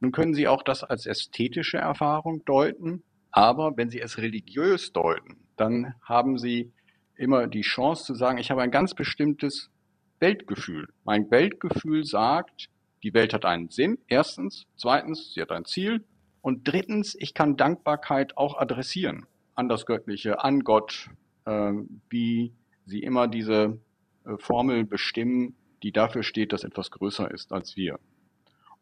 Nun 0.00 0.12
können 0.12 0.34
Sie 0.34 0.48
auch 0.48 0.62
das 0.62 0.84
als 0.84 1.06
ästhetische 1.06 1.78
Erfahrung 1.78 2.44
deuten, 2.44 3.02
aber 3.30 3.76
wenn 3.76 3.90
Sie 3.90 4.00
es 4.00 4.18
religiös 4.18 4.92
deuten, 4.92 5.36
dann 5.56 5.94
haben 6.02 6.38
Sie 6.38 6.72
immer 7.16 7.46
die 7.46 7.60
Chance 7.62 8.04
zu 8.04 8.14
sagen, 8.14 8.38
ich 8.38 8.50
habe 8.50 8.62
ein 8.62 8.70
ganz 8.70 8.94
bestimmtes 8.94 9.70
Weltgefühl. 10.18 10.88
Mein 11.04 11.30
Weltgefühl 11.30 12.04
sagt, 12.04 12.68
die 13.02 13.14
Welt 13.14 13.34
hat 13.34 13.44
einen 13.44 13.68
Sinn, 13.68 13.98
erstens. 14.06 14.66
Zweitens, 14.76 15.34
sie 15.34 15.40
hat 15.40 15.50
ein 15.50 15.64
Ziel. 15.64 16.04
Und 16.42 16.68
drittens, 16.68 17.16
ich 17.18 17.34
kann 17.34 17.56
Dankbarkeit 17.56 18.36
auch 18.36 18.58
adressieren 18.58 19.26
an 19.54 19.68
das 19.68 19.86
Göttliche, 19.86 20.42
an 20.42 20.60
Gott, 20.60 21.08
äh, 21.44 21.72
wie 22.10 22.52
sie 22.84 23.02
immer 23.02 23.28
diese 23.28 23.78
äh, 24.24 24.36
Formel 24.38 24.84
bestimmen, 24.84 25.54
die 25.82 25.92
dafür 25.92 26.22
steht, 26.22 26.52
dass 26.52 26.64
etwas 26.64 26.90
größer 26.90 27.30
ist 27.30 27.52
als 27.52 27.76
wir. 27.76 27.98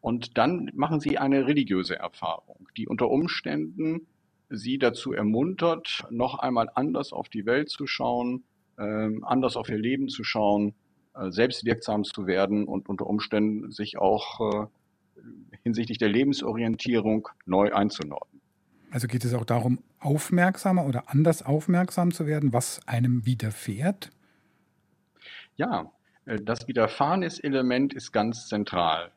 Und 0.01 0.37
dann 0.39 0.71
machen 0.73 0.99
sie 0.99 1.19
eine 1.19 1.45
religiöse 1.45 1.95
Erfahrung, 1.95 2.67
die 2.75 2.87
unter 2.87 3.09
Umständen 3.09 4.07
sie 4.49 4.79
dazu 4.79 5.13
ermuntert, 5.13 6.03
noch 6.09 6.39
einmal 6.39 6.69
anders 6.73 7.13
auf 7.13 7.29
die 7.29 7.45
Welt 7.45 7.69
zu 7.69 7.85
schauen, 7.85 8.43
äh, 8.77 9.09
anders 9.21 9.55
auf 9.55 9.69
ihr 9.69 9.77
Leben 9.77 10.09
zu 10.09 10.23
schauen, 10.23 10.73
äh, 11.13 11.29
selbstwirksam 11.29 12.03
zu 12.03 12.25
werden 12.25 12.65
und 12.65 12.89
unter 12.89 13.05
Umständen 13.05 13.71
sich 13.71 13.97
auch 13.97 14.63
äh, 14.63 14.67
hinsichtlich 15.63 15.97
der 15.97 16.09
Lebensorientierung 16.09 17.27
neu 17.45 17.73
einzunordnen. 17.73 18.41
Also 18.91 19.07
geht 19.07 19.23
es 19.23 19.33
auch 19.33 19.45
darum, 19.45 19.79
aufmerksamer 19.99 20.85
oder 20.85 21.09
anders 21.09 21.43
aufmerksam 21.43 22.11
zu 22.11 22.27
werden, 22.27 22.51
was 22.51 22.85
einem 22.87 23.25
widerfährt? 23.25 24.11
Ja, 25.55 25.91
äh, 26.25 26.39
das 26.41 26.67
Widerfahrenes-Element 26.67 27.93
ist 27.93 28.11
ganz 28.11 28.47
zentral. 28.47 29.11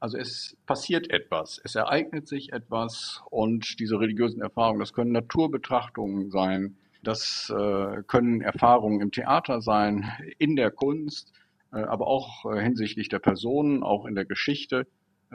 Also 0.00 0.16
es 0.16 0.56
passiert 0.66 1.10
etwas, 1.10 1.60
es 1.62 1.74
ereignet 1.74 2.26
sich 2.26 2.52
etwas 2.52 3.22
und 3.30 3.78
diese 3.78 4.00
religiösen 4.00 4.40
Erfahrungen, 4.40 4.80
das 4.80 4.94
können 4.94 5.12
Naturbetrachtungen 5.12 6.30
sein, 6.30 6.76
das 7.02 7.52
äh, 7.54 8.02
können 8.06 8.40
Erfahrungen 8.40 9.00
im 9.00 9.12
Theater 9.12 9.60
sein, 9.60 10.10
in 10.38 10.56
der 10.56 10.70
Kunst, 10.70 11.32
äh, 11.72 11.82
aber 11.82 12.06
auch 12.06 12.50
hinsichtlich 12.50 13.10
der 13.10 13.18
Personen, 13.18 13.82
auch 13.82 14.06
in 14.06 14.14
der 14.14 14.24
Geschichte 14.24 14.86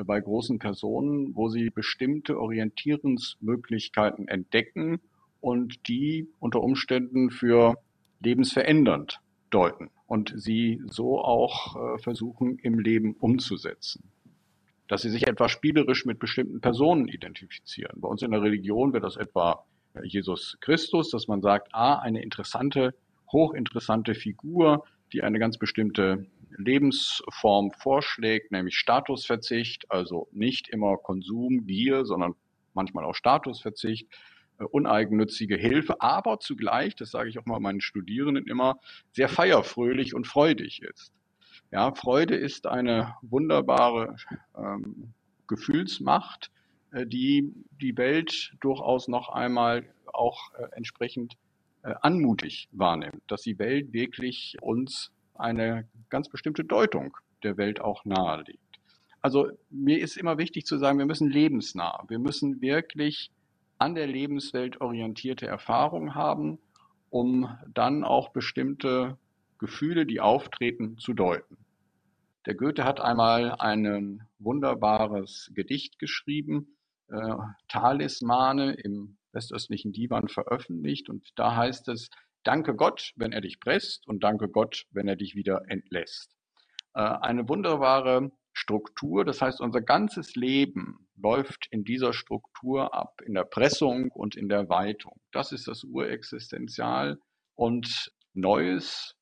bei 0.03 0.19
großen 0.19 0.59
Personen, 0.59 1.35
wo 1.35 1.49
sie 1.49 1.69
bestimmte 1.69 2.39
Orientierungsmöglichkeiten 2.39 4.27
entdecken 4.27 4.99
und 5.39 5.87
die 5.87 6.27
unter 6.39 6.61
Umständen 6.61 7.29
für 7.29 7.75
lebensverändernd 8.19 9.21
deuten 9.49 9.89
und 10.07 10.33
sie 10.35 10.81
so 10.87 11.19
auch 11.19 11.75
äh, 11.75 11.97
versuchen 11.99 12.59
im 12.59 12.79
Leben 12.79 13.13
umzusetzen. 13.13 14.11
Dass 14.87 15.01
sie 15.01 15.09
sich 15.09 15.27
etwa 15.27 15.49
spielerisch 15.49 16.05
mit 16.05 16.19
bestimmten 16.19 16.61
Personen 16.61 17.07
identifizieren. 17.07 18.01
Bei 18.01 18.07
uns 18.07 18.21
in 18.21 18.31
der 18.31 18.41
Religion 18.41 18.93
wird 18.93 19.03
das 19.03 19.17
etwa 19.17 19.65
Jesus 20.03 20.57
Christus, 20.61 21.09
dass 21.09 21.27
man 21.27 21.41
sagt, 21.41 21.69
ah, 21.73 21.99
eine 21.99 22.21
interessante, 22.21 22.93
hochinteressante 23.31 24.13
Figur, 24.13 24.83
die 25.13 25.23
eine 25.23 25.39
ganz 25.39 25.57
bestimmte 25.57 26.25
Lebensform 26.57 27.71
vorschlägt, 27.71 28.51
nämlich 28.51 28.77
Statusverzicht, 28.77 29.91
also 29.91 30.27
nicht 30.31 30.69
immer 30.69 30.97
Konsum, 30.97 31.65
Gier, 31.65 32.05
sondern 32.05 32.35
manchmal 32.73 33.05
auch 33.05 33.15
Statusverzicht, 33.15 34.07
äh, 34.59 34.63
uneigennützige 34.63 35.57
Hilfe, 35.57 36.01
aber 36.01 36.39
zugleich, 36.39 36.95
das 36.95 37.11
sage 37.11 37.29
ich 37.29 37.39
auch 37.39 37.45
mal 37.45 37.59
meinen 37.59 37.81
Studierenden 37.81 38.47
immer, 38.47 38.79
sehr 39.11 39.29
feierfröhlich 39.29 40.13
und 40.13 40.27
freudig 40.27 40.81
ist. 40.81 41.11
Ja, 41.71 41.93
Freude 41.93 42.35
ist 42.35 42.67
eine 42.67 43.15
wunderbare 43.21 44.15
ähm, 44.57 45.13
Gefühlsmacht, 45.47 46.51
äh, 46.91 47.05
die 47.05 47.51
die 47.81 47.97
Welt 47.97 48.55
durchaus 48.61 49.07
noch 49.07 49.29
einmal 49.29 49.93
auch 50.05 50.53
äh, 50.53 50.67
entsprechend 50.71 51.35
äh, 51.83 51.93
anmutig 52.01 52.69
wahrnimmt, 52.71 53.21
dass 53.27 53.41
die 53.41 53.59
Welt 53.59 53.93
wirklich 53.93 54.57
uns 54.61 55.11
eine 55.35 55.87
ganz 56.09 56.29
bestimmte 56.29 56.63
Deutung 56.63 57.17
der 57.43 57.57
Welt 57.57 57.81
auch 57.81 58.05
nahelegt. 58.05 58.59
Also 59.21 59.49
mir 59.69 59.99
ist 59.99 60.17
immer 60.17 60.37
wichtig 60.37 60.65
zu 60.65 60.77
sagen, 60.77 60.99
wir 60.99 61.05
müssen 61.05 61.29
lebensnah, 61.29 62.03
wir 62.07 62.19
müssen 62.19 62.61
wirklich 62.61 63.31
an 63.77 63.95
der 63.95 64.07
Lebenswelt 64.07 64.81
orientierte 64.81 65.47
Erfahrung 65.47 66.15
haben, 66.15 66.59
um 67.09 67.49
dann 67.73 68.03
auch 68.03 68.29
bestimmte 68.29 69.17
Gefühle, 69.57 70.05
die 70.05 70.19
auftreten, 70.19 70.97
zu 70.97 71.13
deuten. 71.13 71.57
Der 72.45 72.55
Goethe 72.55 72.83
hat 72.83 73.01
einmal 73.01 73.55
ein 73.55 74.21
wunderbares 74.37 75.51
Gedicht 75.55 75.97
geschrieben, 75.97 76.77
äh, 77.07 77.35
Talismane 77.67 78.73
im 78.73 79.17
westöstlichen 79.31 79.91
Divan 79.91 80.27
veröffentlicht 80.27 81.09
und 81.09 81.31
da 81.35 81.55
heißt 81.55 81.87
es, 81.89 82.09
danke 82.45 82.75
Gott, 82.75 83.11
wenn 83.15 83.31
er 83.33 83.41
dich 83.41 83.59
presst 83.59 84.07
und 84.07 84.23
danke 84.23 84.47
Gott, 84.47 84.85
wenn 84.91 85.07
er 85.07 85.15
dich 85.15 85.35
wieder 85.35 85.63
entlässt. 85.67 86.35
Äh, 86.93 87.01
eine 87.01 87.49
wunderbare 87.49 88.31
Struktur, 88.53 89.25
das 89.25 89.41
heißt, 89.41 89.59
unser 89.59 89.81
ganzes 89.81 90.35
Leben 90.35 91.07
läuft 91.17 91.67
in 91.71 91.83
dieser 91.83 92.13
Struktur 92.13 92.93
ab, 92.93 93.21
in 93.25 93.33
der 93.33 93.43
Pressung 93.43 94.11
und 94.11 94.37
in 94.37 94.47
der 94.47 94.69
Weitung. 94.69 95.19
Das 95.31 95.51
ist 95.51 95.67
das 95.67 95.83
Urexistenzial 95.83 97.19
und 97.55 98.11
Neues, 98.33 99.15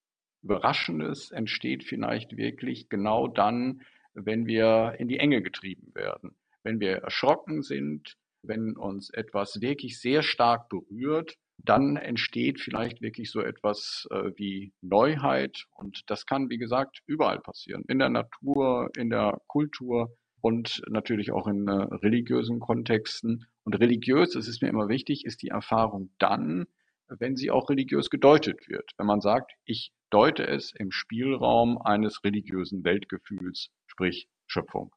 Überraschendes 0.43 1.31
entsteht 1.31 1.83
vielleicht 1.83 2.35
wirklich 2.35 2.89
genau 2.89 3.27
dann, 3.27 3.81
wenn 4.13 4.45
wir 4.45 4.95
in 4.99 5.07
die 5.07 5.17
Enge 5.17 5.41
getrieben 5.41 5.95
werden, 5.95 6.35
wenn 6.63 6.79
wir 6.79 6.97
erschrocken 6.97 7.63
sind, 7.63 8.17
wenn 8.41 8.75
uns 8.75 9.09
etwas 9.09 9.61
wirklich 9.61 9.99
sehr 9.99 10.21
stark 10.21 10.69
berührt, 10.69 11.37
dann 11.63 11.95
entsteht 11.95 12.59
vielleicht 12.59 13.01
wirklich 13.01 13.31
so 13.31 13.41
etwas 13.41 14.07
äh, 14.11 14.31
wie 14.35 14.73
Neuheit. 14.81 15.65
Und 15.71 16.03
das 16.07 16.25
kann, 16.25 16.49
wie 16.49 16.57
gesagt, 16.57 16.99
überall 17.07 17.39
passieren. 17.39 17.83
In 17.87 17.99
der 17.99 18.09
Natur, 18.09 18.89
in 18.97 19.09
der 19.09 19.41
Kultur 19.47 20.15
und 20.41 20.81
natürlich 20.89 21.31
auch 21.31 21.47
in 21.47 21.67
äh, 21.67 21.71
religiösen 21.71 22.59
Kontexten. 22.59 23.45
Und 23.63 23.79
religiös, 23.79 24.31
das 24.31 24.47
ist 24.47 24.61
mir 24.61 24.67
immer 24.67 24.89
wichtig, 24.89 25.25
ist 25.25 25.41
die 25.41 25.47
Erfahrung 25.47 26.11
dann, 26.19 26.65
wenn 27.07 27.37
sie 27.37 27.49
auch 27.49 27.69
religiös 27.69 28.09
gedeutet 28.09 28.67
wird. 28.67 28.91
Wenn 28.97 29.07
man 29.07 29.21
sagt, 29.21 29.53
ich 29.63 29.93
deute 30.09 30.45
es 30.45 30.73
im 30.77 30.91
Spielraum 30.91 31.81
eines 31.81 32.23
religiösen 32.23 32.83
Weltgefühls, 32.83 33.69
sprich 33.87 34.27
Schöpfung. 34.47 34.93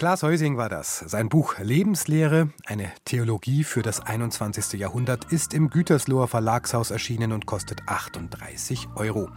Klaas 0.00 0.22
Heusing 0.22 0.56
war 0.56 0.70
das. 0.70 1.00
Sein 1.00 1.28
Buch 1.28 1.58
Lebenslehre, 1.58 2.48
eine 2.64 2.90
Theologie 3.04 3.64
für 3.64 3.82
das 3.82 4.00
21. 4.00 4.80
Jahrhundert, 4.80 5.30
ist 5.30 5.52
im 5.52 5.68
Gütersloher 5.68 6.26
Verlagshaus 6.26 6.90
erschienen 6.90 7.32
und 7.32 7.44
kostet 7.44 7.82
38 7.86 8.88
Euro. 8.94 9.28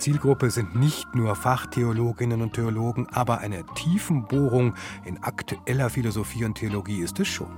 Zielgruppe 0.00 0.50
sind 0.50 0.74
nicht 0.74 1.14
nur 1.14 1.36
Fachtheologinnen 1.36 2.42
und 2.42 2.54
Theologen, 2.54 3.06
aber 3.12 3.38
eine 3.38 3.64
Tiefenbohrung 3.76 4.74
in 5.04 5.22
aktueller 5.22 5.88
Philosophie 5.88 6.44
und 6.44 6.56
Theologie 6.56 6.98
ist 6.98 7.20
es 7.20 7.28
schon. 7.28 7.52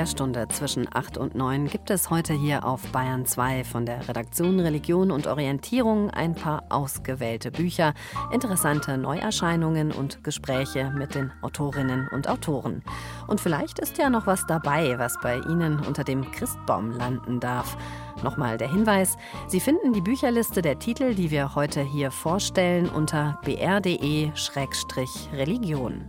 Der 0.00 0.06
Stunde 0.06 0.48
zwischen 0.48 0.88
8 0.90 1.18
und 1.18 1.34
9 1.34 1.66
gibt 1.66 1.90
es 1.90 2.08
heute 2.08 2.32
hier 2.32 2.64
auf 2.64 2.80
Bayern 2.90 3.26
2 3.26 3.64
von 3.64 3.84
der 3.84 4.08
Redaktion 4.08 4.58
Religion 4.58 5.10
und 5.10 5.26
Orientierung 5.26 6.08
ein 6.08 6.34
paar 6.34 6.64
ausgewählte 6.70 7.50
Bücher, 7.50 7.92
interessante 8.32 8.96
Neuerscheinungen 8.96 9.92
und 9.92 10.24
Gespräche 10.24 10.90
mit 10.96 11.14
den 11.14 11.30
Autorinnen 11.42 12.08
und 12.14 12.28
Autoren. 12.28 12.82
Und 13.28 13.42
vielleicht 13.42 13.78
ist 13.78 13.98
ja 13.98 14.08
noch 14.08 14.26
was 14.26 14.46
dabei, 14.46 14.98
was 14.98 15.20
bei 15.20 15.36
Ihnen 15.36 15.80
unter 15.80 16.02
dem 16.02 16.32
Christbaum 16.32 16.92
landen 16.92 17.38
darf. 17.38 17.76
Nochmal 18.22 18.56
der 18.56 18.72
Hinweis, 18.72 19.18
Sie 19.48 19.60
finden 19.60 19.92
die 19.92 20.00
Bücherliste 20.00 20.62
der 20.62 20.78
Titel, 20.78 21.14
die 21.14 21.30
wir 21.30 21.54
heute 21.54 21.82
hier 21.82 22.10
vorstellen, 22.10 22.88
unter 22.88 23.38
br.de-religion. 23.44 26.08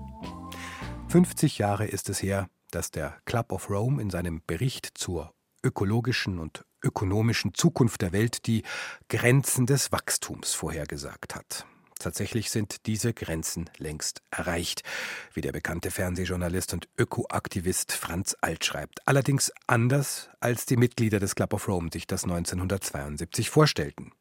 50 1.09 1.57
Jahre 1.57 1.87
ist 1.87 2.07
es 2.07 2.23
her, 2.23 2.47
dass 2.71 2.91
der 2.91 3.17
Club 3.25 3.51
of 3.51 3.69
Rome 3.69 4.01
in 4.01 4.09
seinem 4.09 4.41
Bericht 4.45 4.91
zur 4.95 5.33
ökologischen 5.63 6.39
und 6.39 6.65
ökonomischen 6.83 7.53
Zukunft 7.53 8.01
der 8.01 8.11
Welt 8.11 8.47
die 8.47 8.63
Grenzen 9.09 9.65
des 9.65 9.91
Wachstums 9.91 10.53
vorhergesagt 10.53 11.35
hat. 11.35 11.65
Tatsächlich 11.99 12.49
sind 12.49 12.87
diese 12.87 13.13
Grenzen 13.13 13.69
längst 13.77 14.23
erreicht, 14.31 14.81
wie 15.35 15.41
der 15.41 15.51
bekannte 15.51 15.91
Fernsehjournalist 15.91 16.73
und 16.73 16.89
Ökoaktivist 16.97 17.91
Franz 17.91 18.35
Alt 18.41 18.65
schreibt. 18.65 19.07
Allerdings 19.07 19.51
anders, 19.67 20.29
als 20.39 20.65
die 20.65 20.77
Mitglieder 20.77 21.19
des 21.19 21.35
Club 21.35 21.53
of 21.53 21.67
Rome 21.67 21.89
sich 21.93 22.07
das 22.07 22.23
1972 22.23 23.51
vorstellten. 23.51 24.13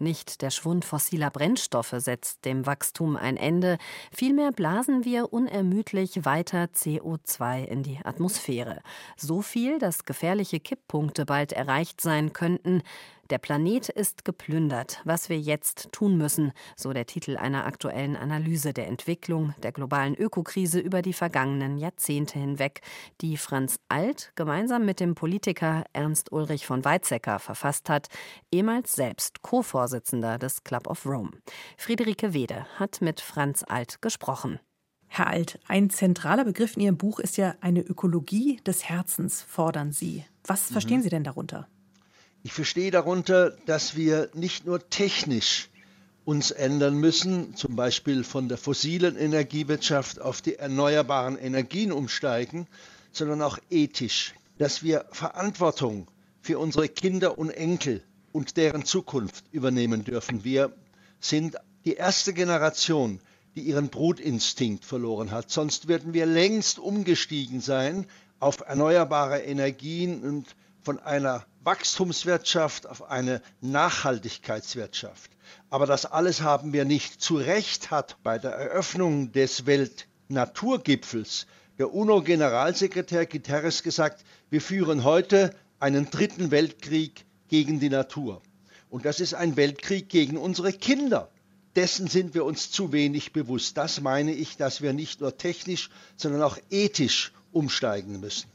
Nicht 0.00 0.42
der 0.42 0.50
Schwund 0.50 0.84
fossiler 0.84 1.30
Brennstoffe 1.30 1.94
setzt 1.96 2.44
dem 2.44 2.66
Wachstum 2.66 3.16
ein 3.16 3.36
Ende, 3.36 3.78
vielmehr 4.12 4.52
blasen 4.52 5.04
wir 5.04 5.32
unermüdlich 5.32 6.24
weiter 6.24 6.68
CO2 6.72 7.64
in 7.64 7.82
die 7.82 7.98
Atmosphäre. 8.04 8.80
So 9.16 9.42
viel, 9.42 9.80
dass 9.80 10.04
gefährliche 10.04 10.60
Kipppunkte 10.60 11.26
bald 11.26 11.52
erreicht 11.52 12.00
sein 12.00 12.32
könnten, 12.32 12.82
der 13.30 13.38
Planet 13.38 13.88
ist 13.88 14.24
geplündert. 14.24 15.00
Was 15.04 15.28
wir 15.28 15.38
jetzt 15.38 15.92
tun 15.92 16.16
müssen, 16.16 16.52
so 16.76 16.92
der 16.92 17.06
Titel 17.06 17.36
einer 17.36 17.66
aktuellen 17.66 18.16
Analyse 18.16 18.72
der 18.72 18.86
Entwicklung 18.86 19.54
der 19.62 19.72
globalen 19.72 20.14
Ökokrise 20.14 20.80
über 20.80 21.02
die 21.02 21.12
vergangenen 21.12 21.78
Jahrzehnte 21.78 22.38
hinweg, 22.38 22.80
die 23.20 23.36
Franz 23.36 23.78
Alt 23.88 24.32
gemeinsam 24.34 24.84
mit 24.84 25.00
dem 25.00 25.14
Politiker 25.14 25.84
Ernst 25.92 26.32
Ulrich 26.32 26.66
von 26.66 26.84
Weizsäcker 26.84 27.38
verfasst 27.38 27.88
hat, 27.90 28.08
ehemals 28.50 28.92
selbst 28.92 29.42
Co-Vorsitzender 29.42 30.38
des 30.38 30.64
Club 30.64 30.86
of 30.86 31.04
Rome. 31.04 31.30
Friederike 31.76 32.32
Wede 32.32 32.66
hat 32.78 33.00
mit 33.00 33.20
Franz 33.20 33.64
Alt 33.66 34.00
gesprochen. 34.02 34.58
Herr 35.08 35.28
Alt, 35.28 35.58
ein 35.66 35.90
zentraler 35.90 36.44
Begriff 36.44 36.76
in 36.76 36.82
Ihrem 36.82 36.98
Buch 36.98 37.18
ist 37.18 37.36
ja 37.38 37.54
eine 37.60 37.80
Ökologie 37.80 38.60
des 38.66 38.84
Herzens, 38.84 39.42
fordern 39.42 39.90
Sie. 39.90 40.24
Was 40.44 40.68
mhm. 40.68 40.72
verstehen 40.74 41.02
Sie 41.02 41.08
denn 41.08 41.24
darunter? 41.24 41.66
Ich 42.42 42.52
verstehe 42.52 42.90
darunter, 42.90 43.50
dass 43.66 43.96
wir 43.96 44.30
nicht 44.34 44.64
nur 44.64 44.88
technisch 44.88 45.68
uns 46.24 46.50
ändern 46.50 46.96
müssen, 46.96 47.56
zum 47.56 47.74
Beispiel 47.74 48.22
von 48.22 48.48
der 48.48 48.58
fossilen 48.58 49.16
Energiewirtschaft 49.16 50.20
auf 50.20 50.42
die 50.42 50.56
erneuerbaren 50.56 51.38
Energien 51.38 51.90
umsteigen, 51.90 52.66
sondern 53.12 53.42
auch 53.42 53.58
ethisch, 53.70 54.34
dass 54.58 54.82
wir 54.82 55.06
Verantwortung 55.10 56.06
für 56.42 56.58
unsere 56.58 56.88
Kinder 56.88 57.38
und 57.38 57.50
Enkel 57.50 58.02
und 58.32 58.56
deren 58.56 58.84
Zukunft 58.84 59.44
übernehmen 59.52 60.04
dürfen. 60.04 60.44
Wir 60.44 60.72
sind 61.20 61.56
die 61.84 61.94
erste 61.94 62.32
Generation, 62.32 63.20
die 63.56 63.62
ihren 63.62 63.88
Brutinstinkt 63.88 64.84
verloren 64.84 65.30
hat. 65.30 65.50
Sonst 65.50 65.88
würden 65.88 66.12
wir 66.12 66.26
längst 66.26 66.78
umgestiegen 66.78 67.60
sein 67.60 68.06
auf 68.38 68.60
erneuerbare 68.60 69.40
Energien 69.40 70.22
und 70.22 70.54
von 70.82 71.00
einer 71.00 71.44
Wachstumswirtschaft 71.68 72.86
auf 72.86 73.10
eine 73.10 73.42
Nachhaltigkeitswirtschaft. 73.60 75.30
Aber 75.68 75.84
das 75.84 76.06
alles 76.06 76.40
haben 76.40 76.72
wir 76.72 76.86
nicht. 76.86 77.20
Zu 77.20 77.36
Recht 77.36 77.90
hat 77.90 78.16
bei 78.22 78.38
der 78.38 78.52
Eröffnung 78.52 79.32
des 79.32 79.66
Weltnaturgipfels 79.66 81.46
der 81.76 81.92
UNO-Generalsekretär 81.92 83.26
Guterres 83.26 83.82
gesagt, 83.82 84.24
wir 84.48 84.62
führen 84.62 85.04
heute 85.04 85.54
einen 85.78 86.08
dritten 86.10 86.50
Weltkrieg 86.50 87.26
gegen 87.48 87.80
die 87.80 87.90
Natur. 87.90 88.40
Und 88.88 89.04
das 89.04 89.20
ist 89.20 89.34
ein 89.34 89.58
Weltkrieg 89.58 90.08
gegen 90.08 90.38
unsere 90.38 90.72
Kinder. 90.72 91.30
Dessen 91.76 92.06
sind 92.06 92.32
wir 92.32 92.46
uns 92.46 92.70
zu 92.70 92.92
wenig 92.92 93.34
bewusst. 93.34 93.76
Das 93.76 94.00
meine 94.00 94.32
ich, 94.32 94.56
dass 94.56 94.80
wir 94.80 94.94
nicht 94.94 95.20
nur 95.20 95.36
technisch, 95.36 95.90
sondern 96.16 96.40
auch 96.40 96.56
ethisch 96.70 97.32
umsteigen 97.52 98.20
müssen. 98.20 98.48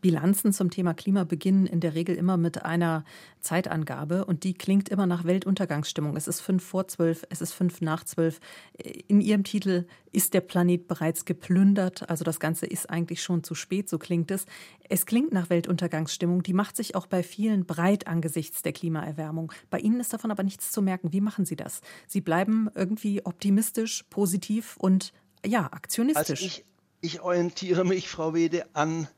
Bilanzen 0.00 0.52
zum 0.52 0.70
Thema 0.70 0.94
Klima 0.94 1.24
beginnen 1.24 1.66
in 1.66 1.80
der 1.80 1.94
Regel 1.94 2.16
immer 2.16 2.36
mit 2.36 2.64
einer 2.64 3.04
Zeitangabe 3.40 4.24
und 4.24 4.44
die 4.44 4.54
klingt 4.54 4.88
immer 4.88 5.06
nach 5.06 5.24
Weltuntergangsstimmung. 5.24 6.16
Es 6.16 6.28
ist 6.28 6.40
fünf 6.40 6.64
vor 6.64 6.88
zwölf, 6.88 7.24
es 7.30 7.40
ist 7.40 7.52
fünf 7.52 7.80
nach 7.80 8.04
zwölf. 8.04 8.40
In 9.08 9.20
Ihrem 9.20 9.44
Titel 9.44 9.86
ist 10.12 10.34
der 10.34 10.40
Planet 10.40 10.88
bereits 10.88 11.24
geplündert, 11.24 12.08
also 12.08 12.24
das 12.24 12.40
Ganze 12.40 12.66
ist 12.66 12.90
eigentlich 12.90 13.22
schon 13.22 13.44
zu 13.44 13.54
spät, 13.54 13.88
so 13.88 13.98
klingt 13.98 14.30
es. 14.30 14.46
Es 14.88 15.06
klingt 15.06 15.32
nach 15.32 15.50
Weltuntergangsstimmung, 15.50 16.42
die 16.42 16.52
macht 16.52 16.76
sich 16.76 16.94
auch 16.94 17.06
bei 17.06 17.22
vielen 17.22 17.64
breit 17.64 18.06
angesichts 18.06 18.62
der 18.62 18.72
Klimaerwärmung. 18.72 19.52
Bei 19.70 19.78
Ihnen 19.78 20.00
ist 20.00 20.12
davon 20.12 20.30
aber 20.30 20.42
nichts 20.42 20.72
zu 20.72 20.82
merken. 20.82 21.12
Wie 21.12 21.20
machen 21.20 21.44
Sie 21.44 21.56
das? 21.56 21.80
Sie 22.06 22.20
bleiben 22.20 22.68
irgendwie 22.74 23.24
optimistisch, 23.24 24.04
positiv 24.10 24.76
und 24.78 25.12
ja, 25.46 25.64
aktionistisch. 25.72 26.42
Also 26.42 26.44
ich, 26.44 26.64
ich 27.00 27.20
orientiere 27.20 27.84
mich, 27.84 28.08
Frau 28.08 28.34
Wede, 28.34 28.66
an 28.74 29.08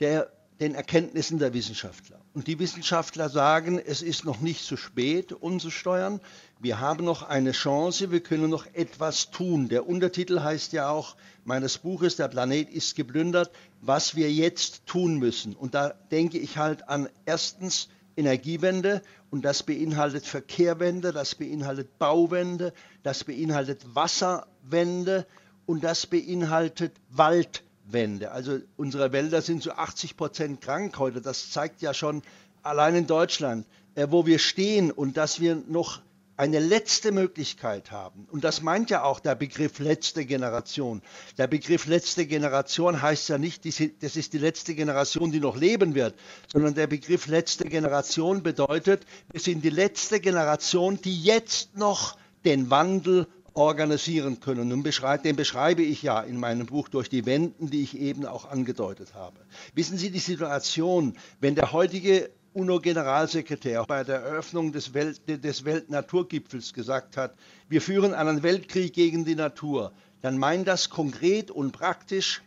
der 0.00 0.30
den 0.60 0.74
Erkenntnissen 0.74 1.38
der 1.38 1.54
Wissenschaftler. 1.54 2.20
Und 2.34 2.46
die 2.46 2.58
Wissenschaftler 2.58 3.30
sagen, 3.30 3.78
es 3.78 4.02
ist 4.02 4.26
noch 4.26 4.40
nicht 4.40 4.62
zu 4.62 4.76
spät, 4.76 5.32
umzusteuern. 5.32 6.20
Wir 6.60 6.80
haben 6.80 7.04
noch 7.04 7.22
eine 7.22 7.52
Chance, 7.52 8.10
wir 8.10 8.20
können 8.20 8.50
noch 8.50 8.66
etwas 8.74 9.30
tun. 9.30 9.68
Der 9.68 9.88
Untertitel 9.88 10.40
heißt 10.40 10.74
ja 10.74 10.90
auch 10.90 11.16
meines 11.44 11.78
Buches, 11.78 12.16
Der 12.16 12.28
Planet 12.28 12.68
ist 12.68 12.94
geplündert, 12.94 13.50
was 13.80 14.16
wir 14.16 14.30
jetzt 14.30 14.84
tun 14.84 15.16
müssen. 15.16 15.56
Und 15.56 15.74
da 15.74 15.94
denke 16.10 16.36
ich 16.38 16.58
halt 16.58 16.88
an 16.90 17.08
erstens 17.24 17.88
Energiewende 18.16 19.00
und 19.30 19.46
das 19.46 19.62
beinhaltet 19.62 20.26
Verkehrwende, 20.26 21.12
das 21.12 21.36
beinhaltet 21.36 21.98
Bauwende, 21.98 22.74
das 23.02 23.24
beinhaltet 23.24 23.94
Wasserwende 23.94 25.26
und 25.64 25.82
das 25.82 26.06
beinhaltet 26.06 26.92
Waldwende. 27.08 27.69
Wende. 27.92 28.32
Also 28.32 28.58
unsere 28.76 29.12
Wälder 29.12 29.42
sind 29.42 29.62
zu 29.62 29.72
80 29.72 30.16
Prozent 30.16 30.60
krank 30.60 30.98
heute. 30.98 31.20
Das 31.20 31.50
zeigt 31.50 31.82
ja 31.82 31.94
schon 31.94 32.22
allein 32.62 32.94
in 32.94 33.06
Deutschland, 33.06 33.66
äh, 33.94 34.06
wo 34.10 34.26
wir 34.26 34.38
stehen 34.38 34.90
und 34.90 35.16
dass 35.16 35.40
wir 35.40 35.62
noch 35.66 36.00
eine 36.40 36.58
letzte 36.58 37.12
Möglichkeit 37.12 37.90
haben. 37.90 38.26
Und 38.30 38.44
das 38.44 38.62
meint 38.62 38.88
ja 38.88 39.02
auch 39.02 39.20
der 39.20 39.34
Begriff 39.34 39.78
letzte 39.78 40.24
Generation. 40.24 41.02
Der 41.36 41.46
Begriff 41.46 41.84
letzte 41.84 42.24
Generation 42.24 43.02
heißt 43.02 43.28
ja 43.28 43.36
nicht, 43.36 43.66
das 43.66 44.16
ist 44.16 44.32
die 44.32 44.38
letzte 44.38 44.74
Generation, 44.74 45.32
die 45.32 45.40
noch 45.40 45.58
leben 45.58 45.94
wird, 45.94 46.14
sondern 46.50 46.74
der 46.74 46.86
Begriff 46.86 47.26
letzte 47.26 47.66
Generation 47.66 48.42
bedeutet, 48.42 49.04
wir 49.30 49.40
sind 49.40 49.62
die 49.62 49.70
letzte 49.70 50.18
Generation, 50.18 50.98
die 51.02 51.22
jetzt 51.22 51.76
noch 51.76 52.16
den 52.46 52.70
Wandel 52.70 53.26
organisieren 53.54 54.40
können. 54.40 54.72
Und 54.72 54.84
den 54.84 55.36
beschreibe 55.36 55.82
ich 55.82 56.02
ja 56.02 56.20
in 56.20 56.38
meinem 56.38 56.66
Buch 56.66 56.88
durch 56.88 57.08
die 57.08 57.26
Wenden, 57.26 57.70
die 57.70 57.82
ich 57.82 57.98
eben 57.98 58.26
auch 58.26 58.50
angedeutet 58.50 59.14
habe. 59.14 59.38
Wissen 59.74 59.98
Sie 59.98 60.10
die 60.10 60.18
Situation, 60.18 61.16
wenn 61.40 61.54
der 61.54 61.72
heutige 61.72 62.30
UNO-Generalsekretär 62.52 63.84
bei 63.86 64.02
der 64.02 64.20
Eröffnung 64.20 64.72
des, 64.72 64.92
Welt, 64.92 65.20
des 65.28 65.64
Weltnaturgipfels 65.64 66.72
gesagt 66.72 67.16
hat, 67.16 67.34
wir 67.68 67.80
führen 67.80 68.12
einen 68.12 68.42
Weltkrieg 68.42 68.92
gegen 68.92 69.24
die 69.24 69.36
Natur, 69.36 69.92
dann 70.22 70.36
meint 70.36 70.66
das 70.66 70.90
konkret 70.90 71.50
und 71.50 71.72
praktisch 71.72 72.42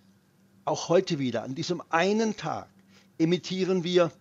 auch 0.65 0.89
heute 0.89 1.19
wieder. 1.19 1.43
An 1.43 1.55
diesem 1.55 1.81
einen 1.89 2.35
Tag 2.35 2.67
emittieren 3.17 3.83
wir 3.83 4.11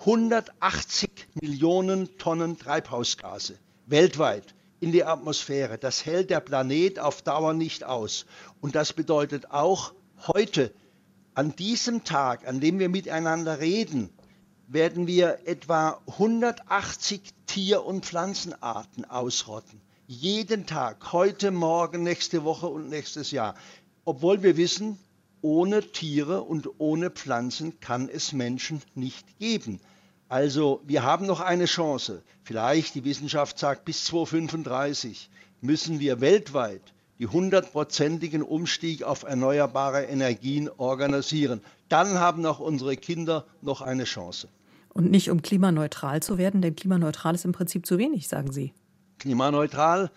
180 0.00 1.10
Millionen 1.40 2.18
Tonnen 2.18 2.58
Treibhausgase 2.58 3.58
weltweit 3.86 4.54
in 4.80 4.92
die 4.92 5.04
Atmosphäre. 5.04 5.78
Das 5.78 6.06
hält 6.06 6.30
der 6.30 6.40
Planet 6.40 6.98
auf 6.98 7.22
Dauer 7.22 7.54
nicht 7.54 7.84
aus. 7.84 8.26
Und 8.60 8.74
das 8.74 8.92
bedeutet 8.92 9.50
auch 9.50 9.92
heute, 10.26 10.72
an 11.34 11.54
diesem 11.54 12.04
Tag, 12.04 12.48
an 12.48 12.60
dem 12.60 12.78
wir 12.78 12.88
miteinander 12.88 13.60
reden, 13.60 14.10
werden 14.66 15.06
wir 15.06 15.38
etwa 15.46 16.00
180 16.06 17.22
Tier- 17.46 17.84
und 17.84 18.04
Pflanzenarten 18.04 19.04
ausrotten. 19.04 19.80
Jeden 20.06 20.66
Tag, 20.66 21.12
heute, 21.12 21.50
morgen, 21.50 22.02
nächste 22.02 22.44
Woche 22.44 22.66
und 22.66 22.88
nächstes 22.88 23.30
Jahr. 23.30 23.54
Obwohl 24.04 24.42
wir 24.42 24.56
wissen, 24.56 24.98
ohne 25.40 25.82
Tiere 25.92 26.42
und 26.42 26.68
ohne 26.78 27.10
Pflanzen 27.10 27.78
kann 27.80 28.08
es 28.08 28.32
Menschen 28.32 28.82
nicht 28.94 29.38
geben. 29.38 29.80
Also 30.28 30.82
wir 30.84 31.02
haben 31.02 31.26
noch 31.26 31.40
eine 31.40 31.64
Chance. 31.64 32.22
Vielleicht, 32.44 32.94
die 32.94 33.04
Wissenschaft 33.04 33.58
sagt, 33.58 33.84
bis 33.84 34.04
2035 34.04 35.30
müssen 35.60 36.00
wir 36.00 36.20
weltweit 36.20 36.82
die 37.18 37.26
hundertprozentigen 37.26 38.42
Umstieg 38.42 39.02
auf 39.02 39.24
erneuerbare 39.24 40.04
Energien 40.04 40.70
organisieren. 40.76 41.60
Dann 41.88 42.20
haben 42.20 42.46
auch 42.46 42.60
unsere 42.60 42.96
Kinder 42.96 43.44
noch 43.60 43.80
eine 43.80 44.04
Chance. 44.04 44.48
Und 44.90 45.10
nicht 45.10 45.30
um 45.30 45.42
klimaneutral 45.42 46.22
zu 46.22 46.38
werden, 46.38 46.62
denn 46.62 46.76
klimaneutral 46.76 47.34
ist 47.34 47.44
im 47.44 47.52
Prinzip 47.52 47.86
zu 47.86 47.98
wenig, 47.98 48.28
sagen 48.28 48.52
Sie. 48.52 48.72
Klimaneutral 49.18 50.10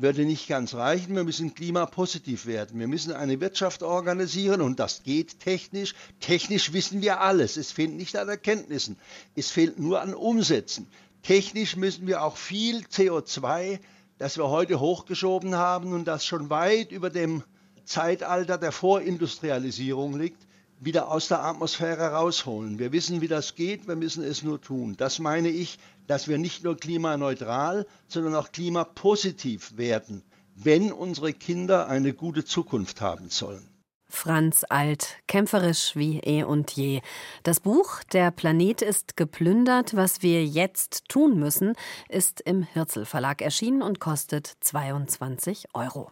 würde 0.00 0.24
nicht 0.24 0.48
ganz 0.48 0.74
reichen. 0.74 1.14
Wir 1.14 1.24
müssen 1.24 1.54
klimapositiv 1.54 2.46
werden. 2.46 2.78
Wir 2.80 2.88
müssen 2.88 3.12
eine 3.12 3.40
Wirtschaft 3.40 3.82
organisieren 3.82 4.60
und 4.60 4.80
das 4.80 5.02
geht 5.02 5.40
technisch. 5.40 5.94
Technisch 6.20 6.72
wissen 6.72 7.02
wir 7.02 7.20
alles. 7.20 7.56
Es 7.56 7.70
fehlt 7.72 7.92
nicht 7.92 8.16
an 8.16 8.28
Erkenntnissen. 8.28 8.96
Es 9.36 9.50
fehlt 9.50 9.78
nur 9.78 10.00
an 10.00 10.14
Umsätzen. 10.14 10.86
Technisch 11.22 11.76
müssen 11.76 12.06
wir 12.06 12.22
auch 12.22 12.36
viel 12.36 12.78
CO2, 12.86 13.78
das 14.18 14.38
wir 14.38 14.48
heute 14.48 14.80
hochgeschoben 14.80 15.54
haben 15.54 15.92
und 15.92 16.06
das 16.06 16.24
schon 16.24 16.48
weit 16.48 16.92
über 16.92 17.10
dem 17.10 17.42
Zeitalter 17.84 18.56
der 18.56 18.72
Vorindustrialisierung 18.72 20.18
liegt, 20.18 20.40
wieder 20.80 21.10
aus 21.10 21.28
der 21.28 21.44
Atmosphäre 21.44 22.12
rausholen. 22.12 22.78
Wir 22.78 22.90
wissen, 22.90 23.20
wie 23.20 23.28
das 23.28 23.54
geht, 23.54 23.86
wir 23.86 23.96
müssen 23.96 24.24
es 24.24 24.42
nur 24.42 24.60
tun. 24.60 24.96
Das 24.96 25.18
meine 25.18 25.50
ich, 25.50 25.78
dass 26.06 26.26
wir 26.26 26.38
nicht 26.38 26.64
nur 26.64 26.76
klimaneutral, 26.76 27.86
sondern 28.08 28.34
auch 28.34 28.50
klimapositiv 28.50 29.76
werden, 29.76 30.22
wenn 30.56 30.90
unsere 30.90 31.32
Kinder 31.34 31.86
eine 31.86 32.14
gute 32.14 32.44
Zukunft 32.44 33.00
haben 33.00 33.28
sollen. 33.28 33.68
Franz 34.08 34.64
Alt, 34.68 35.18
kämpferisch 35.28 35.94
wie 35.94 36.18
eh 36.18 36.42
und 36.42 36.72
je. 36.72 37.00
Das 37.44 37.60
Buch 37.60 38.02
Der 38.12 38.32
Planet 38.32 38.82
ist 38.82 39.16
geplündert, 39.16 39.94
was 39.94 40.22
wir 40.22 40.44
jetzt 40.44 41.08
tun 41.08 41.38
müssen, 41.38 41.74
ist 42.08 42.40
im 42.40 42.64
Hirzel 42.64 43.04
Verlag 43.04 43.40
erschienen 43.40 43.82
und 43.82 44.00
kostet 44.00 44.52
22 44.60 45.66
Euro. 45.74 46.10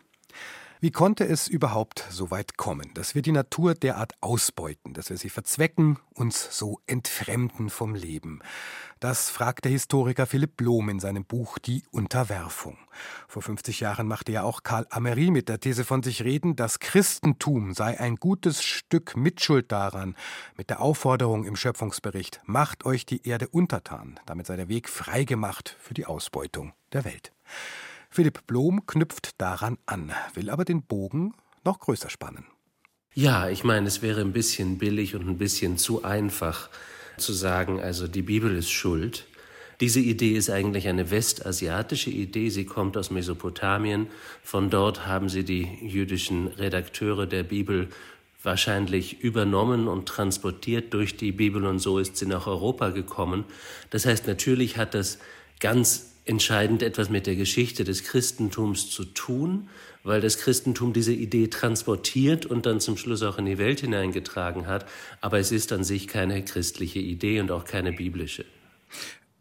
Wie 0.81 0.93
konnte 0.93 1.27
es 1.27 1.49
überhaupt 1.49 2.05
so 2.09 2.31
weit 2.31 2.57
kommen, 2.57 2.95
dass 2.95 3.17
wir 3.17 3.23
die 3.23 3.33
Natur 3.33 3.75
derart 3.75 4.13
ausbeuten, 4.21 4.95
dass 4.95 5.11
wir 5.11 5.17
sie 5.17 5.29
verzwecken, 5.29 5.99
uns 6.15 6.57
so 6.57 6.81
entfremden 6.87 7.69
vom 7.69 7.97
Leben? 7.97 8.43
Das 9.01 9.29
fragt 9.29 9.65
der 9.65 9.73
Historiker 9.73 10.27
Philipp 10.27 10.57
Blom 10.57 10.89
in 10.89 11.01
seinem 11.01 11.25
Buch 11.25 11.59
Die 11.59 11.83
Unterwerfung. 11.91 12.79
Vor 13.27 13.43
50 13.43 13.81
Jahren 13.81 14.07
machte 14.07 14.31
ja 14.31 14.45
auch 14.45 14.63
Karl 14.63 14.87
Amery 14.91 15.33
mit 15.33 15.49
der 15.49 15.59
These 15.59 15.83
von 15.83 16.05
sich 16.05 16.23
reden, 16.23 16.55
das 16.55 16.79
Christentum 16.79 17.75
sei 17.75 17.99
ein 17.99 18.15
gutes 18.15 18.63
Stück 18.63 19.17
Mitschuld 19.17 19.73
daran, 19.73 20.15
mit 20.57 20.71
der 20.71 20.81
Aufforderung 20.81 21.45
im 21.45 21.57
Schöpfungsbericht, 21.57 22.41
macht 22.45 22.87
euch 22.87 23.05
die 23.05 23.27
Erde 23.27 23.49
untertan, 23.49 24.21
damit 24.27 24.47
sei 24.47 24.55
der 24.55 24.69
Weg 24.69 24.89
freigemacht 24.89 25.77
für 25.81 25.95
die 25.95 26.07
Ausbeutung 26.07 26.73
der 26.93 27.05
Welt. 27.05 27.33
Philipp 28.11 28.47
Blom 28.47 28.87
knüpft 28.87 29.41
daran 29.41 29.79
an, 29.87 30.13
will 30.35 30.51
aber 30.51 30.65
den 30.65 30.83
Bogen 30.83 31.35
noch 31.65 31.79
größer 31.79 32.11
spannen. 32.11 32.45
Ja, 33.15 33.49
ich 33.49 33.65
meine, 33.65 33.89
es 33.89 34.03
wäre 34.03 34.21
ein 34.21 34.33
bisschen 34.33 34.79
billig 34.79 35.15
und 35.15 35.29
ein 35.29 35.39
bisschen 35.39 35.77
zu 35.77 36.05
einfach 36.05 36.71
zu 37.17 37.33
sagen, 37.33 37.81
also 37.81 38.07
die 38.07 38.23
Bibel 38.23 38.55
ist 38.57 38.71
schuld. 38.71 39.27
Diese 39.81 40.01
Idee 40.01 40.33
ist 40.33 40.51
eigentlich 40.51 40.89
eine 40.89 41.11
westasiatische 41.11 42.11
Idee. 42.11 42.49
Sie 42.51 42.65
kommt 42.65 42.97
aus 42.97 43.11
Mesopotamien. 43.11 44.09
Von 44.43 44.71
dort 44.71 45.07
haben 45.07 45.29
sie 45.29 45.45
die 45.45 45.69
jüdischen 45.83 46.49
Redakteure 46.49 47.27
der 47.27 47.45
Bibel 47.45 47.89
wahrscheinlich 48.43 49.21
übernommen 49.21 49.89
und 49.89 50.07
transportiert 50.07 50.95
durch 50.95 51.17
die 51.17 51.33
Bibel 51.33 51.65
und 51.67 51.81
so 51.81 51.99
ist 51.99 52.17
sie 52.17 52.27
nach 52.27 52.47
Europa 52.47 52.91
gekommen. 52.91 53.45
Das 53.91 54.07
heißt, 54.07 54.27
natürlich 54.27 54.77
hat 54.77 54.95
das 54.95 55.19
ganz 55.61 56.13
entscheidend 56.29 56.83
etwas 56.83 57.11
mit 57.11 57.27
der 57.27 57.37
Geschichte 57.37 57.85
des 57.85 58.05
Christentums 58.05 58.91
zu 58.91 59.05
tun, 59.05 59.69
weil 60.05 60.21
das 60.21 60.39
Christentum 60.39 60.93
diese 60.93 61.13
Idee 61.13 61.49
transportiert 61.49 62.47
und 62.47 62.67
dann 62.67 62.81
zum 62.81 62.97
Schluss 62.97 63.23
auch 63.23 63.39
in 63.39 63.47
die 63.47 63.59
Welt 63.59 63.81
hineingetragen 63.81 64.67
hat. 64.67 64.87
Aber 65.21 65.39
es 65.39 65.53
ist 65.53 65.73
an 65.73 65.85
sich 65.85 66.09
keine 66.09 66.45
christliche 66.45 66.99
Idee 66.99 67.41
und 67.41 67.51
auch 67.51 67.65
keine 67.65 67.93
biblische. 67.93 68.45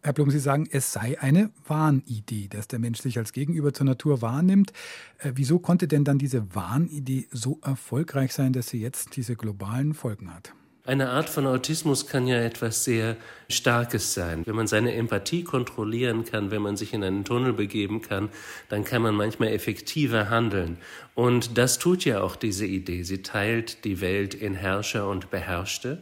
Herr 0.03 0.13
Blum, 0.13 0.31
Sie 0.31 0.39
sagen, 0.39 0.69
es 0.71 0.93
sei 0.93 1.19
eine 1.19 1.51
Wahnidee, 1.65 2.47
dass 2.47 2.67
der 2.67 2.79
Mensch 2.79 3.01
sich 3.01 3.17
als 3.17 3.33
Gegenüber 3.33 3.73
zur 3.73 3.85
Natur 3.85 4.21
wahrnimmt. 4.21 4.71
Äh, 5.17 5.33
wieso 5.35 5.59
konnte 5.59 5.87
denn 5.87 6.05
dann 6.05 6.17
diese 6.17 6.55
Wahnidee 6.55 7.27
so 7.31 7.59
erfolgreich 7.61 8.31
sein, 8.31 8.53
dass 8.53 8.69
sie 8.69 8.79
jetzt 8.79 9.17
diese 9.17 9.35
globalen 9.35 9.93
Folgen 9.93 10.33
hat? 10.33 10.53
Eine 10.87 11.09
Art 11.09 11.27
von 11.27 11.45
Autismus 11.45 12.07
kann 12.07 12.27
ja 12.27 12.37
etwas 12.37 12.85
sehr 12.85 13.17
Starkes 13.49 14.13
sein. 14.13 14.45
Wenn 14.45 14.55
man 14.55 14.67
seine 14.67 14.93
Empathie 14.93 15.43
kontrollieren 15.43 16.23
kann, 16.23 16.49
wenn 16.49 16.61
man 16.61 16.77
sich 16.77 16.93
in 16.93 17.03
einen 17.03 17.25
Tunnel 17.25 17.51
begeben 17.51 18.01
kann, 18.01 18.29
dann 18.69 18.85
kann 18.85 19.01
man 19.01 19.13
manchmal 19.13 19.49
effektiver 19.49 20.29
handeln. 20.29 20.77
Und 21.13 21.57
das 21.57 21.77
tut 21.77 22.05
ja 22.05 22.21
auch 22.21 22.37
diese 22.37 22.65
Idee. 22.65 23.03
Sie 23.03 23.21
teilt 23.21 23.83
die 23.83 23.99
Welt 23.99 24.33
in 24.33 24.53
Herrscher 24.53 25.09
und 25.09 25.29
Beherrschte. 25.29 26.01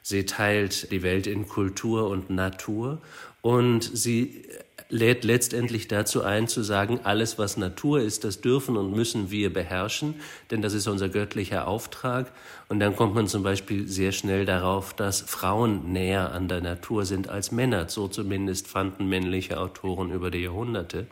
Sie 0.00 0.24
teilt 0.24 0.90
die 0.92 1.02
Welt 1.02 1.26
in 1.26 1.46
Kultur 1.46 2.08
und 2.08 2.30
Natur. 2.30 3.02
Und 3.42 3.82
sie 3.82 4.48
lädt 4.88 5.24
letztendlich 5.24 5.88
dazu 5.88 6.22
ein, 6.22 6.48
zu 6.48 6.62
sagen, 6.62 7.00
alles, 7.02 7.38
was 7.38 7.56
Natur 7.56 8.00
ist, 8.00 8.24
das 8.24 8.40
dürfen 8.40 8.76
und 8.76 8.92
müssen 8.92 9.30
wir 9.30 9.52
beherrschen, 9.52 10.14
denn 10.50 10.62
das 10.62 10.74
ist 10.74 10.86
unser 10.86 11.08
göttlicher 11.08 11.66
Auftrag. 11.66 12.32
Und 12.68 12.80
dann 12.80 12.94
kommt 12.94 13.14
man 13.14 13.26
zum 13.26 13.42
Beispiel 13.42 13.88
sehr 13.88 14.12
schnell 14.12 14.44
darauf, 14.44 14.94
dass 14.94 15.20
Frauen 15.20 15.92
näher 15.92 16.32
an 16.32 16.48
der 16.48 16.60
Natur 16.60 17.04
sind 17.04 17.28
als 17.28 17.50
Männer. 17.50 17.88
So 17.88 18.08
zumindest 18.08 18.68
fanden 18.68 19.08
männliche 19.08 19.58
Autoren 19.60 20.10
über 20.12 20.30
die 20.30 20.42
Jahrhunderte. 20.42 21.06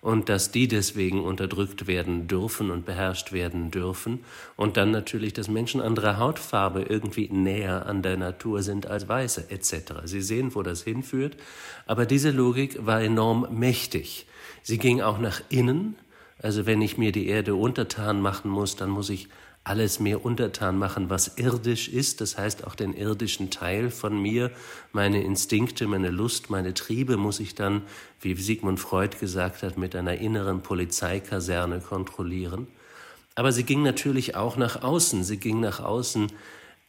Und 0.00 0.28
dass 0.28 0.50
die 0.50 0.68
deswegen 0.68 1.22
unterdrückt 1.22 1.86
werden 1.86 2.28
dürfen 2.28 2.70
und 2.70 2.86
beherrscht 2.86 3.32
werden 3.32 3.70
dürfen 3.70 4.20
und 4.56 4.76
dann 4.76 4.90
natürlich, 4.90 5.32
dass 5.32 5.48
Menschen 5.48 5.80
anderer 5.80 6.18
Hautfarbe 6.18 6.82
irgendwie 6.82 7.28
näher 7.30 7.86
an 7.86 8.02
der 8.02 8.16
Natur 8.16 8.62
sind 8.62 8.86
als 8.86 9.08
Weiße 9.08 9.50
etc. 9.50 9.94
Sie 10.04 10.22
sehen, 10.22 10.54
wo 10.54 10.62
das 10.62 10.82
hinführt, 10.82 11.36
aber 11.86 12.06
diese 12.06 12.30
Logik 12.30 12.84
war 12.86 13.00
enorm 13.00 13.46
mächtig. 13.50 14.26
Sie 14.62 14.78
ging 14.78 15.00
auch 15.00 15.18
nach 15.18 15.40
innen, 15.48 15.96
also 16.40 16.66
wenn 16.66 16.82
ich 16.82 16.98
mir 16.98 17.12
die 17.12 17.26
Erde 17.26 17.54
untertan 17.54 18.20
machen 18.20 18.50
muss, 18.50 18.76
dann 18.76 18.90
muss 18.90 19.10
ich 19.10 19.28
alles 19.64 20.00
mehr 20.00 20.24
untertan 20.24 20.78
machen, 20.78 21.10
was 21.10 21.36
irdisch 21.36 21.88
ist, 21.88 22.20
das 22.20 22.38
heißt 22.38 22.66
auch 22.66 22.74
den 22.74 22.94
irdischen 22.94 23.50
Teil 23.50 23.90
von 23.90 24.20
mir, 24.20 24.50
meine 24.92 25.22
Instinkte, 25.22 25.86
meine 25.86 26.10
Lust, 26.10 26.48
meine 26.48 26.72
Triebe 26.74 27.16
muss 27.16 27.38
ich 27.38 27.54
dann, 27.54 27.82
wie 28.20 28.34
Sigmund 28.34 28.80
Freud 28.80 29.18
gesagt 29.18 29.62
hat, 29.62 29.76
mit 29.76 29.94
einer 29.94 30.14
inneren 30.14 30.62
Polizeikaserne 30.62 31.80
kontrollieren. 31.80 32.66
Aber 33.34 33.52
sie 33.52 33.64
ging 33.64 33.82
natürlich 33.82 34.36
auch 34.36 34.56
nach 34.56 34.82
außen, 34.82 35.22
sie 35.22 35.36
ging 35.36 35.60
nach 35.60 35.80
außen 35.80 36.32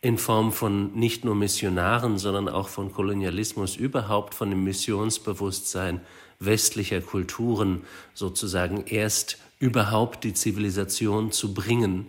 in 0.02 0.18
Form 0.18 0.54
von 0.54 0.94
nicht 0.94 1.26
nur 1.26 1.36
Missionaren, 1.36 2.18
sondern 2.18 2.48
auch 2.48 2.70
von 2.70 2.94
Kolonialismus 2.94 3.76
überhaupt, 3.76 4.34
von 4.34 4.50
dem 4.50 4.64
Missionsbewusstsein 4.64 6.00
westlicher 6.40 7.02
Kulturen 7.02 7.84
sozusagen 8.14 8.86
erst 8.88 9.38
überhaupt 9.60 10.24
die 10.24 10.34
Zivilisation 10.34 11.34
zu 11.34 11.54
bringen 11.54 12.08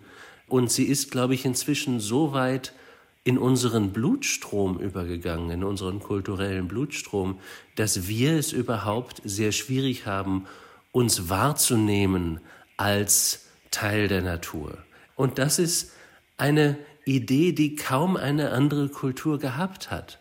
und 0.53 0.71
sie 0.71 0.85
ist, 0.85 1.11
glaube 1.11 1.35
ich, 1.35 1.45
inzwischen 1.45 2.01
so 2.01 2.33
weit 2.33 2.73
in 3.23 3.39
unseren 3.39 3.93
Blutstrom 3.93 4.79
übergegangen, 4.79 5.51
in 5.51 5.65
unseren 5.65 6.01
kulturellen 6.01 6.69
Blutstrom, 6.69 7.39
dass 7.77 8.09
wir 8.09 8.33
es 8.33 8.53
überhaupt 8.53 9.21
sehr 9.25 9.53
schwierig 9.53 10.07
haben, 10.07 10.47
uns 10.93 11.29
wahrzunehmen 11.29 12.41
als 12.77 13.47
Teil 13.71 14.09
der 14.09 14.23
Natur. 14.23 14.79
Und 15.17 15.39
das 15.39 15.59
ist 15.59 15.93
eine 16.39 16.79
Idee, 17.05 17.53
die 17.53 17.77
kaum 17.77 18.17
eine 18.17 18.51
andere 18.51 18.89
Kultur 18.89 19.39
gehabt 19.39 19.91
hat. 19.91 20.19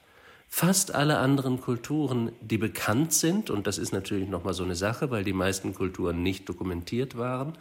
Fast 0.50 0.94
alle 0.94 1.20
anderen 1.20 1.62
Kulturen, 1.62 2.32
die 2.42 2.58
bekannt 2.58 3.14
sind, 3.14 3.50
und 3.50 3.68
das 3.68 3.78
ist 3.78 3.94
natürlich 3.94 4.28
nochmal 4.28 4.54
so 4.54 4.64
eine 4.64 4.76
Sache, 4.76 5.10
weil 5.12 5.24
die 5.24 5.34
meisten 5.34 5.74
Kulturen 5.74 6.24
nicht 6.24 6.50
dokumentiert 6.50 7.18
waren, 7.18 7.54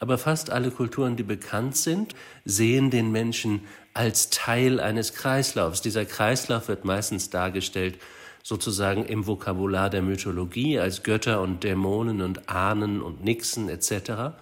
aber 0.00 0.16
fast 0.16 0.50
alle 0.50 0.70
Kulturen, 0.70 1.16
die 1.16 1.22
bekannt 1.22 1.76
sind, 1.76 2.14
sehen 2.46 2.90
den 2.90 3.12
Menschen 3.12 3.60
als 3.92 4.30
Teil 4.30 4.80
eines 4.80 5.12
Kreislaufs. 5.12 5.82
Dieser 5.82 6.06
Kreislauf 6.06 6.68
wird 6.68 6.86
meistens 6.86 7.28
dargestellt 7.28 7.98
sozusagen 8.42 9.04
im 9.04 9.26
Vokabular 9.26 9.90
der 9.90 10.00
Mythologie 10.00 10.78
als 10.78 11.02
Götter 11.02 11.42
und 11.42 11.62
Dämonen 11.62 12.22
und 12.22 12.48
Ahnen 12.48 13.02
und 13.02 13.22
Nixen 13.22 13.68
etc. 13.68 14.32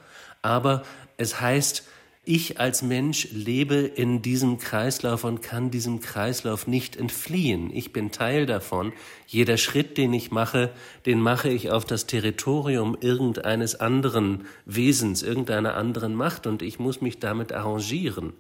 Aber 0.43 0.85
es 1.17 1.41
heißt, 1.41 1.83
ich 2.29 2.61
als 2.61 2.83
Mensch 2.83 3.29
lebe 3.33 3.77
in 3.77 4.21
diesem 4.21 4.59
Kreislauf 4.59 5.25
und 5.25 5.41
kann 5.41 5.71
diesem 5.71 6.01
Kreislauf 6.01 6.67
nicht 6.67 6.95
entfliehen. 6.95 7.75
Ich 7.75 7.91
bin 7.91 8.13
Teil 8.13 8.45
davon. 8.45 8.93
Jeder 9.27 9.57
Schritt, 9.57 9.97
den 9.97 10.13
ich 10.13 10.31
mache, 10.31 10.71
den 11.07 11.23
mache 11.23 11.49
ich 11.49 11.71
auf 11.71 11.87
das 11.87 12.07
Territorium 12.07 12.99
irgendeines 13.01 13.81
anderen 13.81 14.45
Wesens, 14.67 15.23
irgendeiner 15.23 15.75
anderen 15.75 16.15
Macht 16.15 16.47
und 16.47 16.61
ich 16.61 16.79
muss 16.79 17.01
mich 17.01 17.19
damit 17.19 17.55
arrangieren. 17.55 18.35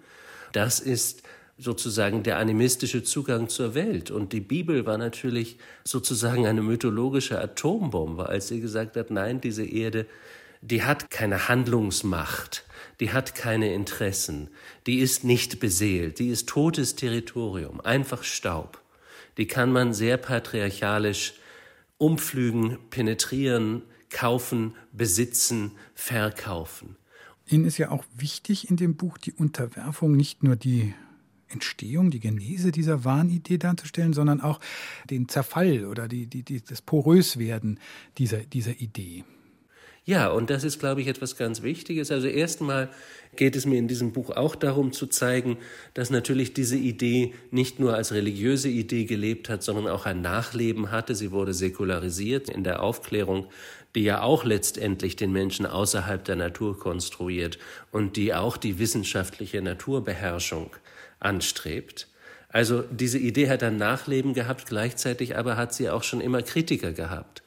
Das 0.53 0.81
ist 0.81 1.23
sozusagen 1.57 2.23
der 2.23 2.37
animistische 2.37 3.03
Zugang 3.03 3.49
zur 3.49 3.75
Welt. 3.75 4.11
Und 4.11 4.35
die 4.35 4.41
Bibel 4.41 4.85
war 4.85 4.99
natürlich 4.99 5.57
sozusagen 5.83 6.47
eine 6.47 6.61
mythologische 6.61 7.41
Atombombe, 7.41 8.29
als 8.29 8.49
sie 8.49 8.61
gesagt 8.61 8.97
hat, 8.97 9.11
nein, 9.11 9.41
diese 9.41 9.65
Erde, 9.65 10.07
die 10.61 10.83
hat 10.83 11.11
keine 11.11 11.49
Handlungsmacht 11.49 12.65
die 13.01 13.13
hat 13.13 13.35
keine 13.35 13.73
Interessen, 13.73 14.49
die 14.87 14.99
ist 14.99 15.25
nicht 15.25 15.61
beseelt, 15.61 16.19
die 16.19 16.29
ist 16.29 16.49
totes 16.49 16.97
Territorium, 16.97 17.81
einfach 17.81 18.25
Staub. 18.25 18.83
Die 19.37 19.47
kann 19.47 19.71
man 19.71 19.95
sehr 19.95 20.17
patriarchalisch 20.17 21.35
umpflügen, 21.97 22.79
penetrieren, 22.91 23.83
kaufen, 24.11 24.75
besitzen, 24.93 25.73
verkaufen. 25.95 26.97
Ihnen 27.47 27.65
ist 27.65 27.79
ja 27.79 27.91
auch 27.91 28.05
wichtig 28.17 28.69
in 28.69 28.77
dem 28.77 28.97
Buch 28.97 29.19
die 29.19 29.33
Unterwerfung, 29.33 30.17
nicht 30.17 30.43
nur 30.43 30.57
die 30.57 30.95
Entstehung, 31.49 32.11
die 32.11 32.21
Genese 32.21 32.73
dieser 32.73 33.05
Wahnidee 33.05 33.59
darzustellen, 33.59 34.13
sondern 34.13 34.41
auch 34.41 34.61
den 35.09 35.29
Zerfall 35.29 35.87
oder 35.87 36.09
die, 36.09 36.27
die, 36.27 36.43
die, 36.43 36.63
das 36.63 36.83
Poröswerden 36.83 37.81
dieser, 38.19 38.39
dieser 38.39 38.81
Idee. 38.81 39.25
Ja, 40.09 40.29
und 40.29 40.49
das 40.49 40.65
ist, 40.65 40.79
glaube 40.79 41.03
ich, 41.03 41.07
etwas 41.07 41.37
ganz 41.37 41.61
Wichtiges. 41.61 42.11
Also 42.11 42.29
erstmal 42.29 42.89
geht 43.37 43.55
es 43.57 43.67
mir 43.67 43.79
in 43.79 43.89
diesem 43.89 44.13
Buch 44.13 44.31
auch 44.31 44.55
darum 44.55 44.95
zu 44.95 45.07
zeigen, 45.07 45.59
dass 45.93 46.09
natürlich 46.09 46.55
diese 46.55 46.79
Idee 46.79 47.35
nicht 47.51 47.79
nur 47.79 47.93
als 47.93 48.13
religiöse 48.13 48.71
Idee 48.71 49.05
gelebt 49.05 49.51
hat, 49.51 49.63
sondern 49.63 49.87
auch 49.87 50.07
ein 50.07 50.23
Nachleben 50.23 50.91
hatte. 50.91 51.15
Sie 51.15 51.31
wurde 51.31 51.53
säkularisiert 51.53 52.49
in 52.49 52.65
der 52.65 52.83
Aufklärung, 52.83 53.49
die 53.95 54.03
ja 54.03 54.23
auch 54.23 54.45
letztendlich 54.45 55.17
den 55.17 55.31
Menschen 55.31 55.67
außerhalb 55.67 56.25
der 56.25 56.37
Natur 56.37 56.79
konstruiert 56.79 57.59
und 57.93 58.17
die 58.17 58.33
auch 58.33 58.57
die 58.57 58.79
wissenschaftliche 58.79 59.61
Naturbeherrschung 59.61 60.71
anstrebt. 61.21 62.09
Also 62.49 62.81
diese 62.81 63.19
Idee 63.19 63.51
hat 63.51 63.63
ein 63.63 63.77
Nachleben 63.77 64.33
gehabt, 64.33 64.65
gleichzeitig 64.65 65.37
aber 65.37 65.59
hat 65.59 65.75
sie 65.75 65.91
auch 65.91 66.03
schon 66.03 66.23
immer 66.23 66.41
Kritiker 66.41 66.93
gehabt. 66.93 67.43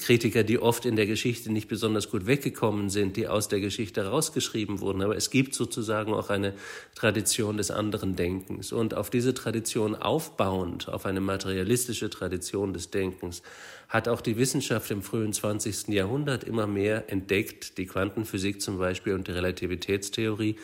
Kritiker, 0.00 0.42
die 0.42 0.58
oft 0.58 0.86
in 0.86 0.96
der 0.96 1.06
Geschichte 1.06 1.52
nicht 1.52 1.68
besonders 1.68 2.10
gut 2.10 2.26
weggekommen 2.26 2.90
sind, 2.90 3.16
die 3.16 3.28
aus 3.28 3.46
der 3.46 3.60
Geschichte 3.60 4.04
rausgeschrieben 4.04 4.80
wurden. 4.80 5.02
Aber 5.02 5.16
es 5.16 5.30
gibt 5.30 5.54
sozusagen 5.54 6.12
auch 6.12 6.30
eine 6.30 6.54
Tradition 6.96 7.58
des 7.58 7.70
anderen 7.70 8.16
Denkens. 8.16 8.72
Und 8.72 8.94
auf 8.94 9.08
diese 9.08 9.34
Tradition 9.34 9.94
aufbauend, 9.94 10.88
auf 10.88 11.06
eine 11.06 11.20
materialistische 11.20 12.10
Tradition 12.10 12.72
des 12.72 12.90
Denkens, 12.90 13.42
hat 13.88 14.08
auch 14.08 14.20
die 14.20 14.36
Wissenschaft 14.36 14.90
im 14.90 15.00
frühen 15.00 15.32
20. 15.32 15.88
Jahrhundert 15.88 16.42
immer 16.42 16.66
mehr 16.66 17.12
entdeckt, 17.12 17.78
die 17.78 17.86
Quantenphysik 17.86 18.60
zum 18.60 18.78
Beispiel 18.78 19.14
und 19.14 19.28
die 19.28 19.32
Relativitätstheorie. 19.32 20.56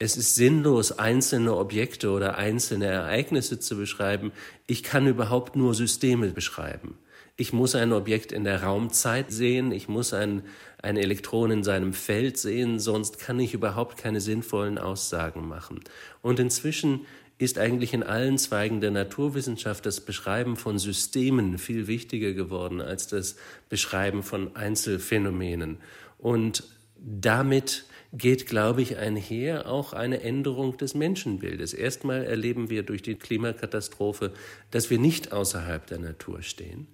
Es 0.00 0.16
ist 0.16 0.34
sinnlos, 0.34 0.98
einzelne 0.98 1.56
Objekte 1.56 2.10
oder 2.10 2.36
einzelne 2.36 2.86
Ereignisse 2.86 3.60
zu 3.60 3.76
beschreiben. 3.76 4.32
Ich 4.66 4.82
kann 4.82 5.06
überhaupt 5.06 5.54
nur 5.54 5.74
Systeme 5.74 6.30
beschreiben. 6.30 6.98
Ich 7.40 7.52
muss 7.52 7.76
ein 7.76 7.92
Objekt 7.92 8.32
in 8.32 8.42
der 8.42 8.64
Raumzeit 8.64 9.30
sehen, 9.30 9.70
ich 9.70 9.86
muss 9.86 10.12
ein, 10.12 10.42
ein 10.82 10.96
Elektron 10.96 11.52
in 11.52 11.62
seinem 11.62 11.92
Feld 11.92 12.36
sehen, 12.36 12.80
sonst 12.80 13.20
kann 13.20 13.38
ich 13.38 13.54
überhaupt 13.54 13.96
keine 13.96 14.20
sinnvollen 14.20 14.76
Aussagen 14.76 15.46
machen. 15.46 15.78
Und 16.20 16.40
inzwischen 16.40 17.06
ist 17.38 17.56
eigentlich 17.56 17.94
in 17.94 18.02
allen 18.02 18.38
Zweigen 18.38 18.80
der 18.80 18.90
Naturwissenschaft 18.90 19.86
das 19.86 20.00
Beschreiben 20.00 20.56
von 20.56 20.80
Systemen 20.80 21.58
viel 21.58 21.86
wichtiger 21.86 22.32
geworden 22.32 22.80
als 22.80 23.06
das 23.06 23.36
Beschreiben 23.68 24.24
von 24.24 24.56
Einzelfänomenen. 24.56 25.78
Und 26.18 26.64
damit 26.96 27.84
geht, 28.12 28.46
glaube 28.46 28.82
ich, 28.82 28.96
einher 28.96 29.70
auch 29.70 29.92
eine 29.92 30.22
Änderung 30.22 30.76
des 30.76 30.96
Menschenbildes. 30.96 31.72
Erstmal 31.72 32.24
erleben 32.24 32.68
wir 32.68 32.82
durch 32.82 33.02
die 33.02 33.14
Klimakatastrophe, 33.14 34.32
dass 34.72 34.90
wir 34.90 34.98
nicht 34.98 35.30
außerhalb 35.30 35.86
der 35.86 36.00
Natur 36.00 36.42
stehen 36.42 36.88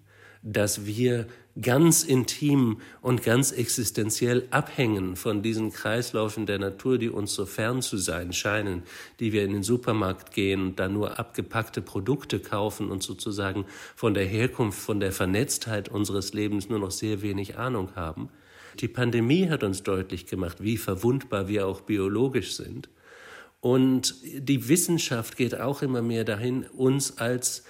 dass 0.45 0.85
wir 0.85 1.27
ganz 1.61 2.05
intim 2.05 2.81
und 3.01 3.23
ganz 3.23 3.51
existenziell 3.51 4.47
abhängen 4.51 5.17
von 5.17 5.43
diesen 5.43 5.73
Kreislaufen 5.73 6.45
der 6.45 6.59
Natur, 6.59 6.99
die 6.99 7.09
uns 7.09 7.33
so 7.35 7.47
fern 7.47 7.81
zu 7.81 7.97
sein 7.97 8.33
scheinen, 8.33 8.83
die 9.21 9.33
wir 9.33 9.45
in 9.45 9.53
den 9.53 9.63
Supermarkt 9.63 10.35
gehen 10.35 10.61
und 10.61 10.79
da 10.79 10.89
nur 10.89 11.19
abgepackte 11.19 11.81
Produkte 11.81 12.41
kaufen 12.41 12.91
und 12.91 13.03
sozusagen 13.03 13.65
von 13.97 14.13
der 14.13 14.27
Herkunft, 14.27 14.79
von 14.79 15.01
der 15.01 15.13
Vernetztheit 15.13 15.89
unseres 15.89 16.35
Lebens 16.35 16.69
nur 16.69 16.79
noch 16.79 16.91
sehr 16.91 17.23
wenig 17.23 17.57
Ahnung 17.57 17.91
haben. 17.95 18.29
Die 18.81 18.89
Pandemie 18.89 19.49
hat 19.49 19.63
uns 19.63 19.83
deutlich 19.83 20.27
gemacht, 20.27 20.59
wie 20.61 20.77
verwundbar 20.77 21.49
wir 21.49 21.67
auch 21.67 21.81
biologisch 21.81 22.55
sind. 22.57 22.91
Und 23.61 24.17
die 24.23 24.69
Wissenschaft 24.69 25.39
geht 25.39 25.59
auch 25.59 25.81
immer 25.81 26.03
mehr 26.03 26.25
dahin, 26.25 26.65
uns 26.65 27.17
als 27.17 27.65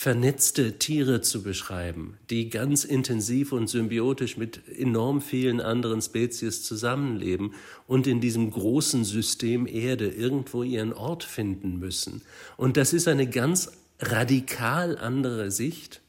vernetzte 0.00 0.78
Tiere 0.78 1.20
zu 1.20 1.42
beschreiben, 1.42 2.16
die 2.30 2.48
ganz 2.48 2.84
intensiv 2.84 3.52
und 3.52 3.68
symbiotisch 3.68 4.38
mit 4.38 4.66
enorm 4.66 5.20
vielen 5.20 5.60
anderen 5.60 6.00
Spezies 6.00 6.62
zusammenleben 6.62 7.52
und 7.86 8.06
in 8.06 8.18
diesem 8.18 8.50
großen 8.50 9.04
System 9.04 9.66
Erde 9.66 10.08
irgendwo 10.08 10.62
ihren 10.62 10.94
Ort 10.94 11.22
finden 11.22 11.78
müssen. 11.78 12.22
Und 12.56 12.78
das 12.78 12.94
ist 12.94 13.08
eine 13.08 13.28
ganz 13.28 13.72
radikal 13.98 14.96
andere 14.96 15.50
Sicht, 15.50 16.00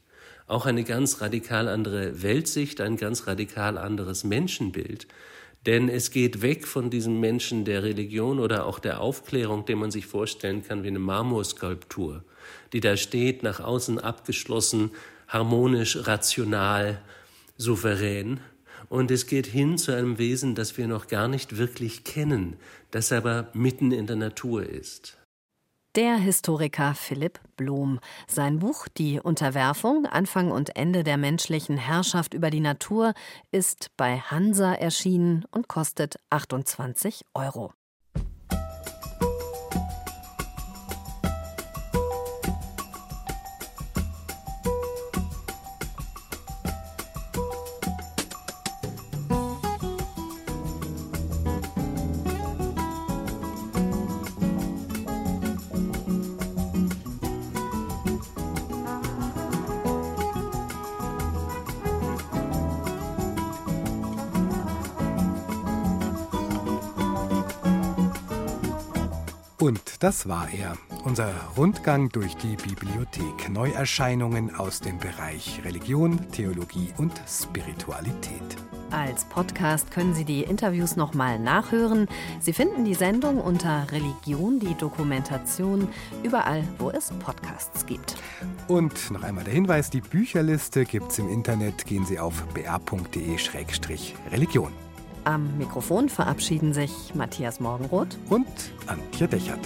auch 0.46 0.64
eine 0.64 0.84
ganz 0.84 1.20
radikal 1.20 1.68
andere 1.68 2.22
Weltsicht, 2.22 2.80
ein 2.80 2.96
ganz 2.96 3.26
radikal 3.26 3.76
anderes 3.76 4.24
Menschenbild. 4.24 5.06
Denn 5.66 5.90
es 5.90 6.10
geht 6.10 6.40
weg 6.40 6.66
von 6.66 6.88
diesem 6.88 7.20
Menschen 7.20 7.66
der 7.66 7.82
Religion 7.82 8.40
oder 8.40 8.64
auch 8.64 8.78
der 8.78 9.02
Aufklärung, 9.02 9.66
den 9.66 9.76
man 9.76 9.90
sich 9.90 10.06
vorstellen 10.06 10.64
kann 10.64 10.82
wie 10.82 10.88
eine 10.88 10.98
Marmorskulptur 10.98 12.24
die 12.72 12.80
da 12.80 12.96
steht, 12.96 13.42
nach 13.42 13.60
außen 13.60 13.98
abgeschlossen, 13.98 14.90
harmonisch, 15.28 16.06
rational, 16.06 17.00
souverän. 17.56 18.40
Und 18.88 19.10
es 19.10 19.26
geht 19.26 19.46
hin 19.46 19.78
zu 19.78 19.92
einem 19.92 20.18
Wesen, 20.18 20.54
das 20.54 20.76
wir 20.76 20.86
noch 20.86 21.06
gar 21.06 21.28
nicht 21.28 21.56
wirklich 21.56 22.04
kennen, 22.04 22.56
das 22.90 23.12
aber 23.12 23.48
mitten 23.54 23.92
in 23.92 24.06
der 24.06 24.16
Natur 24.16 24.64
ist. 24.64 25.16
Der 25.94 26.16
Historiker 26.16 26.94
Philipp 26.94 27.38
Blom. 27.58 28.00
Sein 28.26 28.60
Buch 28.60 28.88
Die 28.96 29.20
Unterwerfung, 29.20 30.06
Anfang 30.06 30.50
und 30.50 30.74
Ende 30.74 31.04
der 31.04 31.18
menschlichen 31.18 31.76
Herrschaft 31.76 32.32
über 32.32 32.48
die 32.48 32.60
Natur 32.60 33.12
ist 33.50 33.90
bei 33.98 34.18
Hansa 34.18 34.72
erschienen 34.72 35.44
und 35.50 35.68
kostet 35.68 36.16
28 36.30 37.26
Euro. 37.34 37.74
Das 70.02 70.28
war 70.28 70.48
er, 70.52 70.76
unser 71.04 71.30
Rundgang 71.56 72.08
durch 72.08 72.36
die 72.36 72.56
Bibliothek. 72.56 73.48
Neuerscheinungen 73.48 74.52
aus 74.52 74.80
dem 74.80 74.98
Bereich 74.98 75.60
Religion, 75.64 76.18
Theologie 76.32 76.92
und 76.98 77.12
Spiritualität. 77.28 78.42
Als 78.90 79.24
Podcast 79.26 79.92
können 79.92 80.12
Sie 80.12 80.24
die 80.24 80.42
Interviews 80.42 80.96
nochmal 80.96 81.38
nachhören. 81.38 82.08
Sie 82.40 82.52
finden 82.52 82.84
die 82.84 82.94
Sendung 82.94 83.40
unter 83.40 83.86
Religion, 83.92 84.58
die 84.58 84.74
Dokumentation, 84.74 85.86
überall, 86.24 86.64
wo 86.78 86.90
es 86.90 87.12
Podcasts 87.12 87.86
gibt. 87.86 88.16
Und 88.66 89.12
noch 89.12 89.22
einmal 89.22 89.44
der 89.44 89.54
Hinweis, 89.54 89.88
die 89.88 90.00
Bücherliste 90.00 90.84
gibt 90.84 91.12
es 91.12 91.20
im 91.20 91.28
Internet. 91.28 91.86
Gehen 91.86 92.04
Sie 92.04 92.18
auf 92.18 92.44
br.de-religion. 92.54 94.72
Am 95.24 95.56
Mikrofon 95.56 96.08
verabschieden 96.08 96.74
sich 96.74 97.14
Matthias 97.14 97.60
Morgenroth 97.60 98.18
und 98.28 98.46
Antje 98.86 99.28
Dechert. 99.28 99.60